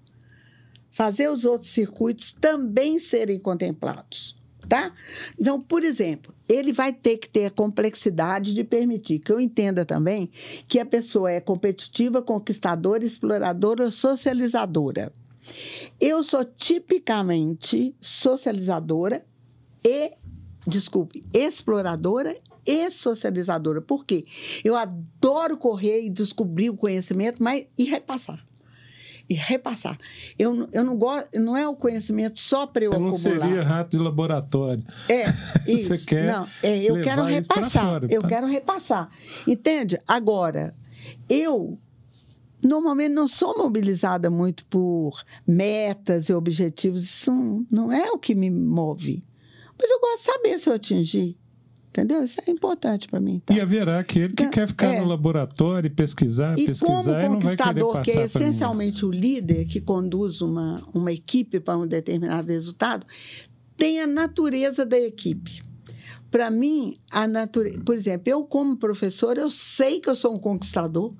[0.92, 4.37] Fazer os outros circuitos também serem contemplados
[4.68, 4.92] tá?
[5.40, 9.86] Então, por exemplo, ele vai ter que ter a complexidade de permitir que eu entenda
[9.86, 10.30] também
[10.68, 15.12] que a pessoa é competitiva, conquistadora, exploradora, socializadora.
[16.00, 19.26] Eu sou tipicamente socializadora
[19.84, 20.12] e,
[20.66, 23.82] desculpe, exploradora e socializadora.
[23.82, 24.26] Por quê?
[24.64, 28.47] Eu adoro correr e descobrir o conhecimento, mas e repassar
[29.30, 29.98] e repassar.
[30.38, 33.46] Eu, eu não gosto, não é o conhecimento só para eu Você acumular.
[33.46, 34.84] Não seria rato de laboratório.
[35.10, 35.24] É,
[35.68, 35.96] isso.
[35.96, 37.86] Você quer não, é, eu quero repassar.
[37.86, 38.28] Fora, eu tá?
[38.28, 39.10] quero repassar.
[39.46, 40.00] Entende?
[40.08, 40.74] Agora,
[41.30, 41.78] eu
[42.64, 47.04] normalmente não sou mobilizada muito por metas e objetivos.
[47.04, 49.24] Isso não, não é o que me move.
[49.80, 51.38] Mas eu gosto de saber se eu atingi.
[51.98, 52.24] Entendeu?
[52.24, 53.42] Isso é importante para mim.
[53.44, 53.56] Tá?
[53.56, 55.00] E haverá aquele que quer ficar é.
[55.00, 60.40] no laboratório e pesquisar, e pesquisar como conquistador, que é essencialmente o líder que conduz
[60.40, 63.04] uma, uma equipe para um determinado resultado,
[63.76, 65.64] tem a natureza da equipe.
[66.30, 70.40] Para mim, a natureza, por exemplo, eu como professor, eu sei que eu sou um
[70.40, 71.16] conquistador,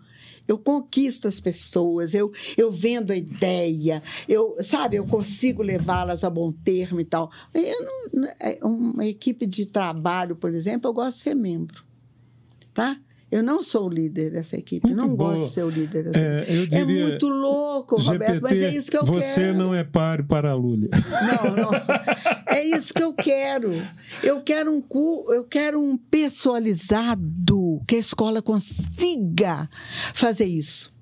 [0.48, 6.30] eu conquisto as pessoas, eu, eu vendo a ideia, eu, sabe, eu consigo levá-las a
[6.30, 7.32] bom termo e tal.
[8.14, 11.84] Não, é, uma equipe de trabalho, por exemplo, eu gosto de ser membro,
[12.74, 13.00] tá?
[13.30, 15.32] Eu não sou o líder dessa equipe, muito não boa.
[15.32, 16.68] gosto de ser o líder dessa é, equipe.
[16.68, 19.54] Diria, é muito louco, GPT, Roberto, mas é isso que eu você quero.
[19.54, 20.90] Você não é páreo para a Lulha.
[21.44, 21.72] Não, não.
[22.48, 23.74] É isso que eu quero.
[24.24, 24.82] Eu quero um,
[25.34, 25.98] eu quero um
[27.88, 29.70] que a escola consiga
[30.14, 30.96] fazer isso.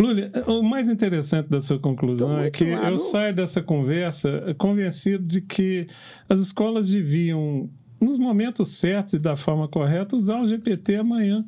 [0.00, 5.42] Lúlia, o mais interessante da sua conclusão é que eu saio dessa conversa convencido de
[5.42, 5.86] que
[6.26, 7.68] as escolas deviam
[8.00, 11.44] nos momentos certos e da forma correta, usar o GPT amanhã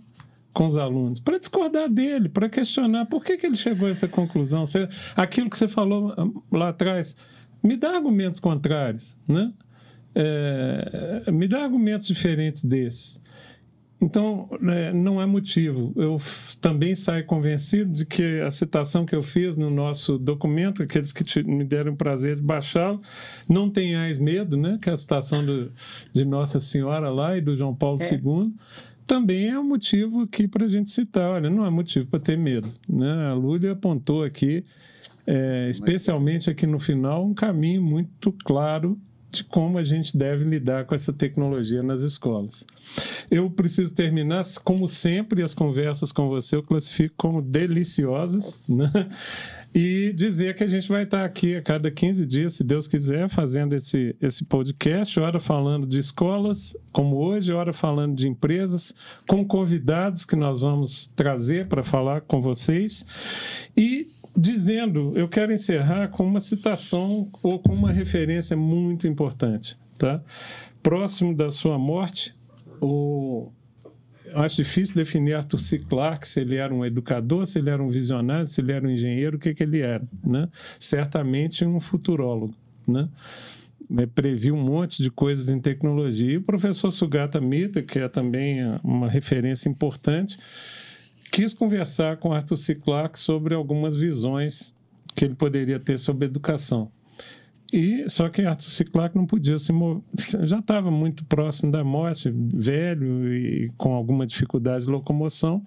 [0.53, 4.07] com os alunos, para discordar dele, para questionar por que, que ele chegou a essa
[4.07, 4.67] conclusão.
[4.67, 4.87] Você,
[5.17, 7.17] aquilo que você falou ah, lá atrás,
[7.63, 9.51] me dá argumentos contrários, né?
[10.15, 13.19] É, me dá argumentos diferentes desses.
[14.03, 15.93] Então, né, não é motivo.
[15.95, 16.21] Eu
[16.61, 21.23] também saio convencido de que a citação que eu fiz no nosso documento, aqueles que
[21.23, 23.01] te, me deram o prazer de baixá-lo,
[23.49, 24.77] não tenhais medo, né?
[24.83, 25.73] que é a citação do,
[26.13, 28.15] de Nossa Senhora lá e do João Paulo é.
[28.15, 28.53] II,
[29.07, 31.31] também é um motivo aqui para a gente citar.
[31.31, 32.69] Olha, não é motivo para ter medo.
[32.89, 33.27] Né?
[33.27, 34.65] A Lúlia apontou aqui,
[35.27, 38.99] é, especialmente aqui no final, um caminho muito claro
[39.33, 42.67] de como a gente deve lidar com essa tecnologia nas escolas.
[43.31, 48.91] Eu preciso terminar, como sempre, as conversas com você eu classifico como deliciosas, né?
[49.75, 53.27] E dizer que a gente vai estar aqui a cada 15 dias, se Deus quiser,
[53.31, 58.95] fazendo esse, esse podcast, hora falando de escolas, como hoje, hora falando de empresas,
[59.27, 63.07] com convidados que nós vamos trazer para falar com vocês.
[63.75, 70.23] E dizendo, eu quero encerrar com uma citação ou com uma referência muito importante, tá?
[70.83, 72.35] Próximo da sua morte,
[72.81, 73.51] o
[74.35, 75.79] acho difícil definir Arthur C.
[75.79, 78.91] Clarke, se ele era um educador, se ele era um visionário, se ele era um
[78.91, 80.49] engenheiro, o que, que ele era, né?
[80.81, 82.55] Certamente um futurólogo,
[82.87, 83.09] né?
[84.15, 86.33] previu um monte de coisas em tecnologia.
[86.33, 90.39] E o professor Sugata Mita, que é também uma referência importante,
[91.33, 92.75] quis conversar com Arthur C.
[92.75, 94.75] Clarke sobre algumas visões
[95.17, 96.93] que ele poderia ter sobre educação.
[97.73, 98.85] E só que Arthur C.
[98.85, 100.03] Clarke não podia se mover,
[100.43, 105.63] já estava muito próximo da morte, velho e com alguma dificuldade de locomoção.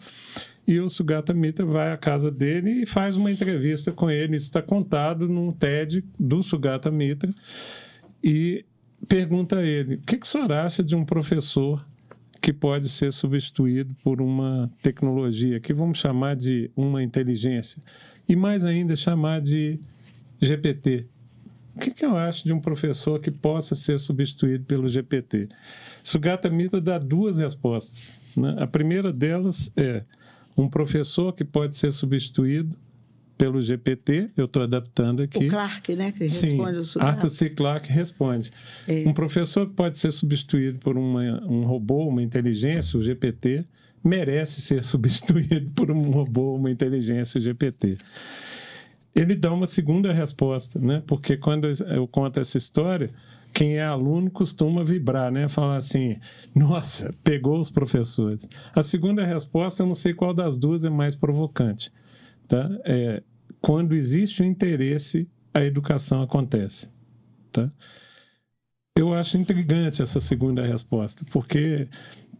[0.67, 4.35] E o Sugata Mitra vai à casa dele e faz uma entrevista com ele.
[4.35, 7.33] Isso está contado num TED do Sugata Mitra.
[8.23, 8.63] E
[9.07, 11.83] pergunta a ele: o que, que o senhor acha de um professor
[12.45, 17.81] que pode ser substituído por uma tecnologia que vamos chamar de uma inteligência
[18.29, 19.79] e mais ainda chamar de
[20.39, 21.07] GPT.
[21.75, 25.49] O que, que eu acho de um professor que possa ser substituído pelo GPT?
[26.03, 28.13] Sugata Mitra dá duas respostas.
[28.37, 28.55] Né?
[28.59, 30.05] A primeira delas é
[30.55, 32.77] Um professor que pode ser substituído
[33.37, 35.47] pelo GPT, eu estou adaptando aqui.
[35.47, 36.11] O Clark, né?
[36.11, 37.49] Que Sim, responde o Arthur C.
[37.49, 38.51] Clarke responde.
[38.87, 39.07] É.
[39.07, 43.65] Um professor que pode ser substituído por uma, um robô, uma inteligência, o GPT,
[44.03, 47.97] merece ser substituído por um robô, uma inteligência, o GPT.
[49.13, 51.01] Ele dá uma segunda resposta, né?
[51.07, 53.09] Porque quando eu conto essa história,
[53.53, 55.47] quem é aluno costuma vibrar, né?
[55.47, 56.17] Falar assim,
[56.53, 58.47] nossa, pegou os professores.
[58.73, 61.89] A segunda resposta, eu não sei qual das duas é mais provocante.
[62.47, 62.69] Tá?
[62.85, 63.23] É,
[63.61, 66.89] quando existe o interesse, a educação acontece.
[67.51, 67.71] Tá?
[68.97, 71.87] Eu acho intrigante essa segunda resposta, porque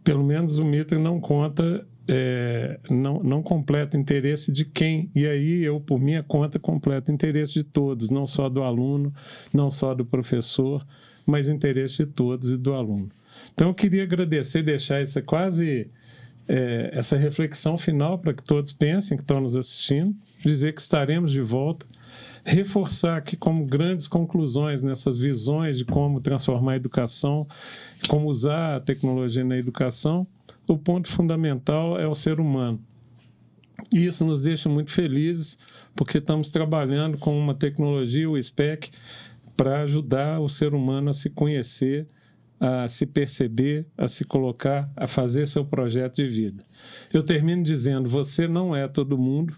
[0.02, 5.10] pelo menos o Mitre não conta, é, não, não completa interesse de quem.
[5.14, 9.12] E aí eu, por minha conta, completo interesse de todos, não só do aluno,
[9.52, 10.86] não só do professor,
[11.26, 13.10] mas o interesse de todos e do aluno.
[13.52, 15.90] Então eu queria agradecer, deixar isso quase
[16.48, 20.14] é, essa reflexão final para que todos pensem que estão nos assistindo,
[20.44, 21.86] dizer que estaremos de volta,
[22.44, 27.46] reforçar aqui como grandes conclusões nessas visões de como transformar a educação,
[28.08, 30.26] como usar a tecnologia na educação,
[30.68, 32.80] o ponto fundamental é o ser humano.
[33.92, 35.58] E isso nos deixa muito felizes,
[35.94, 38.90] porque estamos trabalhando com uma tecnologia, o SPEC,
[39.56, 42.06] para ajudar o ser humano a se conhecer
[42.58, 46.64] a se perceber, a se colocar, a fazer seu projeto de vida.
[47.12, 49.54] Eu termino dizendo: você não é todo mundo,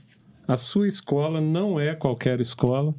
[0.47, 2.95] a sua escola não é qualquer escola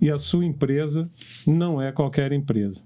[0.00, 1.10] e a sua empresa
[1.46, 2.84] não é qualquer empresa.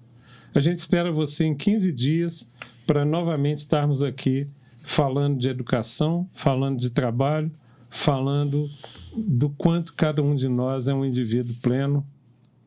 [0.55, 2.49] A gente espera você em 15 dias
[2.87, 4.47] para novamente estarmos aqui
[4.85, 7.51] falando de educação, falando de trabalho,
[7.89, 8.71] falando
[9.17, 12.07] do quanto cada um de nós é um indivíduo pleno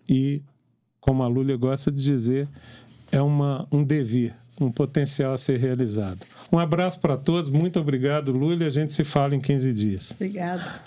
[0.09, 0.41] e,
[0.99, 2.49] como a Lúlia gosta de dizer,
[3.11, 6.19] é uma, um devir, um potencial a ser realizado.
[6.51, 8.67] Um abraço para todos, muito obrigado, Lúlia.
[8.67, 10.11] A gente se fala em 15 dias.
[10.11, 10.81] Obrigada.